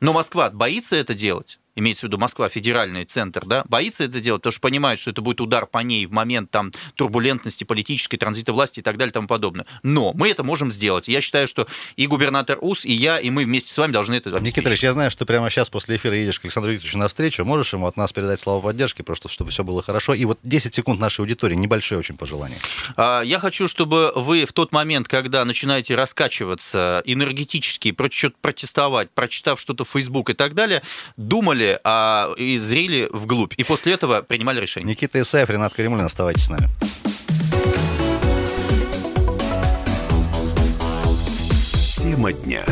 Но 0.00 0.12
Москва 0.12 0.50
боится 0.50 0.94
это 0.96 1.14
делать, 1.14 1.58
имеется 1.76 2.06
в 2.06 2.08
виду 2.08 2.18
Москва, 2.18 2.48
федеральный 2.48 3.04
центр, 3.04 3.44
да, 3.46 3.64
боится 3.68 4.04
это 4.04 4.20
делать, 4.20 4.42
потому 4.42 4.52
что 4.52 4.60
понимает, 4.60 4.98
что 4.98 5.10
это 5.10 5.22
будет 5.22 5.40
удар 5.40 5.66
по 5.66 5.78
ней 5.78 6.06
в 6.06 6.12
момент 6.12 6.50
там 6.50 6.72
турбулентности 6.94 7.64
политической, 7.64 8.16
транзита 8.16 8.52
власти 8.52 8.80
и 8.80 8.82
так 8.82 8.96
далее 8.96 9.10
и 9.10 9.14
тому 9.14 9.28
подобное. 9.28 9.66
Но 9.82 10.12
мы 10.14 10.30
это 10.30 10.42
можем 10.42 10.70
сделать. 10.70 11.06
Я 11.08 11.20
считаю, 11.20 11.46
что 11.46 11.66
и 11.96 12.06
губернатор 12.06 12.58
УС, 12.60 12.84
и 12.84 12.92
я, 12.92 13.18
и 13.18 13.30
мы 13.30 13.44
вместе 13.44 13.72
с 13.72 13.78
вами 13.78 13.92
должны 13.92 14.14
это 14.14 14.30
Никита 14.30 14.38
обеспечить. 14.38 14.66
Ильич, 14.66 14.82
я 14.82 14.92
знаю, 14.92 15.10
что 15.10 15.20
ты 15.20 15.26
прямо 15.26 15.50
сейчас 15.50 15.68
после 15.68 15.96
эфира 15.96 16.16
едешь 16.16 16.40
к 16.40 16.44
Александру 16.44 16.72
Викторовичу 16.72 16.98
навстречу. 16.98 17.44
Можешь 17.44 17.72
ему 17.72 17.86
от 17.86 17.96
нас 17.96 18.12
передать 18.12 18.40
слова 18.40 18.62
поддержки, 18.62 19.02
просто 19.02 19.28
чтобы 19.28 19.50
все 19.50 19.62
было 19.62 19.82
хорошо. 19.82 20.14
И 20.14 20.24
вот 20.24 20.38
10 20.42 20.74
секунд 20.74 20.98
нашей 20.98 21.20
аудитории, 21.20 21.54
небольшое 21.54 21.98
очень 21.98 22.16
пожелание. 22.16 22.58
А, 22.96 23.22
Я 23.22 23.38
хочу, 23.38 23.68
чтобы 23.68 24.12
вы 24.16 24.46
в 24.46 24.52
тот 24.52 24.72
момент, 24.72 25.08
когда 25.08 25.44
начинаете 25.44 25.94
раскачиваться 25.94 27.02
энергетически, 27.04 27.92
протестовать, 27.92 29.10
прочитав 29.10 29.60
что-то 29.60 29.84
в 29.84 29.88
Facebook 29.90 30.30
и 30.30 30.34
так 30.34 30.54
далее, 30.54 30.82
думали 31.16 31.65
а, 31.84 32.32
и 32.36 32.58
зрели 32.58 33.08
вглубь. 33.10 33.54
И 33.56 33.64
после 33.64 33.94
этого 33.94 34.22
принимали 34.22 34.60
решение. 34.60 34.90
Никита 34.90 35.20
Исаев, 35.20 35.50
Ренат 35.50 35.74
Каримулин, 35.74 36.04
оставайтесь 36.04 36.44
с 36.44 36.50
нами. 36.50 36.68
Тема 41.96 42.32
дня. 42.32 42.64